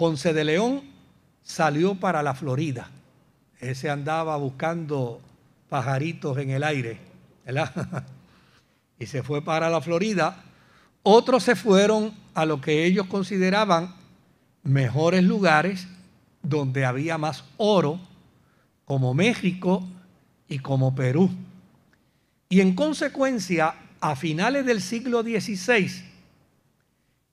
Ponce 0.00 0.32
de 0.32 0.44
León 0.44 0.80
salió 1.42 1.94
para 1.94 2.22
la 2.22 2.32
Florida. 2.32 2.88
Ese 3.58 3.90
andaba 3.90 4.34
buscando 4.38 5.20
pajaritos 5.68 6.38
en 6.38 6.48
el 6.48 6.64
aire, 6.64 6.98
¿verdad? 7.44 8.06
y 8.98 9.04
se 9.04 9.22
fue 9.22 9.44
para 9.44 9.68
la 9.68 9.82
Florida. 9.82 10.42
Otros 11.02 11.42
se 11.42 11.54
fueron 11.54 12.14
a 12.32 12.46
lo 12.46 12.62
que 12.62 12.86
ellos 12.86 13.08
consideraban 13.08 13.94
mejores 14.62 15.22
lugares 15.22 15.86
donde 16.42 16.86
había 16.86 17.18
más 17.18 17.44
oro, 17.58 18.00
como 18.86 19.12
México 19.12 19.86
y 20.48 20.60
como 20.60 20.94
Perú. 20.94 21.28
Y 22.48 22.62
en 22.62 22.74
consecuencia, 22.74 23.74
a 24.00 24.16
finales 24.16 24.64
del 24.64 24.80
siglo 24.80 25.20
XVI, 25.20 25.90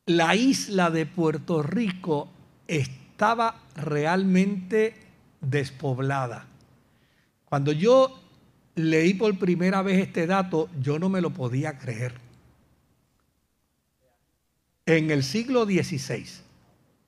la 0.06 0.36
isla 0.36 0.90
de 0.90 1.06
Puerto 1.06 1.64
Rico 1.64 2.34
estaba 2.68 3.62
realmente 3.76 4.96
despoblada. 5.42 6.46
Cuando 7.46 7.72
yo 7.72 8.20
leí 8.76 9.14
por 9.14 9.38
primera 9.40 9.82
vez 9.82 10.00
este 10.00 10.28
dato, 10.28 10.70
yo 10.80 11.00
no 11.00 11.10
me 11.10 11.22
lo 11.22 11.32
podía 11.32 11.78
creer. 11.78 12.16
En 14.86 15.12
el 15.12 15.24
siglo 15.24 15.66
XVI, 15.66 16.26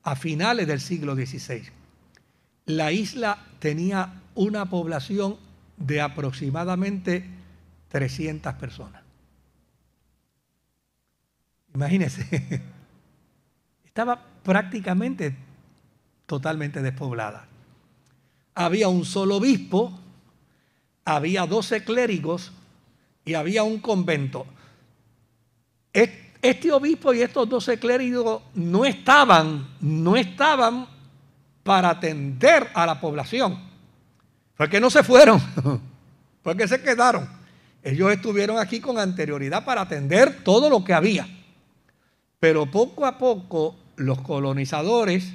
a 0.03 0.16
finales 0.16 0.68
del 0.68 0.82
siglo 0.82 1.16
XVI, 1.16 1.64
la 2.66 2.91
isla 2.91 3.45
tenía 3.60 4.22
una 4.36 4.70
población 4.70 5.38
de 5.78 6.01
aproximadamente 6.01 7.26
300 7.89 8.53
personas. 8.55 9.01
Imagínense, 11.74 12.64
estaba 13.86 14.24
prácticamente 14.43 15.36
totalmente 16.30 16.84
despoblada. 16.84 17.47
Había 18.53 18.88
un 18.88 19.03
solo 19.03 19.38
obispo, 19.38 19.99
había 21.03 21.47
12 21.47 21.84
clérigos 21.84 22.51
y 23.25 23.34
había 23.34 23.63
un 23.63 23.80
convento. 23.80 24.45
Este 25.91 26.71
obispo 26.71 27.13
y 27.15 27.23
estos 27.23 27.49
12 27.49 27.80
clérigos 27.80 28.43
no 28.53 28.86
estaban, 28.86 29.67
no 29.82 30.15
estaban 30.15 30.88
para 31.63 31.89
atender 31.89 32.69
a 32.75 32.86
la 32.86 33.01
población. 33.01 33.59
Fue 34.53 34.69
que 34.69 34.80
no 34.80 34.91
se 34.91 35.01
fueron, 35.01 35.41
fue 36.43 36.55
que 36.55 36.67
se 36.67 36.80
quedaron. 36.82 37.27
Ellos 37.82 38.11
estuvieron 38.11 38.59
aquí 38.59 38.80
con 38.80 38.99
anterioridad 38.99 39.65
para 39.65 39.82
atender 39.82 40.43
todo 40.43 40.69
lo 40.69 40.84
que 40.84 40.93
había. 40.93 41.27
Pero 42.39 42.69
poco 42.69 43.07
a 43.07 43.17
poco 43.17 43.75
los 43.95 44.21
colonizadores 44.21 45.34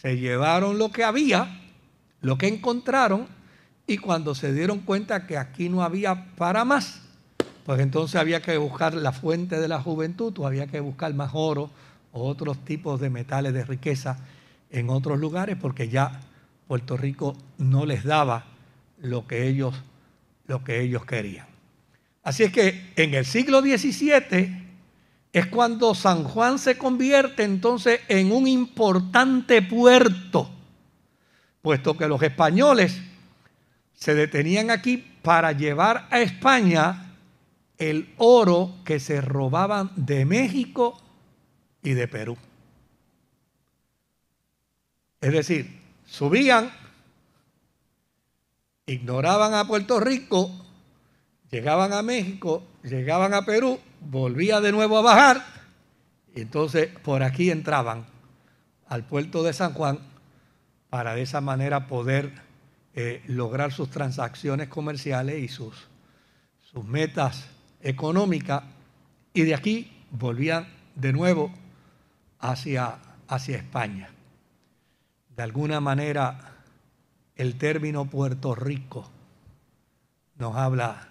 se 0.00 0.16
llevaron 0.16 0.78
lo 0.78 0.90
que 0.90 1.04
había, 1.04 1.60
lo 2.22 2.38
que 2.38 2.48
encontraron, 2.48 3.26
y 3.86 3.98
cuando 3.98 4.34
se 4.34 4.54
dieron 4.54 4.78
cuenta 4.80 5.26
que 5.26 5.36
aquí 5.36 5.68
no 5.68 5.82
había 5.82 6.34
para 6.36 6.64
más, 6.64 7.02
pues 7.66 7.80
entonces 7.80 8.18
había 8.18 8.40
que 8.40 8.56
buscar 8.56 8.94
la 8.94 9.12
fuente 9.12 9.60
de 9.60 9.68
la 9.68 9.82
juventud, 9.82 10.32
o 10.38 10.46
había 10.46 10.68
que 10.68 10.80
buscar 10.80 11.12
más 11.12 11.32
oro 11.34 11.70
o 12.12 12.26
otros 12.26 12.64
tipos 12.64 12.98
de 13.00 13.10
metales 13.10 13.52
de 13.52 13.64
riqueza 13.64 14.18
en 14.70 14.88
otros 14.88 15.18
lugares, 15.18 15.56
porque 15.60 15.88
ya 15.88 16.20
Puerto 16.66 16.96
Rico 16.96 17.36
no 17.58 17.84
les 17.84 18.04
daba 18.04 18.46
lo 19.02 19.26
que 19.26 19.48
ellos, 19.48 19.74
lo 20.46 20.64
que 20.64 20.80
ellos 20.80 21.04
querían. 21.04 21.46
Así 22.22 22.44
es 22.44 22.52
que 22.52 22.92
en 22.96 23.12
el 23.14 23.26
siglo 23.26 23.60
XVII 23.60 24.59
es 25.32 25.46
cuando 25.46 25.94
San 25.94 26.24
Juan 26.24 26.58
se 26.58 26.76
convierte 26.76 27.44
entonces 27.44 28.00
en 28.08 28.32
un 28.32 28.48
importante 28.48 29.62
puerto, 29.62 30.50
puesto 31.62 31.96
que 31.96 32.08
los 32.08 32.22
españoles 32.22 33.00
se 33.94 34.14
detenían 34.14 34.70
aquí 34.70 34.96
para 35.22 35.52
llevar 35.52 36.08
a 36.10 36.20
España 36.20 37.14
el 37.78 38.12
oro 38.16 38.74
que 38.84 38.98
se 38.98 39.20
robaban 39.20 39.90
de 39.94 40.24
México 40.24 41.00
y 41.82 41.92
de 41.92 42.08
Perú. 42.08 42.36
Es 45.20 45.32
decir, 45.32 45.80
subían, 46.06 46.72
ignoraban 48.86 49.54
a 49.54 49.66
Puerto 49.66 50.00
Rico, 50.00 50.50
llegaban 51.50 51.92
a 51.92 52.02
México, 52.02 52.62
llegaban 52.82 53.34
a 53.34 53.44
Perú, 53.44 53.78
volvía 54.00 54.60
de 54.60 54.72
nuevo 54.72 54.98
a 54.98 55.02
bajar, 55.02 55.44
y 56.34 56.42
entonces 56.42 56.88
por 57.02 57.22
aquí 57.22 57.50
entraban 57.50 58.06
al 58.88 59.04
puerto 59.04 59.42
de 59.42 59.52
San 59.52 59.72
Juan 59.72 59.98
para 60.88 61.14
de 61.14 61.22
esa 61.22 61.40
manera 61.40 61.86
poder 61.86 62.32
eh, 62.94 63.22
lograr 63.26 63.72
sus 63.72 63.90
transacciones 63.90 64.68
comerciales 64.68 65.42
y 65.42 65.48
sus, 65.48 65.88
sus 66.72 66.84
metas 66.84 67.46
económicas 67.80 68.64
y 69.32 69.42
de 69.42 69.54
aquí 69.54 69.92
volvían 70.10 70.66
de 70.96 71.12
nuevo 71.12 71.52
hacia, 72.40 72.98
hacia 73.28 73.56
España. 73.56 74.10
De 75.36 75.42
alguna 75.42 75.80
manera, 75.80 76.56
el 77.36 77.56
término 77.56 78.06
Puerto 78.06 78.54
Rico 78.54 79.08
nos 80.36 80.56
habla, 80.56 81.08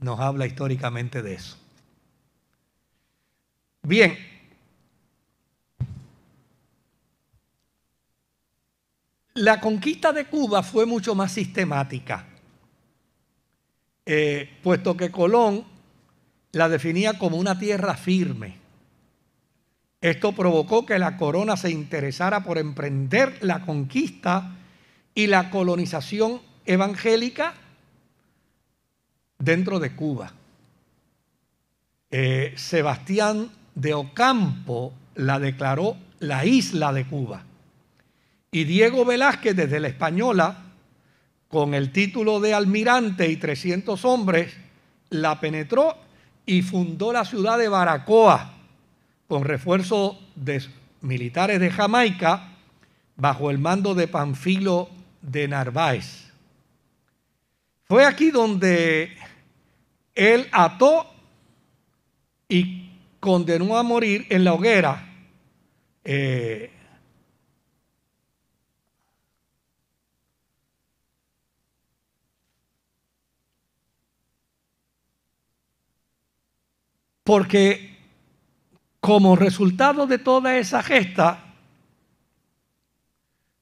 nos 0.00 0.20
habla 0.20 0.46
históricamente 0.46 1.22
de 1.22 1.34
eso. 1.34 1.56
Bien, 3.88 4.18
La 9.32 9.60
conquista 9.60 10.12
de 10.12 10.26
Cuba 10.26 10.62
fue 10.62 10.84
mucho 10.84 11.14
más 11.14 11.32
sistemática, 11.32 12.26
eh, 14.04 14.58
puesto 14.62 14.94
que 14.96 15.10
Colón 15.10 15.64
la 16.52 16.68
definía 16.68 17.18
como 17.18 17.38
una 17.38 17.58
tierra 17.58 17.94
firme. 17.94 18.56
Esto 20.00 20.32
provocó 20.32 20.84
que 20.84 20.98
la 20.98 21.16
corona 21.16 21.56
se 21.56 21.70
interesara 21.70 22.42
por 22.42 22.58
emprender 22.58 23.38
la 23.42 23.64
conquista 23.64 24.56
y 25.14 25.28
la 25.28 25.50
colonización 25.50 26.42
evangélica 26.66 27.54
dentro 29.38 29.78
de 29.78 29.94
Cuba. 29.94 30.32
Eh, 32.10 32.54
Sebastián 32.56 33.57
de 33.78 33.94
Ocampo 33.94 34.92
la 35.14 35.38
declaró 35.38 35.96
la 36.18 36.44
isla 36.44 36.92
de 36.92 37.06
Cuba. 37.06 37.44
Y 38.50 38.64
Diego 38.64 39.04
Velázquez 39.04 39.54
desde 39.54 39.78
la 39.78 39.88
Española, 39.88 40.64
con 41.48 41.74
el 41.74 41.92
título 41.92 42.40
de 42.40 42.54
almirante 42.54 43.28
y 43.28 43.36
300 43.36 44.04
hombres, 44.04 44.52
la 45.10 45.38
penetró 45.38 45.96
y 46.44 46.62
fundó 46.62 47.12
la 47.12 47.24
ciudad 47.24 47.56
de 47.56 47.68
Baracoa, 47.68 48.54
con 49.28 49.44
refuerzo 49.44 50.18
de 50.34 50.62
militares 51.02 51.60
de 51.60 51.70
Jamaica, 51.70 52.54
bajo 53.16 53.50
el 53.50 53.58
mando 53.58 53.94
de 53.94 54.08
Panfilo 54.08 54.88
de 55.22 55.46
Narváez. 55.46 56.32
Fue 57.84 58.04
aquí 58.04 58.30
donde 58.30 59.16
él 60.14 60.48
ató 60.50 61.06
y 62.48 62.87
condenó 63.20 63.76
a 63.76 63.82
morir 63.82 64.26
en 64.30 64.44
la 64.44 64.54
hoguera. 64.54 65.04
Eh, 66.04 66.70
porque 77.24 77.98
como 79.00 79.36
resultado 79.36 80.06
de 80.06 80.18
toda 80.18 80.56
esa 80.56 80.82
gesta, 80.82 81.44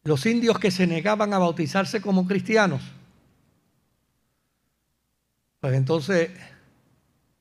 los 0.05 0.25
indios 0.25 0.59
que 0.61 0.71
se 0.71 0.87
negaban 0.87 1.33
a 1.35 1.39
bautizarse 1.39 2.01
como 2.01 2.29
cristianos, 2.29 2.81
pues 5.59 5.75
entonces 5.75 6.31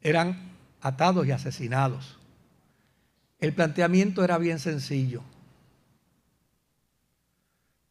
eran 0.01 0.44
atados 0.86 1.25
y 1.25 1.31
asesinados. 1.31 2.15
El 3.39 3.53
planteamiento 3.53 4.23
era 4.23 4.38
bien 4.38 4.59
sencillo. 4.59 5.23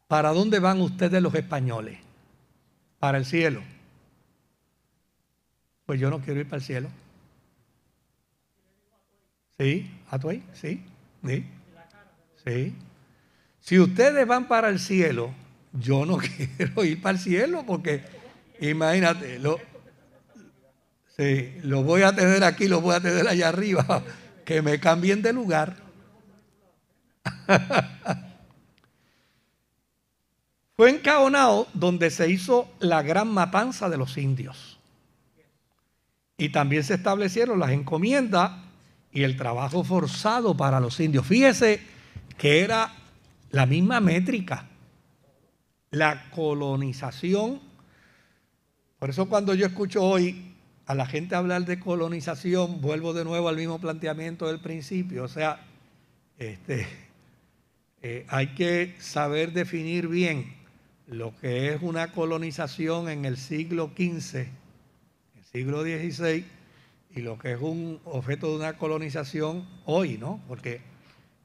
¿Para 0.07 0.31
dónde 0.31 0.61
van 0.61 0.81
ustedes 0.81 1.21
los 1.21 1.35
españoles? 1.35 1.99
Para 3.01 3.19
el 3.19 3.25
cielo. 3.25 3.63
Pues 5.87 5.99
yo 5.99 6.09
no 6.09 6.21
quiero 6.21 6.39
ir 6.39 6.47
para 6.49 6.59
el 6.59 6.63
cielo. 6.63 6.89
Sí, 9.59 9.91
Atuay, 10.11 10.45
sí, 10.53 10.85
sí, 11.27 11.45
sí. 12.45 12.75
Si 13.59 13.81
ustedes 13.81 14.25
van 14.25 14.47
para 14.47 14.69
el 14.69 14.79
cielo, 14.79 15.33
yo 15.73 16.07
no 16.07 16.19
quiero 16.57 16.85
ir 16.85 17.03
para 17.03 17.19
el 17.19 17.21
cielo 17.21 17.65
porque 17.67 18.05
imagínate, 18.61 19.41
lo, 19.41 19.59
sí, 21.17 21.55
lo 21.63 21.83
voy 21.83 22.03
a 22.03 22.15
tener 22.15 22.45
aquí, 22.45 22.69
lo 22.69 22.81
voy 22.81 22.95
a 22.95 23.01
tener 23.01 23.27
allá 23.27 23.49
arriba, 23.49 24.03
que 24.45 24.63
me 24.63 24.79
cambien 24.81 25.23
de 25.23 25.33
lugar. 25.33 25.77
Fue 30.77 30.91
en 30.91 30.99
Caonao 30.99 31.69
donde 31.73 32.11
se 32.11 32.29
hizo 32.29 32.69
la 32.81 33.03
gran 33.03 33.29
matanza 33.29 33.89
de 33.89 33.97
los 33.97 34.19
indios. 34.19 34.79
Y 36.37 36.49
también 36.49 36.83
se 36.83 36.95
establecieron 36.95 37.61
las 37.61 37.71
encomiendas 37.71 38.51
y 39.13 39.23
el 39.23 39.37
trabajo 39.37 39.85
forzado 39.85 40.57
para 40.57 40.81
los 40.81 40.99
indios. 40.99 41.25
Fíjese 41.25 41.81
que 42.37 42.61
era 42.61 42.93
la 43.53 43.67
misma 43.67 44.01
métrica, 44.01 44.67
la 45.93 46.29
colonización. 46.31 47.61
Por 48.99 49.11
eso 49.11 49.29
cuando 49.29 49.55
yo 49.55 49.67
escucho 49.67 50.03
hoy 50.03 50.54
a 50.87 50.95
la 50.95 51.07
gente 51.07 51.35
hablar 51.35 51.65
de 51.65 51.81
colonización, 51.81 52.81
vuelvo 52.81 53.13
de 53.15 53.25
nuevo 53.25 53.49
al 53.49 53.57
mismo 53.57 53.79
planteamiento 53.81 54.47
del 54.47 54.61
principio. 54.61 55.25
O 55.25 55.29
sea, 55.29 55.61
este, 56.39 56.87
eh, 58.03 58.27
hay 58.29 58.49
que 58.49 58.95
saber 58.99 59.53
definir 59.53 60.09
bien 60.09 60.53
lo 61.07 61.35
que 61.37 61.73
es 61.73 61.83
una 61.83 62.13
colonización 62.13 63.09
en 63.09 63.25
el 63.25 63.37
siglo 63.37 63.91
XV, 63.97 64.37
el 64.37 65.45
siglo 65.53 65.83
XVI, 65.83 66.45
y 67.15 67.21
lo 67.21 67.39
que 67.39 67.53
es 67.53 67.61
un 67.61 68.01
objeto 68.05 68.51
de 68.51 68.57
una 68.57 68.77
colonización 68.77 69.67
hoy, 69.85 70.19
¿no? 70.19 70.41
Porque 70.49 70.81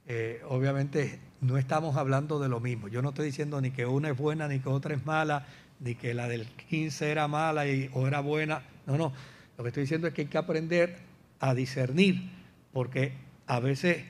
eh, 0.08 0.42
obviamente 0.48 1.20
no 1.42 1.58
estamos 1.58 1.96
hablando 1.96 2.40
de 2.40 2.50
lo 2.50 2.60
mismo. 2.60 2.88
Yo 2.88 3.02
no 3.02 3.10
estoy 3.10 3.28
diciendo 3.28 3.62
ni 3.62 3.72
que 3.72 3.86
una 3.86 4.10
es 4.10 4.18
buena, 4.18 4.48
ni 4.48 4.60
que 4.60 4.70
otra 4.70 4.96
es 4.96 5.06
mala, 5.06 5.46
ni 5.80 5.96
que 5.96 6.14
la 6.14 6.28
del 6.28 6.46
15 6.48 7.12
era 7.12 7.28
mala 7.28 7.68
y, 7.68 7.90
o 7.94 8.08
era 8.08 8.20
buena. 8.20 8.64
No, 8.86 8.98
no. 8.98 9.14
Lo 9.58 9.64
que 9.64 9.70
estoy 9.70 9.84
diciendo 9.84 10.08
es 10.08 10.14
que 10.14 10.22
hay 10.22 10.28
que 10.28 10.38
aprender 10.38 10.98
a 11.40 11.54
discernir, 11.54 12.30
porque 12.72 13.14
a 13.48 13.60
veces 13.60 14.04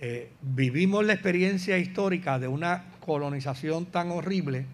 eh, 0.00 0.30
vivimos 0.40 1.04
la 1.04 1.12
experiencia 1.12 1.78
histórica 1.78 2.38
de 2.38 2.48
una 2.48 2.84
colonización 3.00 3.86
tan 3.86 4.10
horrible 4.10 4.66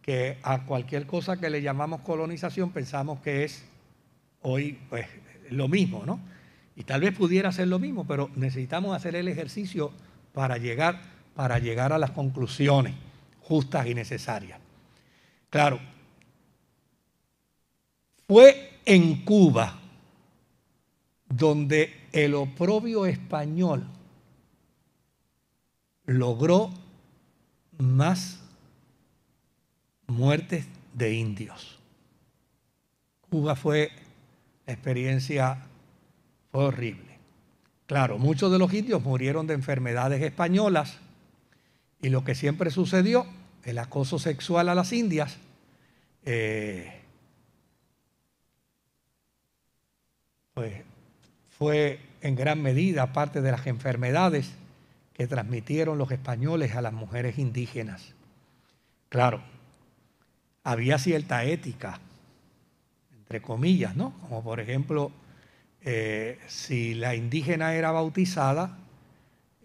que 0.00 0.38
a 0.42 0.64
cualquier 0.64 1.06
cosa 1.06 1.36
que 1.38 1.48
le 1.48 1.62
llamamos 1.62 2.00
colonización 2.00 2.70
pensamos 2.70 3.20
que 3.20 3.44
es 3.44 3.64
hoy 4.42 4.78
pues 4.90 5.06
lo 5.50 5.68
mismo, 5.68 6.04
¿no? 6.04 6.20
Y 6.74 6.84
tal 6.84 7.02
vez 7.02 7.14
pudiera 7.16 7.52
ser 7.52 7.68
lo 7.68 7.78
mismo, 7.78 8.06
pero 8.06 8.30
necesitamos 8.34 8.96
hacer 8.96 9.14
el 9.14 9.28
ejercicio 9.28 9.92
para 10.32 10.56
llegar, 10.56 11.02
para 11.34 11.58
llegar 11.58 11.92
a 11.92 11.98
las 11.98 12.10
conclusiones 12.10 12.94
justas 13.40 13.86
y 13.86 13.94
necesarias. 13.94 14.61
Claro, 15.52 15.78
fue 18.26 18.78
en 18.86 19.22
Cuba 19.22 19.78
donde 21.28 21.92
el 22.10 22.34
oprobio 22.34 23.04
español 23.04 23.86
logró 26.06 26.70
más 27.76 28.40
muertes 30.06 30.64
de 30.94 31.12
indios. 31.12 31.78
Cuba 33.28 33.54
fue, 33.54 33.90
la 34.64 34.72
experiencia 34.72 35.66
fue 36.50 36.64
horrible. 36.64 37.18
Claro, 37.86 38.16
muchos 38.16 38.50
de 38.50 38.58
los 38.58 38.72
indios 38.72 39.02
murieron 39.02 39.46
de 39.46 39.52
enfermedades 39.52 40.22
españolas 40.22 40.96
y 42.00 42.08
lo 42.08 42.24
que 42.24 42.34
siempre 42.34 42.70
sucedió, 42.70 43.26
el 43.64 43.78
acoso 43.78 44.18
sexual 44.18 44.68
a 44.68 44.74
las 44.74 44.92
indias, 44.92 45.36
eh, 46.24 47.00
pues 50.54 50.82
fue 51.50 52.00
en 52.20 52.36
gran 52.36 52.62
medida 52.62 53.12
parte 53.12 53.40
de 53.40 53.50
las 53.50 53.66
enfermedades 53.66 54.52
que 55.14 55.26
transmitieron 55.26 55.98
los 55.98 56.10
españoles 56.10 56.74
a 56.74 56.82
las 56.82 56.92
mujeres 56.92 57.38
indígenas. 57.38 58.14
Claro, 59.08 59.42
había 60.64 60.98
cierta 60.98 61.44
ética, 61.44 62.00
entre 63.18 63.42
comillas, 63.42 63.94
¿no? 63.96 64.12
Como 64.20 64.42
por 64.42 64.60
ejemplo, 64.60 65.12
eh, 65.82 66.38
si 66.48 66.94
la 66.94 67.14
indígena 67.14 67.74
era 67.74 67.90
bautizada, 67.90 68.78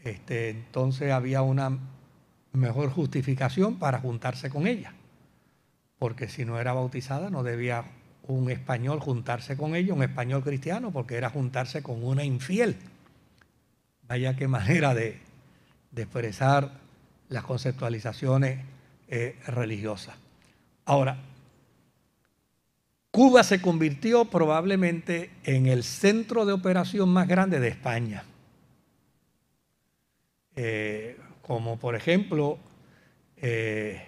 este, 0.03 0.49
entonces 0.49 1.11
había 1.11 1.41
una 1.41 1.77
mejor 2.57 2.89
justificación 2.89 3.77
para 3.77 3.99
juntarse 3.99 4.49
con 4.49 4.67
ella, 4.67 4.93
porque 5.99 6.27
si 6.27 6.45
no 6.45 6.59
era 6.59 6.73
bautizada 6.73 7.29
no 7.29 7.43
debía 7.43 7.85
un 8.27 8.49
español 8.49 8.99
juntarse 8.99 9.55
con 9.55 9.75
ella, 9.75 9.93
un 9.93 10.03
español 10.03 10.43
cristiano, 10.43 10.91
porque 10.91 11.15
era 11.15 11.29
juntarse 11.29 11.81
con 11.81 12.03
una 12.03 12.23
infiel. 12.23 12.75
Vaya 14.07 14.35
qué 14.35 14.47
manera 14.47 14.93
de, 14.93 15.19
expresar 15.95 16.71
las 17.29 17.43
conceptualizaciones 17.43 18.59
eh, 19.07 19.39
religiosas. 19.47 20.15
Ahora, 20.85 21.17
Cuba 23.09 23.43
se 23.43 23.59
convirtió 23.61 24.25
probablemente 24.25 25.31
en 25.43 25.65
el 25.65 25.83
centro 25.83 26.45
de 26.45 26.53
operación 26.53 27.09
más 27.09 27.27
grande 27.27 27.59
de 27.59 27.69
España. 27.69 28.23
Eh, 30.55 31.17
como 31.47 31.77
por 31.77 31.95
ejemplo, 31.95 32.57
eh, 33.37 34.05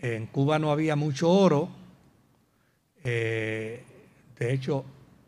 en 0.00 0.26
Cuba 0.26 0.58
no 0.58 0.72
había 0.72 0.96
mucho 0.96 1.30
oro, 1.30 1.68
eh, 3.04 3.84
de 4.38 4.52
hecho 4.52 4.84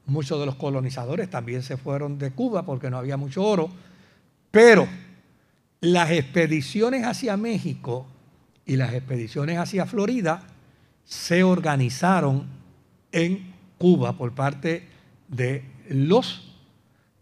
muchos 0.07 0.40
de 0.40 0.47
los 0.47 0.57
colonizadores 0.57 1.30
también 1.30 1.62
se 1.62 1.76
fueron 1.76 2.18
de 2.18 2.32
Cuba 2.32 2.64
porque 2.64 2.90
no 2.90 2.99
había 2.99 3.16
mucho 3.16 3.44
oro, 3.44 3.70
pero 4.51 4.88
las 5.80 6.11
expediciones 6.11 7.05
hacia 7.05 7.36
México 7.36 8.07
y 8.64 8.76
las 8.76 8.92
expediciones 8.92 9.59
hacia 9.59 9.86
Florida 9.86 10.42
se 11.05 11.44
organizaron 11.44 12.47
en 13.12 13.55
Cuba 13.78 14.14
por 14.14 14.34
parte 14.34 14.88
de 15.28 15.62
los 15.90 16.57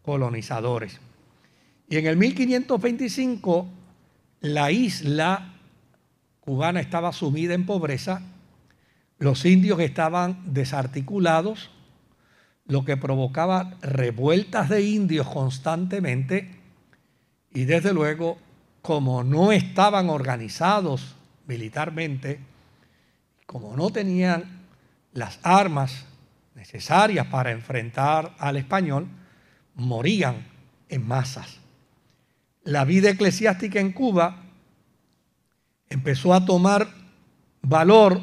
colonizadores. 0.02 1.00
Y 1.88 1.96
en 1.98 2.06
el 2.06 2.16
1525 2.16 3.83
la 4.44 4.70
isla 4.70 5.54
cubana 6.40 6.78
estaba 6.80 7.14
sumida 7.14 7.54
en 7.54 7.64
pobreza, 7.64 8.20
los 9.18 9.46
indios 9.46 9.80
estaban 9.80 10.52
desarticulados, 10.52 11.70
lo 12.66 12.84
que 12.84 12.98
provocaba 12.98 13.78
revueltas 13.80 14.68
de 14.68 14.82
indios 14.82 15.26
constantemente 15.28 16.60
y 17.54 17.64
desde 17.64 17.94
luego, 17.94 18.36
como 18.82 19.24
no 19.24 19.50
estaban 19.50 20.10
organizados 20.10 21.14
militarmente, 21.46 22.38
como 23.46 23.74
no 23.74 23.88
tenían 23.88 24.66
las 25.14 25.38
armas 25.42 26.04
necesarias 26.54 27.28
para 27.28 27.50
enfrentar 27.50 28.34
al 28.38 28.58
español, 28.58 29.08
morían 29.74 30.46
en 30.90 31.08
masas. 31.08 31.63
La 32.64 32.84
vida 32.84 33.10
eclesiástica 33.10 33.78
en 33.78 33.92
Cuba 33.92 34.42
empezó 35.90 36.32
a 36.32 36.46
tomar 36.46 36.88
valor 37.60 38.20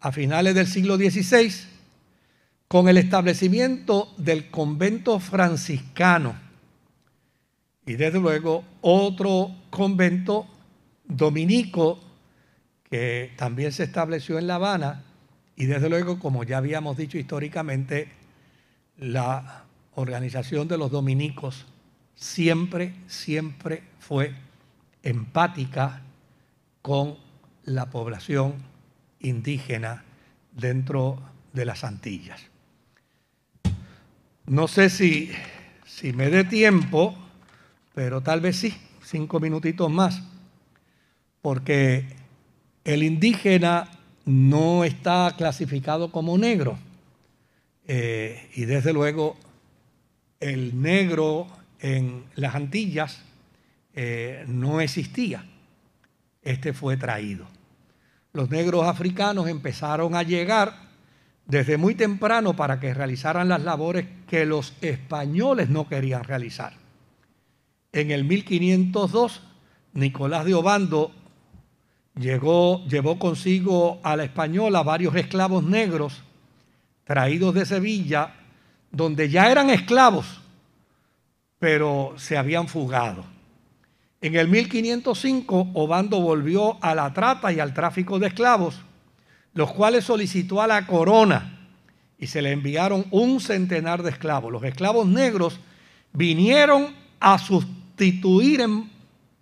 a 0.00 0.12
finales 0.12 0.54
del 0.54 0.66
siglo 0.66 0.96
XVI 0.96 1.50
con 2.68 2.88
el 2.88 2.98
establecimiento 2.98 4.12
del 4.18 4.50
convento 4.50 5.18
franciscano 5.18 6.34
y 7.86 7.94
desde 7.94 8.20
luego 8.20 8.64
otro 8.82 9.50
convento 9.70 10.46
dominico 11.04 11.98
que 12.88 13.32
también 13.36 13.72
se 13.72 13.84
estableció 13.84 14.38
en 14.38 14.46
La 14.46 14.56
Habana 14.56 15.04
y 15.56 15.66
desde 15.66 15.88
luego, 15.88 16.18
como 16.18 16.44
ya 16.44 16.58
habíamos 16.58 16.96
dicho 16.96 17.18
históricamente, 17.18 18.08
la 18.98 19.64
organización 19.94 20.68
de 20.68 20.78
los 20.78 20.90
dominicos 20.90 21.66
siempre, 22.20 22.94
siempre 23.06 23.82
fue 23.98 24.34
empática 25.02 26.02
con 26.82 27.16
la 27.64 27.88
población 27.88 28.54
indígena 29.20 30.04
dentro 30.52 31.18
de 31.54 31.64
las 31.64 31.82
Antillas. 31.82 32.42
No 34.46 34.68
sé 34.68 34.90
si, 34.90 35.30
si 35.86 36.12
me 36.12 36.28
dé 36.28 36.44
tiempo, 36.44 37.16
pero 37.94 38.20
tal 38.20 38.40
vez 38.40 38.56
sí, 38.56 38.74
cinco 39.02 39.40
minutitos 39.40 39.90
más, 39.90 40.22
porque 41.40 42.04
el 42.84 43.02
indígena 43.02 43.88
no 44.26 44.84
está 44.84 45.34
clasificado 45.38 46.12
como 46.12 46.36
negro. 46.36 46.78
Eh, 47.86 48.50
y 48.54 48.66
desde 48.66 48.92
luego 48.92 49.36
el 50.38 50.80
negro 50.80 51.46
en 51.80 52.24
las 52.34 52.54
Antillas 52.54 53.22
eh, 53.94 54.44
no 54.46 54.80
existía. 54.80 55.44
Este 56.42 56.72
fue 56.72 56.96
traído. 56.96 57.46
Los 58.32 58.50
negros 58.50 58.86
africanos 58.86 59.48
empezaron 59.48 60.14
a 60.14 60.22
llegar 60.22 60.90
desde 61.46 61.76
muy 61.76 61.94
temprano 61.94 62.54
para 62.54 62.78
que 62.78 62.94
realizaran 62.94 63.48
las 63.48 63.62
labores 63.62 64.06
que 64.28 64.46
los 64.46 64.74
españoles 64.80 65.68
no 65.68 65.88
querían 65.88 66.24
realizar. 66.24 66.74
En 67.92 68.12
el 68.12 68.24
1502, 68.24 69.42
Nicolás 69.94 70.44
de 70.44 70.54
Obando 70.54 71.12
llegó, 72.14 72.84
llevó 72.86 73.18
consigo 73.18 73.98
a 74.04 74.14
la 74.14 74.24
española 74.24 74.82
varios 74.82 75.14
esclavos 75.16 75.64
negros 75.64 76.22
traídos 77.04 77.54
de 77.54 77.66
Sevilla, 77.66 78.34
donde 78.92 79.28
ya 79.28 79.50
eran 79.50 79.70
esclavos, 79.70 80.39
pero 81.60 82.14
se 82.16 82.36
habían 82.36 82.66
fugado. 82.66 83.24
En 84.20 84.34
el 84.34 84.48
1505, 84.48 85.70
Obando 85.74 86.20
volvió 86.20 86.82
a 86.82 86.94
la 86.94 87.12
trata 87.14 87.52
y 87.52 87.60
al 87.60 87.72
tráfico 87.72 88.18
de 88.18 88.26
esclavos, 88.26 88.80
los 89.54 89.72
cuales 89.72 90.04
solicitó 90.04 90.60
a 90.60 90.66
la 90.66 90.86
corona 90.86 91.68
y 92.18 92.26
se 92.26 92.42
le 92.42 92.52
enviaron 92.52 93.06
un 93.10 93.40
centenar 93.40 94.02
de 94.02 94.10
esclavos. 94.10 94.50
Los 94.50 94.64
esclavos 94.64 95.06
negros 95.06 95.60
vinieron 96.12 96.94
a 97.20 97.38
sustituir 97.38 98.62
en 98.62 98.90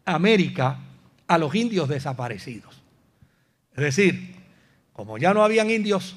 América 0.05 0.79
a 1.27 1.39
los 1.39 1.55
indios 1.55 1.89
desaparecidos. 1.89 2.83
Es 3.77 3.85
decir, 3.85 4.35
como 4.93 5.19
ya 5.19 5.33
no 5.35 5.45
habían 5.45 5.71
indios 5.71 6.17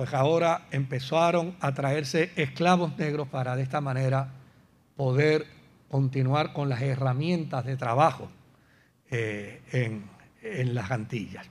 pues 0.00 0.14
ahora 0.14 0.62
empezaron 0.70 1.54
a 1.60 1.74
traerse 1.74 2.32
esclavos 2.34 2.96
negros 2.96 3.28
para 3.28 3.54
de 3.54 3.62
esta 3.62 3.82
manera 3.82 4.28
poder 4.96 5.46
continuar 5.90 6.54
con 6.54 6.70
las 6.70 6.80
herramientas 6.80 7.66
de 7.66 7.76
trabajo 7.76 8.30
eh, 9.10 9.60
en, 9.72 10.04
en 10.40 10.74
las 10.74 10.90
Antillas. 10.90 11.46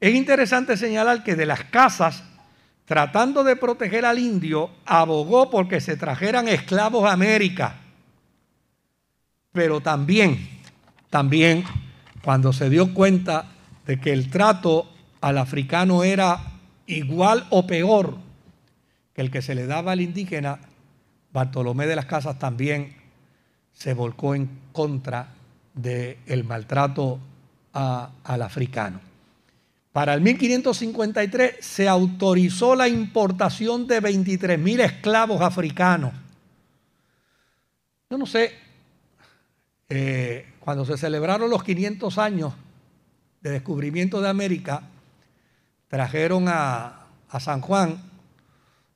Es 0.00 0.12
interesante 0.12 0.76
señalar 0.76 1.22
que 1.22 1.36
de 1.36 1.46
las 1.46 1.62
casas, 1.66 2.24
tratando 2.84 3.44
de 3.44 3.54
proteger 3.54 4.04
al 4.04 4.18
indio, 4.18 4.70
abogó 4.84 5.48
porque 5.48 5.80
se 5.80 5.96
trajeran 5.96 6.48
esclavos 6.48 7.04
a 7.04 7.12
América. 7.12 7.76
Pero 9.52 9.80
también, 9.80 10.48
también, 11.10 11.62
cuando 12.24 12.52
se 12.52 12.70
dio 12.70 12.92
cuenta 12.92 13.52
de 13.86 14.00
que 14.00 14.12
el 14.12 14.30
trato 14.30 14.90
al 15.20 15.38
africano 15.38 16.02
era 16.02 16.57
igual 16.88 17.46
o 17.50 17.66
peor 17.66 18.16
que 19.14 19.22
el 19.22 19.30
que 19.30 19.42
se 19.42 19.54
le 19.54 19.66
daba 19.66 19.92
al 19.92 20.00
indígena, 20.00 20.58
Bartolomé 21.32 21.86
de 21.86 21.96
las 21.96 22.06
Casas 22.06 22.38
también 22.38 22.96
se 23.72 23.94
volcó 23.94 24.34
en 24.34 24.48
contra 24.72 25.34
del 25.74 26.44
maltrato 26.44 27.20
al 27.72 28.42
africano. 28.42 29.00
Para 29.92 30.14
el 30.14 30.20
1553 30.20 31.56
se 31.60 31.88
autorizó 31.88 32.74
la 32.74 32.88
importación 32.88 33.86
de 33.86 34.00
23 34.00 34.58
mil 34.58 34.80
esclavos 34.80 35.40
africanos. 35.40 36.12
Yo 38.10 38.18
no 38.18 38.26
sé, 38.26 38.52
eh, 39.88 40.46
cuando 40.60 40.84
se 40.84 40.96
celebraron 40.96 41.50
los 41.50 41.62
500 41.62 42.18
años 42.18 42.54
de 43.40 43.50
descubrimiento 43.50 44.20
de 44.20 44.28
América, 44.28 44.82
trajeron 45.88 46.46
a, 46.48 46.94
San 47.40 47.60
Juan 47.60 48.00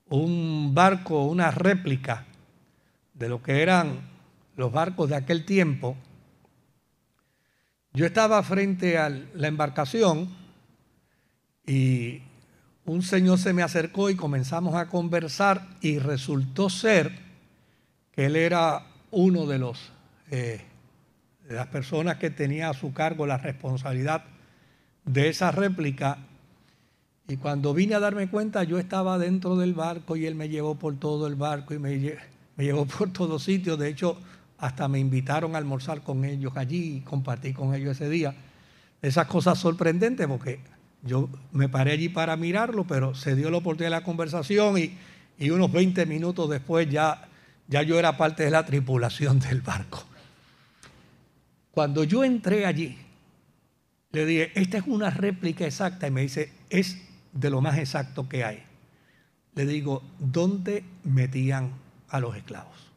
un 0.08 0.72
barco, 0.74 1.24
una 1.24 1.50
réplica 1.50 2.24
de 3.12 3.28
lo 3.28 3.42
que 3.42 3.62
eran 3.62 4.00
los 4.56 4.72
barcos 4.72 5.10
de 5.10 5.16
aquel 5.16 5.44
tiempo. 5.44 5.96
Yo 7.92 8.06
estaba 8.06 8.42
frente 8.42 8.96
a 8.96 9.10
la 9.10 9.48
embarcación 9.48 10.30
y 11.66 12.22
un 12.86 13.02
señor 13.02 13.38
se 13.38 13.52
me 13.52 13.62
acercó 13.62 14.08
y 14.08 14.16
comenzamos 14.16 14.74
a 14.74 14.88
conversar 14.88 15.68
y 15.82 15.98
resultó 15.98 16.70
ser 16.70 17.12
que 18.12 18.26
él 18.26 18.36
era 18.36 18.86
uno 19.10 19.46
de 19.46 19.58
los 19.58 19.92
eh, 20.30 20.62
de 21.46 21.54
las 21.54 21.66
personas 21.66 22.16
que 22.16 22.30
tenía 22.30 22.70
a 22.70 22.74
su 22.74 22.94
cargo 22.94 23.26
la 23.26 23.36
responsabilidad 23.36 24.24
de 25.04 25.28
esa 25.28 25.50
réplica 25.50 26.18
y 27.28 27.36
cuando 27.36 27.72
vine 27.72 27.94
a 27.94 28.00
darme 28.00 28.28
cuenta, 28.28 28.64
yo 28.64 28.78
estaba 28.78 29.18
dentro 29.18 29.56
del 29.56 29.74
barco 29.74 30.16
y 30.16 30.26
él 30.26 30.34
me 30.34 30.48
llevó 30.48 30.74
por 30.74 30.96
todo 30.96 31.26
el 31.26 31.36
barco 31.36 31.72
y 31.72 31.78
me, 31.78 31.98
llevó 32.58 32.86
por 32.86 33.12
todos 33.12 33.44
sitios. 33.44 33.78
De 33.78 33.88
hecho, 33.88 34.18
hasta 34.58 34.88
me 34.88 34.98
invitaron 34.98 35.54
a 35.54 35.58
almorzar 35.58 36.02
con 36.02 36.24
ellos 36.24 36.52
allí 36.56 36.96
y 36.96 37.00
compartí 37.00 37.52
con 37.52 37.74
ellos 37.74 37.92
ese 37.92 38.10
día. 38.10 38.34
Esas 39.00 39.26
cosas 39.26 39.58
sorprendentes 39.58 40.26
porque 40.26 40.60
yo 41.02 41.28
me 41.52 41.68
paré 41.68 41.92
allí 41.92 42.08
para 42.08 42.36
mirarlo, 42.36 42.84
pero 42.84 43.14
se 43.14 43.34
dio 43.34 43.50
la 43.50 43.58
oportunidad 43.58 43.96
de 43.96 44.00
la 44.00 44.04
conversación 44.04 44.78
y, 44.78 44.96
y 45.38 45.50
unos 45.50 45.72
20 45.72 46.06
minutos 46.06 46.50
después 46.50 46.88
ya, 46.90 47.28
ya 47.68 47.82
yo 47.82 47.98
era 47.98 48.16
parte 48.16 48.44
de 48.44 48.50
la 48.50 48.64
tripulación 48.64 49.38
del 49.38 49.60
barco. 49.60 50.04
Cuando 51.70 52.04
yo 52.04 52.22
entré 52.22 52.66
allí, 52.66 52.98
le 54.10 54.26
dije, 54.26 54.52
esta 54.54 54.78
es 54.78 54.84
una 54.86 55.08
réplica 55.08 55.64
exacta 55.64 56.06
y 56.06 56.10
me 56.10 56.20
dice, 56.20 56.52
es 56.68 56.98
de 57.32 57.50
lo 57.50 57.60
más 57.60 57.78
exacto 57.78 58.28
que 58.28 58.44
hay. 58.44 58.62
Le 59.54 59.66
digo, 59.66 60.02
¿dónde 60.18 60.84
metían 61.04 61.72
a 62.08 62.20
los 62.20 62.36
esclavos? 62.36 62.92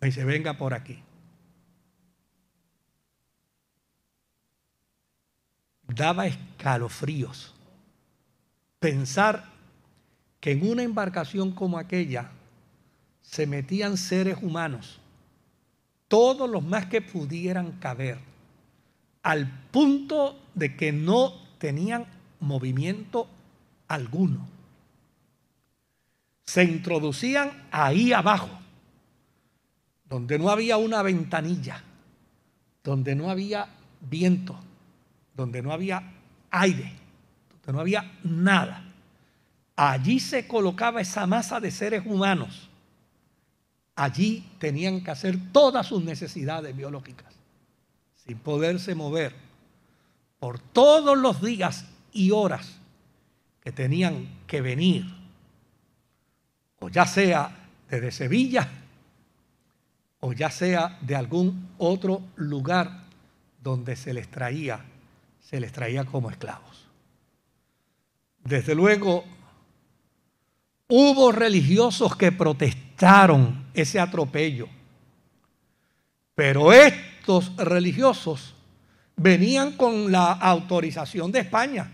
Me 0.00 0.08
dice, 0.08 0.24
venga 0.24 0.56
por 0.56 0.74
aquí. 0.74 1.02
Daba 5.88 6.26
escalofríos 6.26 7.54
pensar 8.78 9.44
que 10.40 10.52
en 10.52 10.68
una 10.68 10.82
embarcación 10.82 11.52
como 11.52 11.78
aquella 11.78 12.30
se 13.20 13.46
metían 13.46 13.96
seres 13.96 14.38
humanos, 14.40 15.00
todos 16.08 16.48
los 16.48 16.64
más 16.64 16.86
que 16.86 17.02
pudieran 17.02 17.72
caber, 17.72 18.18
al 19.22 19.68
punto 19.70 20.40
de 20.54 20.76
que 20.76 20.92
no 20.92 21.32
tenían 21.58 22.06
movimiento 22.40 23.28
alguno. 23.88 24.46
Se 26.44 26.64
introducían 26.64 27.68
ahí 27.70 28.12
abajo, 28.12 28.50
donde 30.04 30.38
no 30.38 30.50
había 30.50 30.76
una 30.76 31.02
ventanilla, 31.02 31.82
donde 32.82 33.14
no 33.14 33.30
había 33.30 33.68
viento, 34.00 34.58
donde 35.34 35.62
no 35.62 35.72
había 35.72 36.02
aire, 36.50 36.92
donde 37.50 37.72
no 37.72 37.80
había 37.80 38.12
nada. 38.24 38.84
Allí 39.76 40.18
se 40.18 40.46
colocaba 40.48 41.00
esa 41.00 41.26
masa 41.26 41.60
de 41.60 41.70
seres 41.70 42.04
humanos. 42.04 42.68
Allí 43.94 44.46
tenían 44.58 45.02
que 45.02 45.10
hacer 45.10 45.38
todas 45.52 45.86
sus 45.86 46.02
necesidades 46.02 46.76
biológicas, 46.76 47.32
sin 48.16 48.38
poderse 48.38 48.94
mover 48.94 49.34
por 50.38 50.58
todos 50.58 51.16
los 51.16 51.40
días 51.42 51.84
y 52.12 52.30
horas 52.30 52.78
que 53.62 53.72
tenían 53.72 54.28
que 54.46 54.60
venir, 54.60 55.04
o 56.78 56.88
ya 56.88 57.06
sea 57.06 57.68
desde 57.88 58.10
Sevilla, 58.10 58.68
o 60.20 60.32
ya 60.32 60.50
sea 60.50 60.98
de 61.00 61.16
algún 61.16 61.68
otro 61.78 62.22
lugar 62.36 63.04
donde 63.62 63.96
se 63.96 64.14
les 64.14 64.30
traía, 64.30 64.84
se 65.40 65.60
les 65.60 65.72
traía 65.72 66.04
como 66.04 66.30
esclavos. 66.30 66.86
Desde 68.42 68.74
luego, 68.74 69.24
hubo 70.88 71.32
religiosos 71.32 72.16
que 72.16 72.32
protestaron 72.32 73.66
ese 73.74 74.00
atropello, 74.00 74.68
pero 76.34 76.72
estos 76.72 77.54
religiosos 77.56 78.54
venían 79.16 79.72
con 79.72 80.10
la 80.10 80.32
autorización 80.32 81.30
de 81.30 81.40
España. 81.40 81.90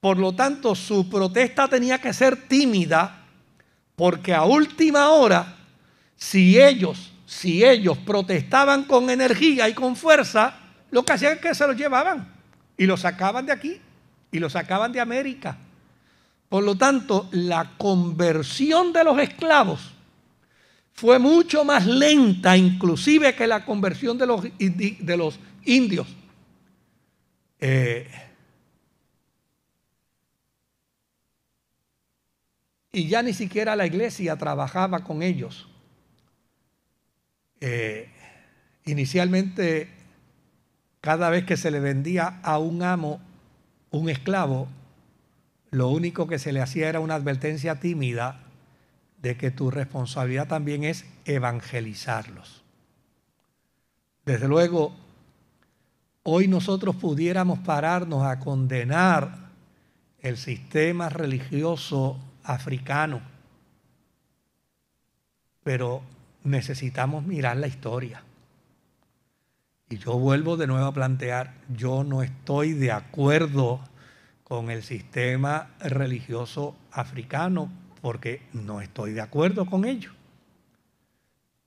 Por 0.00 0.18
lo 0.18 0.34
tanto, 0.34 0.74
su 0.74 1.08
protesta 1.08 1.68
tenía 1.68 2.00
que 2.00 2.12
ser 2.12 2.48
tímida 2.48 3.24
Porque 3.96 4.34
a 4.34 4.44
última 4.44 5.08
hora, 5.08 5.56
si 6.16 6.60
ellos, 6.60 7.12
si 7.24 7.64
ellos 7.64 7.96
protestaban 7.98 8.84
con 8.84 9.08
energía 9.08 9.68
y 9.68 9.74
con 9.74 9.96
fuerza, 9.96 10.58
lo 10.90 11.04
que 11.04 11.14
hacían 11.14 11.34
es 11.34 11.40
que 11.40 11.54
se 11.54 11.66
los 11.66 11.76
llevaban 11.76 12.32
y 12.76 12.86
los 12.86 13.00
sacaban 13.00 13.46
de 13.46 13.52
aquí 13.52 13.80
y 14.30 14.38
los 14.38 14.52
sacaban 14.52 14.92
de 14.92 15.00
América. 15.00 15.56
Por 16.48 16.62
lo 16.62 16.76
tanto, 16.76 17.28
la 17.32 17.72
conversión 17.76 18.92
de 18.92 19.04
los 19.04 19.18
esclavos 19.18 19.92
fue 20.92 21.18
mucho 21.18 21.64
más 21.64 21.86
lenta 21.86 22.56
inclusive 22.56 23.34
que 23.34 23.46
la 23.46 23.64
conversión 23.64 24.16
de 24.16 24.26
los, 24.26 24.42
de 24.58 25.16
los 25.16 25.38
indios. 25.64 26.06
Eh, 27.58 28.08
y 32.96 33.08
ya 33.08 33.22
ni 33.22 33.34
siquiera 33.34 33.76
la 33.76 33.84
iglesia 33.84 34.36
trabajaba 34.36 35.00
con 35.00 35.22
ellos. 35.22 35.68
Eh, 37.60 38.08
inicialmente, 38.86 39.90
cada 41.02 41.28
vez 41.28 41.44
que 41.44 41.58
se 41.58 41.70
le 41.70 41.78
vendía 41.78 42.40
a 42.42 42.58
un 42.58 42.82
amo 42.82 43.20
un 43.90 44.08
esclavo, 44.08 44.68
lo 45.70 45.88
único 45.88 46.26
que 46.26 46.38
se 46.38 46.54
le 46.54 46.62
hacía 46.62 46.88
era 46.88 47.00
una 47.00 47.16
advertencia 47.16 47.80
tímida 47.80 48.40
de 49.20 49.36
que 49.36 49.50
tu 49.50 49.70
responsabilidad 49.70 50.48
también 50.48 50.82
es 50.82 51.04
evangelizarlos. 51.26 52.62
Desde 54.24 54.48
luego, 54.48 54.96
hoy 56.22 56.48
nosotros 56.48 56.96
pudiéramos 56.96 57.58
pararnos 57.58 58.24
a 58.24 58.38
condenar 58.38 59.50
el 60.20 60.38
sistema 60.38 61.10
religioso 61.10 62.18
africano, 62.46 63.20
pero 65.62 66.02
necesitamos 66.44 67.24
mirar 67.24 67.56
la 67.56 67.66
historia. 67.66 68.22
Y 69.88 69.98
yo 69.98 70.18
vuelvo 70.18 70.56
de 70.56 70.66
nuevo 70.66 70.86
a 70.86 70.94
plantear, 70.94 71.54
yo 71.68 72.04
no 72.04 72.22
estoy 72.22 72.72
de 72.72 72.92
acuerdo 72.92 73.80
con 74.42 74.70
el 74.70 74.82
sistema 74.82 75.70
religioso 75.80 76.76
africano 76.92 77.70
porque 78.00 78.42
no 78.52 78.80
estoy 78.80 79.12
de 79.12 79.20
acuerdo 79.20 79.66
con 79.66 79.84
ello. 79.84 80.12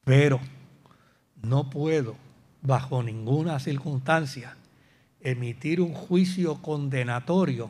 Pero 0.06 0.40
no 1.42 1.70
puedo, 1.70 2.16
bajo 2.62 3.04
ninguna 3.04 3.60
circunstancia, 3.60 4.56
emitir 5.22 5.82
un 5.82 5.94
juicio 5.94 6.62
condenatorio 6.62 7.70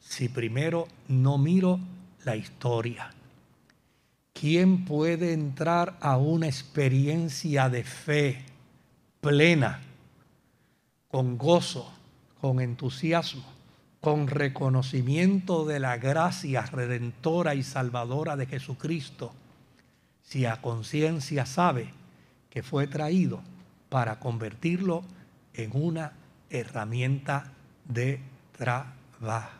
si 0.00 0.28
primero 0.28 0.88
no 1.08 1.38
miro 1.38 1.78
la 2.24 2.36
historia. 2.36 3.10
¿Quién 4.32 4.84
puede 4.84 5.32
entrar 5.32 5.98
a 6.00 6.16
una 6.16 6.46
experiencia 6.46 7.68
de 7.68 7.84
fe 7.84 8.44
plena, 9.20 9.80
con 11.08 11.36
gozo, 11.36 11.92
con 12.40 12.60
entusiasmo, 12.60 13.44
con 14.00 14.28
reconocimiento 14.28 15.66
de 15.66 15.78
la 15.78 15.98
gracia 15.98 16.62
redentora 16.62 17.54
y 17.54 17.62
salvadora 17.62 18.36
de 18.36 18.46
Jesucristo, 18.46 19.32
si 20.22 20.46
a 20.46 20.62
conciencia 20.62 21.44
sabe 21.44 21.90
que 22.48 22.62
fue 22.62 22.86
traído 22.86 23.42
para 23.88 24.18
convertirlo 24.20 25.02
en 25.54 25.70
una 25.74 26.12
herramienta 26.48 27.52
de 27.84 28.20
trabajo. 28.56 29.59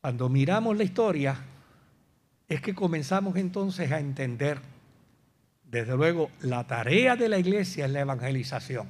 Cuando 0.00 0.28
miramos 0.28 0.76
la 0.76 0.84
historia, 0.84 1.36
es 2.48 2.60
que 2.60 2.74
comenzamos 2.74 3.36
entonces 3.36 3.90
a 3.92 3.98
entender, 3.98 4.60
desde 5.64 5.96
luego, 5.96 6.30
la 6.40 6.66
tarea 6.66 7.16
de 7.16 7.28
la 7.28 7.38
iglesia 7.38 7.86
es 7.86 7.90
la 7.90 8.00
evangelización. 8.00 8.88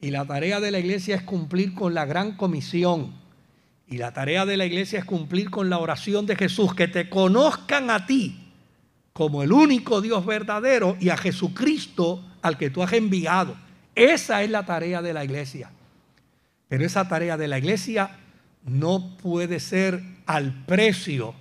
Y 0.00 0.10
la 0.10 0.24
tarea 0.24 0.60
de 0.60 0.70
la 0.70 0.78
iglesia 0.78 1.16
es 1.16 1.22
cumplir 1.22 1.74
con 1.74 1.94
la 1.94 2.04
gran 2.04 2.36
comisión. 2.36 3.14
Y 3.88 3.98
la 3.98 4.12
tarea 4.12 4.46
de 4.46 4.56
la 4.56 4.66
iglesia 4.66 4.98
es 4.98 5.04
cumplir 5.04 5.50
con 5.50 5.70
la 5.70 5.78
oración 5.78 6.26
de 6.26 6.36
Jesús, 6.36 6.74
que 6.74 6.88
te 6.88 7.08
conozcan 7.08 7.90
a 7.90 8.06
ti 8.06 8.38
como 9.12 9.42
el 9.42 9.52
único 9.52 10.00
Dios 10.00 10.24
verdadero 10.24 10.96
y 11.00 11.10
a 11.10 11.16
Jesucristo 11.16 12.24
al 12.42 12.58
que 12.58 12.70
tú 12.70 12.82
has 12.82 12.92
enviado. 12.92 13.56
Esa 13.94 14.42
es 14.42 14.50
la 14.50 14.64
tarea 14.64 15.02
de 15.02 15.12
la 15.12 15.24
iglesia. 15.24 15.70
Pero 16.68 16.84
esa 16.84 17.08
tarea 17.08 17.36
de 17.36 17.48
la 17.48 17.58
iglesia 17.58 18.18
no 18.64 19.16
puede 19.16 19.60
ser 19.60 20.02
al 20.26 20.64
precio 20.64 21.34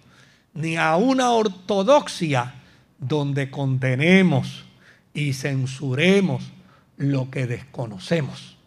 ni 0.54 0.78
a 0.78 0.96
una 0.98 1.32
ortodoxia 1.32 2.56
donde 3.00 3.50
contenemos 3.50 4.66
y 5.14 5.34
censuremos 5.34 6.44
lo 6.98 7.30
que 7.30 7.48
desconocemos. 7.48 8.58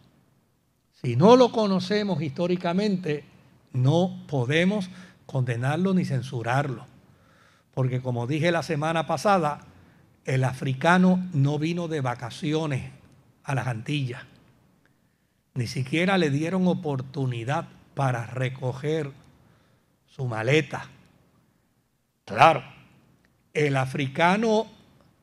Si 1.02 1.16
no 1.16 1.36
lo 1.36 1.52
conocemos 1.52 2.22
históricamente, 2.22 3.24
no 3.72 4.24
podemos 4.26 4.88
condenarlo 5.26 5.94
ni 5.94 6.04
censurarlo. 6.04 6.86
Porque 7.74 8.00
como 8.00 8.26
dije 8.26 8.50
la 8.50 8.62
semana 8.62 9.06
pasada, 9.06 9.60
el 10.24 10.44
africano 10.44 11.22
no 11.32 11.58
vino 11.58 11.88
de 11.88 12.00
vacaciones 12.00 12.90
a 13.42 13.54
las 13.54 13.66
Antillas. 13.66 14.22
Ni 15.54 15.66
siquiera 15.66 16.18
le 16.18 16.30
dieron 16.30 16.66
oportunidad 16.66 17.68
para 17.94 18.26
recoger 18.26 19.10
su 20.06 20.26
maleta. 20.26 20.88
Claro, 22.24 22.62
el 23.52 23.76
africano 23.76 24.66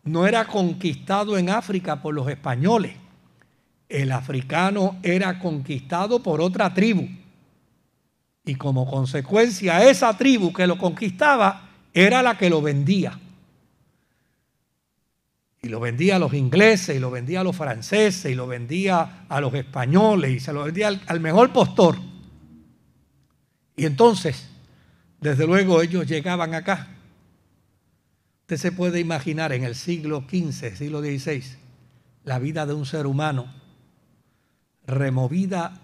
no 0.04 0.26
era 0.26 0.46
conquistado 0.48 1.38
en 1.38 1.50
África 1.50 2.02
por 2.02 2.14
los 2.14 2.28
españoles 2.28 3.02
el 3.92 4.12
africano 4.14 4.98
era 5.04 5.38
conquistado 5.38 6.24
por 6.24 6.40
otra 6.42 6.74
tribu. 6.74 7.08
Y 8.46 8.56
como 8.56 8.90
consecuencia, 8.90 9.88
esa 9.88 10.18
tribu 10.18 10.54
que 10.54 10.66
lo 10.66 10.78
conquistaba 10.78 11.70
era 11.94 12.24
la 12.24 12.38
que 12.38 12.50
lo 12.50 12.62
vendía. 12.62 13.20
Y 15.62 15.68
lo 15.68 15.80
vendía 15.80 16.16
a 16.16 16.20
los 16.20 16.34
ingleses, 16.34 16.96
y 16.96 17.00
lo 17.00 17.12
vendía 17.12 17.42
a 17.42 17.44
los 17.44 17.56
franceses, 17.56 18.32
y 18.32 18.36
lo 18.36 18.48
vendía 18.48 19.26
a 19.30 19.42
los 19.42 19.54
españoles, 19.54 20.32
y 20.32 20.40
se 20.40 20.54
lo 20.54 20.64
vendía 20.64 20.88
al, 21.06 21.20
mejor 21.20 21.52
postor. 21.52 21.98
Y 23.82 23.88
entonces, 23.88 24.48
desde 25.20 25.48
luego, 25.48 25.82
ellos 25.82 26.06
llegaban 26.06 26.54
acá. 26.54 26.90
Usted 28.42 28.58
se 28.58 28.72
puede 28.72 29.00
imaginar 29.00 29.54
en 29.54 29.64
el 29.64 29.74
siglo 29.74 30.24
XV, 30.30 30.76
siglo 30.76 31.02
XVI, 31.02 31.44
la 32.24 32.38
vida 32.38 32.68
de 32.68 32.76
un 32.76 32.86
ser 32.86 33.08
humano 33.08 33.52
removida 34.86 35.82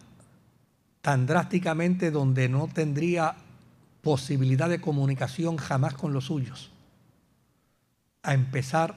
tan 1.02 1.26
drásticamente 1.26 2.12
donde 2.12 2.48
no 2.50 2.68
tendría 2.68 3.36
posibilidad 4.04 4.70
de 4.70 4.80
comunicación 4.80 5.58
jamás 5.58 5.96
con 5.96 6.14
los 6.14 6.26
suyos, 6.26 6.70
a 8.22 8.36
empezar 8.36 8.96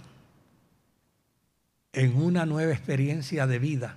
en 1.94 2.16
una 2.16 2.44
nueva 2.44 2.72
experiencia 2.72 3.46
de 3.46 3.58
vida, 3.58 3.96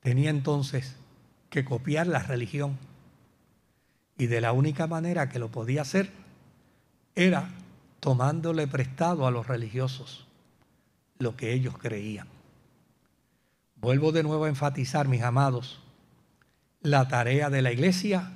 tenía 0.00 0.28
entonces 0.28 0.94
que 1.48 1.64
copiar 1.64 2.06
la 2.06 2.18
religión. 2.18 2.91
Y 4.22 4.28
de 4.28 4.40
la 4.40 4.52
única 4.52 4.86
manera 4.86 5.28
que 5.28 5.40
lo 5.40 5.50
podía 5.50 5.82
hacer 5.82 6.08
era 7.16 7.48
tomándole 7.98 8.68
prestado 8.68 9.26
a 9.26 9.32
los 9.32 9.48
religiosos 9.48 10.28
lo 11.18 11.36
que 11.36 11.52
ellos 11.52 11.76
creían. 11.76 12.28
Vuelvo 13.74 14.12
de 14.12 14.22
nuevo 14.22 14.44
a 14.44 14.48
enfatizar, 14.48 15.08
mis 15.08 15.22
amados, 15.22 15.80
la 16.82 17.08
tarea 17.08 17.50
de 17.50 17.62
la 17.62 17.72
iglesia 17.72 18.30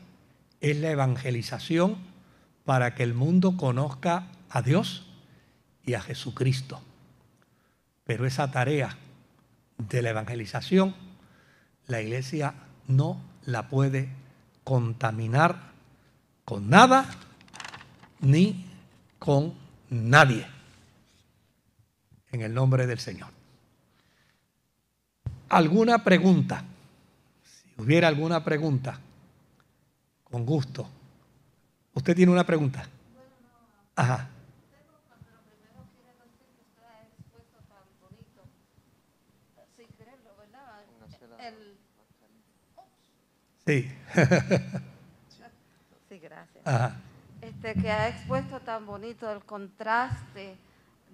es 0.61 0.77
la 0.77 0.91
evangelización 0.91 1.99
para 2.65 2.97
que 2.97 3.05
el 3.05 3.15
mundo 3.15 3.57
conozca 3.57 4.27
a 4.51 4.63
Dios 4.63 5.07
y 5.85 5.95
a 5.95 6.01
Jesucristo. 6.01 6.83
Pero 8.03 8.27
esa 8.27 8.51
tarea 8.51 8.99
de 9.79 10.03
la 10.03 10.11
evangelización, 10.11 10.97
la 11.87 12.03
iglesia 12.03 12.55
no 12.89 13.21
la 13.45 13.69
puede 13.69 14.09
contaminar 14.65 15.76
con 16.47 16.71
nada 16.71 17.05
ni 18.21 18.65
con 19.19 19.53
nadie. 19.91 20.47
En 22.33 22.41
el 22.41 22.55
nombre 22.55 22.87
del 22.87 22.99
Señor 22.99 23.37
alguna 25.49 26.03
pregunta, 26.03 26.65
si 27.45 27.83
hubiera 27.83 28.09
alguna 28.09 28.45
pregunta, 28.45 28.99
con 30.25 30.45
gusto. 30.45 30.89
¿Usted 31.95 32.15
tiene 32.15 32.33
una 32.33 32.45
pregunta? 32.45 32.87
Ajá. 33.95 34.29
Sí. 43.65 43.91
gracias. 46.73 47.07
Este, 47.43 47.75
que 47.75 47.91
ha 47.91 48.09
expuesto 48.09 48.61
tan 48.61 48.87
bonito 48.87 49.31
el 49.31 49.45
contraste 49.45 50.57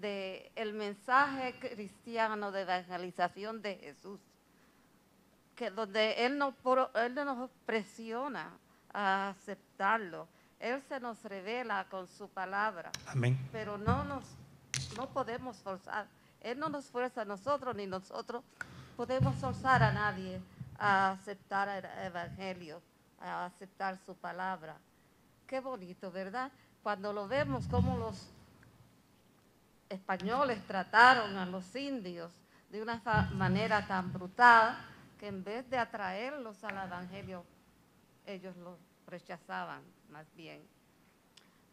de 0.01 0.51
el 0.57 0.73
mensaje 0.73 1.55
cristiano 1.59 2.51
de 2.53 2.63
evangelización 2.63 3.61
de 3.61 3.77
Jesús, 3.77 4.21
que 5.55 5.71
donde 5.71 6.25
él 6.25 6.39
no, 6.39 6.55
él 6.95 7.15
no 7.15 7.25
nos 7.25 7.51
presiona 7.67 8.51
a 8.95 9.31
aceptarlo, 9.31 10.27
él 10.59 10.81
se 10.89 11.01
nos 11.01 11.23
revela 11.25 11.87
con 11.91 12.07
su 12.09 12.29
palabra. 12.29 12.91
Amén. 13.07 13.37
Pero 13.53 13.77
no 13.79 14.05
nos 14.05 14.25
no 14.97 15.09
podemos 15.09 15.57
forzar. 15.59 16.07
Él 16.41 16.59
no 16.59 16.69
nos 16.69 16.87
fuerza 16.87 17.23
a 17.23 17.25
nosotros 17.25 17.75
ni 17.77 17.87
nosotros 17.87 18.43
podemos 18.97 19.35
forzar 19.37 19.83
a 19.83 19.93
nadie 19.93 20.41
a 20.79 21.13
aceptar 21.13 21.69
el 21.69 22.07
evangelio, 22.07 22.81
a 23.21 23.47
aceptar 23.47 23.99
su 24.05 24.15
palabra. 24.15 24.77
Qué 25.47 25.61
bonito, 25.61 26.11
¿verdad? 26.11 26.51
Cuando 26.83 27.13
lo 27.13 27.29
vemos 27.29 27.67
como 27.69 27.97
los 27.97 28.31
españoles 29.89 30.67
trataron 30.67 31.37
a 31.37 31.47
los 31.47 31.77
indios 31.77 32.33
de 32.71 32.81
una 32.81 33.03
manera 33.35 33.87
tan 33.87 34.13
brutal 34.13 34.77
que 35.21 35.29
en 35.29 35.45
vez 35.45 35.69
de 35.69 35.79
atraerlos 35.79 36.65
al 36.65 36.87
Evangelio, 36.87 37.45
ellos 38.27 38.57
los 38.57 38.79
rechazaban 39.07 39.83
más 40.11 40.27
bien. 40.35 40.63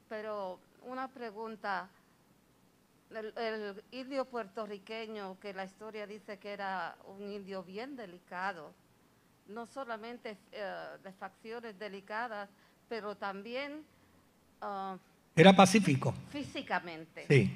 Pero 0.09 0.59
una 0.83 1.07
pregunta, 1.07 1.89
el, 3.11 3.83
indio 3.91 4.25
puertorriqueño, 4.25 5.39
que 5.39 5.53
la 5.53 5.63
historia 5.63 6.05
dice 6.05 6.37
que 6.37 6.51
era 6.51 6.97
un 7.05 7.31
indio 7.31 7.63
bien 7.63 7.95
delicado, 7.95 8.73
no 9.47 9.65
solamente 9.65 10.37
eh, 10.51 10.97
de 11.01 11.13
facciones 11.13 11.79
delicadas, 11.79 12.49
pero 12.89 13.15
también... 13.15 13.85
Ah, 14.59 14.97
era 15.35 15.55
pacífico. 15.55 16.13
Físicamente. 16.31 17.25
Sí. 17.29 17.49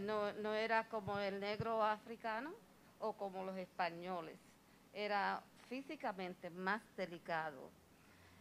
No, 0.00 0.32
no 0.34 0.54
era 0.54 0.88
como 0.88 1.18
el 1.18 1.38
negro 1.38 1.84
africano 1.84 2.54
o 2.98 3.12
como 3.12 3.44
los 3.44 3.58
españoles. 3.58 4.38
Era 4.94 5.42
físicamente 5.68 6.48
más 6.48 6.80
delicado. 6.96 7.70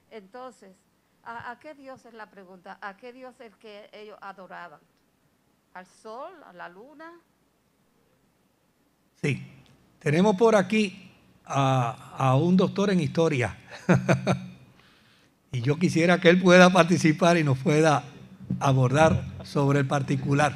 Entonces, 0.09 0.71
¿a, 1.25 1.57
qué 1.59 1.73
Dios 1.73 2.05
es 2.05 2.13
la 2.13 2.29
pregunta? 2.29 2.77
¿A 2.79 2.95
qué 2.95 3.11
Dios 3.11 3.35
es 3.41 3.47
el 3.47 3.57
que 3.57 3.89
ellos 3.91 4.17
adoraban? 4.21 4.79
¿Al 5.73 5.85
sol? 5.85 6.31
¿A 6.45 6.53
la 6.53 6.69
luna? 6.69 7.11
Sí. 9.21 9.45
Tenemos 9.99 10.37
por 10.37 10.55
aquí 10.55 11.11
a, 11.43 12.15
a 12.17 12.35
un 12.37 12.55
doctor 12.55 12.91
en 12.91 13.01
historia. 13.01 13.57
y 15.55 15.61
yo 15.61 15.79
quisiera 15.79 16.19
que 16.19 16.27
él 16.27 16.41
pueda 16.41 16.69
participar 16.69 17.37
y 17.37 17.43
nos 17.45 17.57
pueda 17.57 18.03
abordar 18.59 19.23
sobre 19.45 19.79
el 19.79 19.87
particular. 19.87 20.53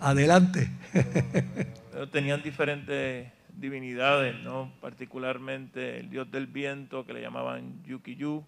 Adelante. 0.00 0.70
Tenían 2.12 2.40
diferentes 2.40 3.32
divinidades, 3.52 4.38
¿no? 4.44 4.72
particularmente 4.80 5.98
el 5.98 6.08
dios 6.08 6.30
del 6.30 6.46
viento 6.46 7.04
que 7.04 7.14
le 7.14 7.20
llamaban 7.20 7.82
Yukiyu, 7.82 8.44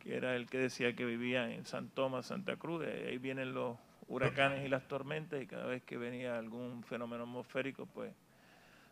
que 0.00 0.16
era 0.16 0.34
el 0.34 0.46
que 0.46 0.58
decía 0.58 0.96
que 0.96 1.04
vivía 1.04 1.48
en 1.54 1.64
San 1.64 1.88
Tomás, 1.88 2.26
Santa 2.26 2.56
Cruz. 2.56 2.84
ahí 2.84 3.18
vienen 3.18 3.54
los 3.54 3.76
huracanes 4.08 4.66
y 4.66 4.68
las 4.68 4.88
tormentas 4.88 5.40
y 5.40 5.46
cada 5.46 5.66
vez 5.66 5.84
que 5.84 5.96
venía 5.96 6.38
algún 6.38 6.82
fenómeno 6.82 7.22
atmosférico, 7.22 7.86
pues 7.86 8.12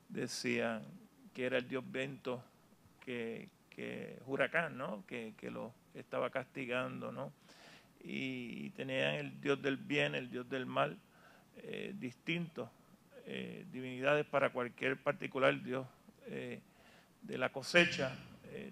decían 0.08 0.82
que 1.34 1.46
era 1.46 1.58
el 1.58 1.66
dios 1.66 1.82
viento 1.90 2.44
que, 3.04 3.48
que 3.74 4.18
huracán, 4.26 4.78
¿no? 4.78 5.04
Que, 5.06 5.34
que 5.36 5.50
lo 5.50 5.74
estaba 5.94 6.30
castigando, 6.30 7.12
¿no? 7.12 7.32
y 8.04 8.70
tenían 8.70 9.14
el 9.14 9.40
dios 9.40 9.60
del 9.62 9.78
bien, 9.78 10.14
el 10.14 10.30
dios 10.30 10.48
del 10.48 10.66
mal, 10.66 10.98
eh, 11.56 11.94
distintos, 11.98 12.68
eh, 13.26 13.64
divinidades 13.72 14.26
para 14.26 14.50
cualquier 14.50 14.98
particular 14.98 15.60
dios 15.62 15.86
eh, 16.26 16.60
de 17.22 17.38
la 17.38 17.50
cosecha, 17.50 18.14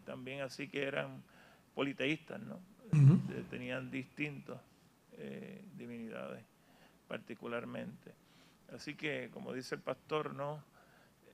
también 0.05 0.43
así 0.43 0.69
que 0.69 0.85
eran 0.85 1.25
politeístas, 1.75 2.41
¿no? 2.41 2.61
Tenían 3.51 3.91
distintos 3.91 4.61
divinidades 5.77 6.45
particularmente. 7.09 8.13
Así 8.73 8.95
que, 8.95 9.29
como 9.33 9.53
dice 9.53 9.75
el 9.75 9.81
pastor, 9.81 10.35
¿no? 10.35 10.63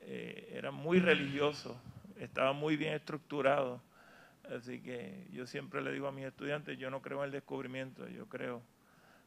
eran 0.00 0.72
muy 0.72 0.98
religiosos, 0.98 1.76
estaban 2.18 2.56
muy 2.56 2.76
bien 2.76 2.94
estructurados 2.94 3.80
Así 4.56 4.80
que 4.80 5.26
yo 5.32 5.46
siempre 5.46 5.82
le 5.82 5.92
digo 5.92 6.06
a 6.06 6.12
mis 6.12 6.24
estudiantes, 6.24 6.78
yo 6.78 6.90
no 6.90 7.02
creo 7.02 7.18
en 7.18 7.26
el 7.26 7.32
descubrimiento, 7.32 8.08
yo 8.08 8.26
creo 8.26 8.62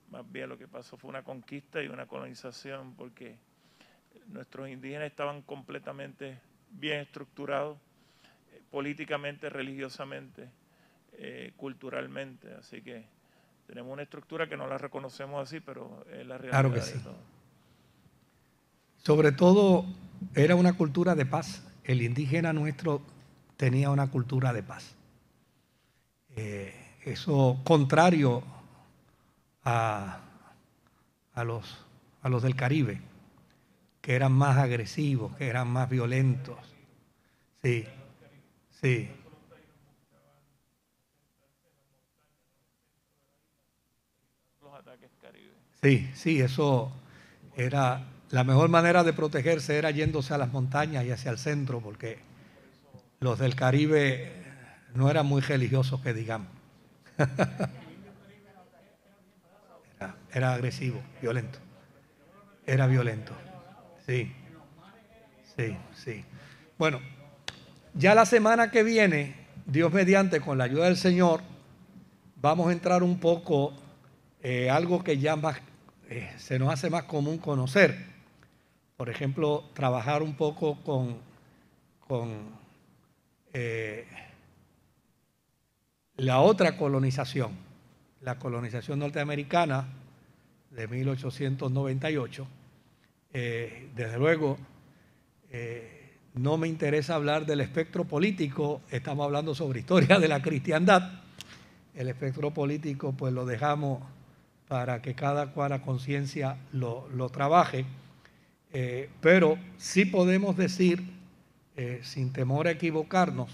más 0.09 0.29
bien 0.29 0.49
lo 0.49 0.57
que 0.57 0.67
pasó 0.67 0.97
fue 0.97 1.09
una 1.09 1.23
conquista 1.23 1.81
y 1.81 1.87
una 1.87 2.05
colonización, 2.05 2.95
porque 2.95 3.37
nuestros 4.27 4.67
indígenas 4.67 5.07
estaban 5.07 5.41
completamente 5.43 6.39
bien 6.71 7.01
estructurados, 7.01 7.77
eh, 8.51 8.61
políticamente, 8.71 9.49
religiosamente, 9.49 10.49
eh, 11.13 11.53
culturalmente. 11.55 12.53
Así 12.55 12.81
que 12.81 13.05
tenemos 13.67 13.93
una 13.93 14.03
estructura 14.03 14.49
que 14.49 14.57
no 14.57 14.67
la 14.67 14.77
reconocemos 14.77 15.41
así, 15.41 15.59
pero 15.59 16.03
es 16.11 16.25
la 16.25 16.37
realidad 16.37 16.61
claro 16.61 16.73
que 16.73 16.81
sí. 16.81 16.99
Sobre 18.97 19.31
todo 19.31 19.85
era 20.35 20.55
una 20.55 20.73
cultura 20.73 21.15
de 21.15 21.25
paz. 21.25 21.70
El 21.84 22.01
indígena 22.01 22.53
nuestro 22.53 23.01
tenía 23.57 23.89
una 23.89 24.07
cultura 24.07 24.53
de 24.53 24.63
paz. 24.63 24.95
Eh, 26.36 26.73
eso 27.05 27.59
contrario 27.63 28.43
a, 29.63 30.19
a, 31.34 31.43
los, 31.43 31.85
a 32.22 32.30
los 32.30 32.43
del 32.43 32.56
Caribe, 32.56 33.01
que 34.01 34.15
eran 34.15 34.31
más 34.34 34.57
agresivos, 34.57 35.35
que 35.38 35.47
eran 35.47 35.68
más 35.69 35.89
violentos. 35.89 36.57
Sí, 37.64 37.85
sí. 38.81 39.10
Sí, 45.81 46.10
sí, 46.14 46.41
eso 46.41 46.91
era 47.56 48.03
la 48.32 48.44
mejor 48.44 48.70
manera 48.70 49.03
de 49.03 49.14
protegerse 49.14 49.78
era 49.78 49.91
yéndose 49.91 50.34
a 50.34 50.38
las 50.38 50.52
montañas 50.52 51.06
y 51.06 51.12
hacia 51.12 51.32
el 51.32 51.38
centro, 51.38 51.82
porque 51.82 52.20
los 53.20 53.38
del 53.38 53.56
Caribe 53.56 54.32
no 54.95 55.10
era 55.10 55.24
muy 55.24 55.41
religioso 55.41 56.02
que 56.02 56.14
digamos. 56.14 56.48
Era, 60.34 60.53
agresivo, 60.53 61.02
violento. 61.22 61.60
Era 62.66 62.88
violento. 62.88 63.34
Sí. 64.08 64.34
Sí, 65.56 65.78
sí. 65.94 66.24
Bueno, 66.78 67.02
ya 67.94 68.16
la 68.16 68.26
semana 68.26 68.72
que 68.72 68.82
viene, 68.82 69.36
Dios 69.66 69.91
mediante, 69.91 70.40
con 70.40 70.58
la 70.58 70.64
ayuda 70.64 70.86
del 70.86 70.95
Señor, 70.95 71.41
vamos 72.38 72.70
a 72.70 72.72
entrar 72.72 73.03
un 73.03 73.20
poco 73.20 73.74
eh, 74.41 74.70
algo 74.70 75.03
que 75.03 75.18
ya 75.18 75.36
más, 75.36 75.58
eh, 76.10 76.32
se 76.38 76.58
nos 76.58 76.74
hace 76.74 76.90
más 76.90 77.03
común 77.03 77.38
conocer. 77.38 78.10
Por 79.02 79.10
ejemplo, 79.10 79.64
trabajar 79.73 80.22
un 80.22 80.36
poco 80.36 80.78
con, 80.84 81.18
eh, 83.52 84.06
la 86.18 86.41
otra 86.41 86.78
colonización, 86.78 87.49
la 88.22 88.38
colonización 88.38 88.99
norteamericana 88.99 89.88
de 90.69 90.88
1898, 90.88 92.45
eh, 93.34 93.90
desde 93.95 94.19
luego 94.19 94.60
eh, 95.49 96.18
no 96.36 96.57
me 96.57 96.68
interesa 96.68 97.15
hablar 97.15 97.48
del 97.48 97.61
espectro 97.61 98.03
político, 98.03 98.82
estamos 98.91 99.26
hablando 99.26 99.56
sobre 99.56 99.80
historia 99.80 100.19
de 100.19 100.28
la 100.28 100.44
cristiandad. 100.44 101.23
El 101.95 102.07
espectro 102.07 102.52
político 102.52 103.14
pues 103.14 103.34
lo 103.34 103.48
dejamos 103.48 104.03
para 104.68 105.02
que 105.02 105.15
cada 105.15 105.48
cual 105.48 105.72
a 105.73 105.82
conciencia 105.82 106.57
lo, 106.72 107.30
trabaje, 107.30 107.88
eh, 108.73 109.10
pero 109.22 109.57
sí 109.77 110.06
podemos 110.06 110.57
decir, 110.57 111.03
sin 112.03 112.31
temor 112.31 112.68
a 112.68 112.72
equivocarnos, 112.72 113.49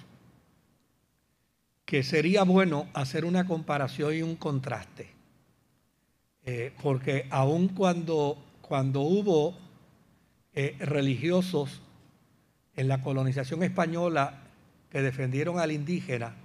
que 1.88 2.04
sería 2.04 2.44
bueno 2.44 2.90
hacer 2.94 3.24
una 3.24 3.48
comparación 3.48 4.14
y 4.14 4.22
un 4.22 4.36
contraste. 4.36 5.08
Eh, 6.50 6.74
porque 6.82 7.28
aun 7.30 7.70
cuando, 7.70 8.38
cuando 8.62 9.00
hubo 9.02 9.58
eh, 10.54 10.76
religiosos 10.80 11.82
en 12.76 12.90
la 12.90 13.02
colonización 13.02 13.64
española 13.64 14.44
que 14.90 15.02
defendieron 15.02 15.60
al 15.60 15.72
indígena, 15.72 16.36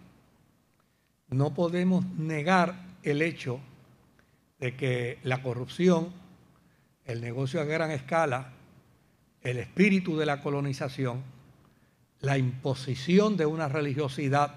no 1.29 1.55
podemos 1.55 2.05
negar 2.19 2.75
el 3.03 3.21
hecho 3.21 3.59
de 4.61 4.77
que 4.77 5.19
la 5.25 5.43
corrupción, 5.43 6.13
el 7.05 7.21
negocio 7.21 7.61
a 7.61 7.65
gran 7.65 7.91
escala, 7.91 8.53
el 9.43 9.59
espíritu 9.59 10.17
de 10.17 10.27
la 10.27 10.41
colonización, 10.41 11.23
la 12.21 12.39
imposición 12.39 13.37
de 13.37 13.47
una 13.47 13.69
religiosidad 13.69 14.55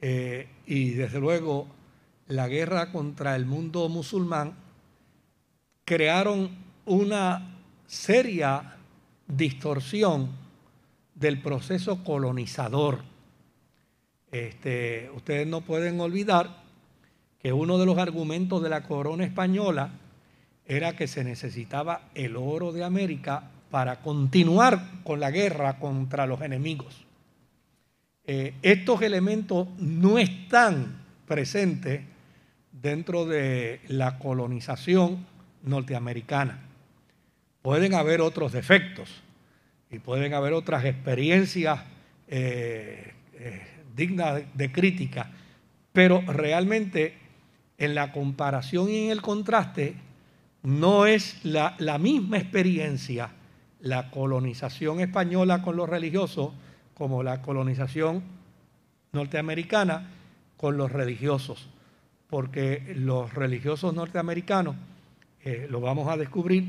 eh, 0.00 0.48
y 0.66 0.90
desde 0.90 1.20
luego 1.20 1.66
la 2.26 2.46
guerra 2.48 2.92
contra 2.92 3.34
el 3.34 3.46
mundo 3.46 3.88
musulmán, 3.88 4.54
crearon 5.84 6.50
una 6.84 7.56
seria 7.86 8.76
distorsión 9.26 10.28
del 11.14 11.40
proceso 11.40 12.04
colonizador. 12.04 13.02
Este, 14.30 15.10
ustedes 15.14 15.46
no 15.46 15.62
pueden 15.62 15.98
olvidar 16.00 16.62
que 17.38 17.52
uno 17.52 17.78
de 17.78 17.86
los 17.86 17.96
argumentos 17.96 18.62
de 18.62 18.68
la 18.68 18.82
corona 18.82 19.24
española 19.24 19.92
era 20.66 20.94
que 20.94 21.06
se 21.06 21.24
necesitaba 21.24 22.10
el 22.14 22.36
oro 22.36 22.72
de 22.72 22.84
América 22.84 23.50
para 23.70 24.00
continuar 24.00 25.02
con 25.04 25.20
la 25.20 25.30
guerra 25.30 25.78
contra 25.78 26.26
los 26.26 26.40
enemigos. 26.40 27.04
Eh, 28.24 28.54
estos 28.62 29.02
elementos 29.02 29.68
no 29.78 30.18
están 30.18 31.02
presentes 31.26 32.02
dentro 32.70 33.26
de 33.26 33.80
la 33.88 34.18
colonización 34.18 35.26
norteamericana. 35.62 36.60
Pueden 37.62 37.94
haber 37.94 38.20
otros 38.20 38.52
defectos 38.52 39.10
y 39.90 39.98
pueden 39.98 40.34
haber 40.34 40.52
otras 40.52 40.84
experiencias 40.84 41.80
eh, 42.28 43.12
eh, 43.34 43.62
dignas 43.96 44.42
de 44.54 44.72
crítica, 44.72 45.30
pero 45.92 46.20
realmente 46.20 47.14
en 47.78 47.94
la 47.94 48.12
comparación 48.12 48.90
y 48.90 49.04
en 49.04 49.10
el 49.10 49.22
contraste 49.22 49.94
no 50.62 51.06
es 51.06 51.44
la, 51.44 51.74
la 51.78 51.98
misma 51.98 52.38
experiencia 52.38 53.30
la 53.80 54.10
colonización 54.10 55.00
española 55.00 55.62
con 55.62 55.76
los 55.76 55.88
religiosos 55.88 56.52
como 56.94 57.22
la 57.22 57.42
colonización 57.42 58.22
norteamericana 59.12 60.10
con 60.56 60.76
los 60.76 60.90
religiosos, 60.90 61.68
porque 62.28 62.92
los 62.96 63.32
religiosos 63.32 63.94
norteamericanos, 63.94 64.74
eh, 65.44 65.68
lo 65.70 65.80
vamos 65.80 66.08
a 66.08 66.16
descubrir, 66.16 66.64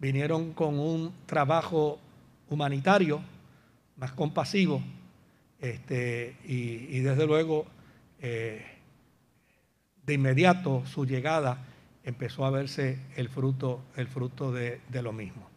vinieron 0.00 0.52
con 0.52 0.78
un 0.78 1.12
trabajo 1.26 2.00
humanitario 2.48 3.20
más 3.96 4.12
compasivo 4.12 4.82
este, 5.60 6.36
y, 6.44 6.98
desde 7.00 7.26
luego 7.26 7.66
eh, 8.20 8.64
de 10.04 10.14
inmediato 10.14 10.84
su 10.86 11.06
llegada 11.06 11.64
empezó 12.02 12.44
a 12.44 12.50
verse 12.50 12.98
el 13.16 13.28
fruto, 13.28 13.82
el 13.96 14.08
fruto 14.08 14.52
de, 14.52 14.80
de 14.88 15.02
lo 15.02 15.12
mismo. 15.12 15.49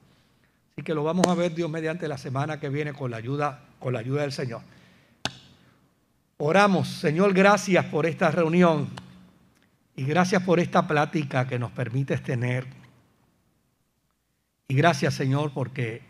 Así 0.73 0.83
que 0.83 0.95
lo 0.95 1.03
vamos 1.03 1.27
a 1.27 1.35
ver 1.35 1.53
Dios 1.53 1.69
mediante 1.69 2.07
la 2.07 2.17
semana 2.17 2.59
que 2.59 2.67
viene 2.67 2.93
con 2.93 3.11
la 3.11 3.17
ayuda, 3.17 3.61
con 3.77 3.93
la 3.93 3.99
ayuda 3.99 4.23
del 4.23 4.31
Señor. 4.31 4.61
Oramos, 6.37 6.87
Señor, 6.87 7.31
gracias 7.31 7.85
por 7.85 8.07
esta 8.07 8.31
reunión 8.31 8.89
y 9.95 10.03
gracias 10.03 10.41
por 10.41 10.59
esta 10.59 10.87
plática 10.87 11.47
que 11.47 11.59
nos 11.59 11.71
permites 11.71 12.23
tener. 12.23 12.65
Y 14.67 14.73
gracias, 14.73 15.13
Señor, 15.13 15.51
porque 15.53 16.01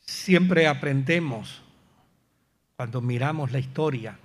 siempre 0.00 0.66
aprendemos 0.66 1.62
cuando 2.74 3.00
miramos 3.00 3.52
la 3.52 3.60
historia 3.60 4.18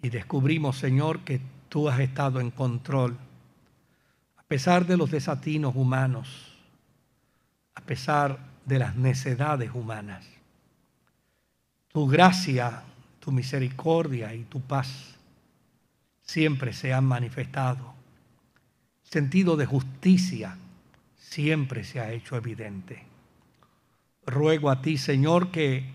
y 0.00 0.10
descubrimos, 0.10 0.78
Señor, 0.78 1.24
que 1.24 1.40
tú 1.68 1.88
has 1.88 1.98
estado 1.98 2.38
en 2.38 2.52
control, 2.52 3.18
a 4.36 4.44
pesar 4.44 4.86
de 4.86 4.96
los 4.96 5.10
desatinos 5.10 5.74
humanos 5.74 6.53
a 7.74 7.80
pesar 7.80 8.38
de 8.64 8.78
las 8.78 8.96
necedades 8.96 9.70
humanas. 9.74 10.24
Tu 11.88 12.06
gracia, 12.06 12.82
tu 13.20 13.32
misericordia 13.32 14.34
y 14.34 14.44
tu 14.44 14.60
paz 14.60 15.16
siempre 16.22 16.72
se 16.72 16.92
han 16.92 17.04
manifestado. 17.04 17.94
El 19.04 19.10
sentido 19.10 19.56
de 19.56 19.66
justicia 19.66 20.56
siempre 21.16 21.84
se 21.84 22.00
ha 22.00 22.12
hecho 22.12 22.36
evidente. 22.36 23.04
Ruego 24.26 24.70
a 24.70 24.80
ti, 24.80 24.96
Señor, 24.96 25.50
que 25.50 25.90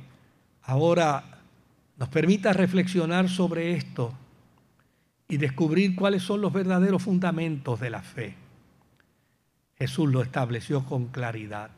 ahora 0.64 1.24
nos 1.98 2.10
permita 2.10 2.54
reflexionar 2.54 3.28
sobre 3.28 3.74
esto 3.74 4.14
y 5.28 5.38
descubrir 5.38 5.96
cuáles 5.96 6.24
son 6.24 6.42
los 6.42 6.54
verdaderos 6.54 7.04
fundamentos 7.04 7.80
de 7.80 7.90
la 7.90 8.02
fe 8.02 8.49
Jesús 9.80 10.10
lo 10.12 10.22
estableció 10.22 10.84
con 10.84 11.08
claridad. 11.08 11.72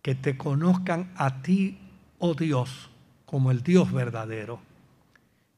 Que 0.00 0.14
te 0.14 0.38
conozcan 0.38 1.12
a 1.16 1.42
ti, 1.42 1.78
oh 2.18 2.32
Dios, 2.32 2.88
como 3.26 3.50
el 3.50 3.62
Dios 3.62 3.92
verdadero, 3.92 4.60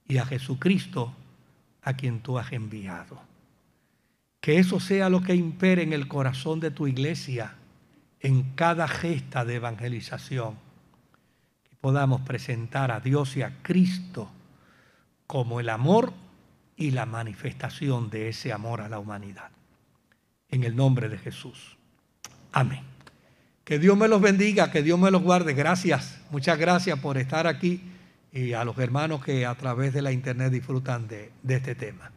y 0.08 0.18
a 0.18 0.26
Jesucristo, 0.26 1.14
a 1.82 1.94
quien 1.94 2.20
tú 2.20 2.38
has 2.38 2.52
enviado. 2.52 3.20
Que 4.40 4.58
eso 4.58 4.80
sea 4.80 5.08
lo 5.08 5.22
que 5.22 5.36
impere 5.36 5.84
en 5.84 5.92
el 5.92 6.08
corazón 6.08 6.58
de 6.58 6.72
tu 6.72 6.88
iglesia 6.88 7.54
en 8.18 8.42
cada 8.54 8.88
gesta 8.88 9.44
de 9.44 9.56
evangelización. 9.56 10.56
Que 11.62 11.76
podamos 11.80 12.22
presentar 12.22 12.90
a 12.90 12.98
Dios 12.98 13.36
y 13.36 13.42
a 13.42 13.62
Cristo 13.62 14.28
como 15.28 15.60
el 15.60 15.68
amor 15.68 16.12
y 16.76 16.90
la 16.90 17.06
manifestación 17.06 18.10
de 18.10 18.28
ese 18.28 18.52
amor 18.52 18.80
a 18.80 18.88
la 18.88 18.98
humanidad 18.98 19.52
en 20.52 20.62
el 20.62 20.76
nombre 20.76 21.08
de 21.08 21.18
Jesús. 21.18 21.76
Amén. 22.52 22.84
Que 23.64 23.80
Dios 23.80 23.96
me 23.96 24.06
los 24.06 24.20
bendiga, 24.20 24.70
que 24.70 24.82
Dios 24.82 24.98
me 24.98 25.10
los 25.10 25.22
guarde. 25.22 25.54
Gracias, 25.54 26.20
muchas 26.30 26.58
gracias 26.58 27.00
por 27.00 27.18
estar 27.18 27.48
aquí 27.48 27.82
y 28.32 28.52
a 28.52 28.64
los 28.64 28.78
hermanos 28.78 29.24
que 29.24 29.46
a 29.46 29.54
través 29.56 29.92
de 29.92 30.02
la 30.02 30.12
internet 30.12 30.52
disfrutan 30.52 31.08
de, 31.08 31.32
de 31.42 31.56
este 31.56 31.74
tema. 31.74 32.12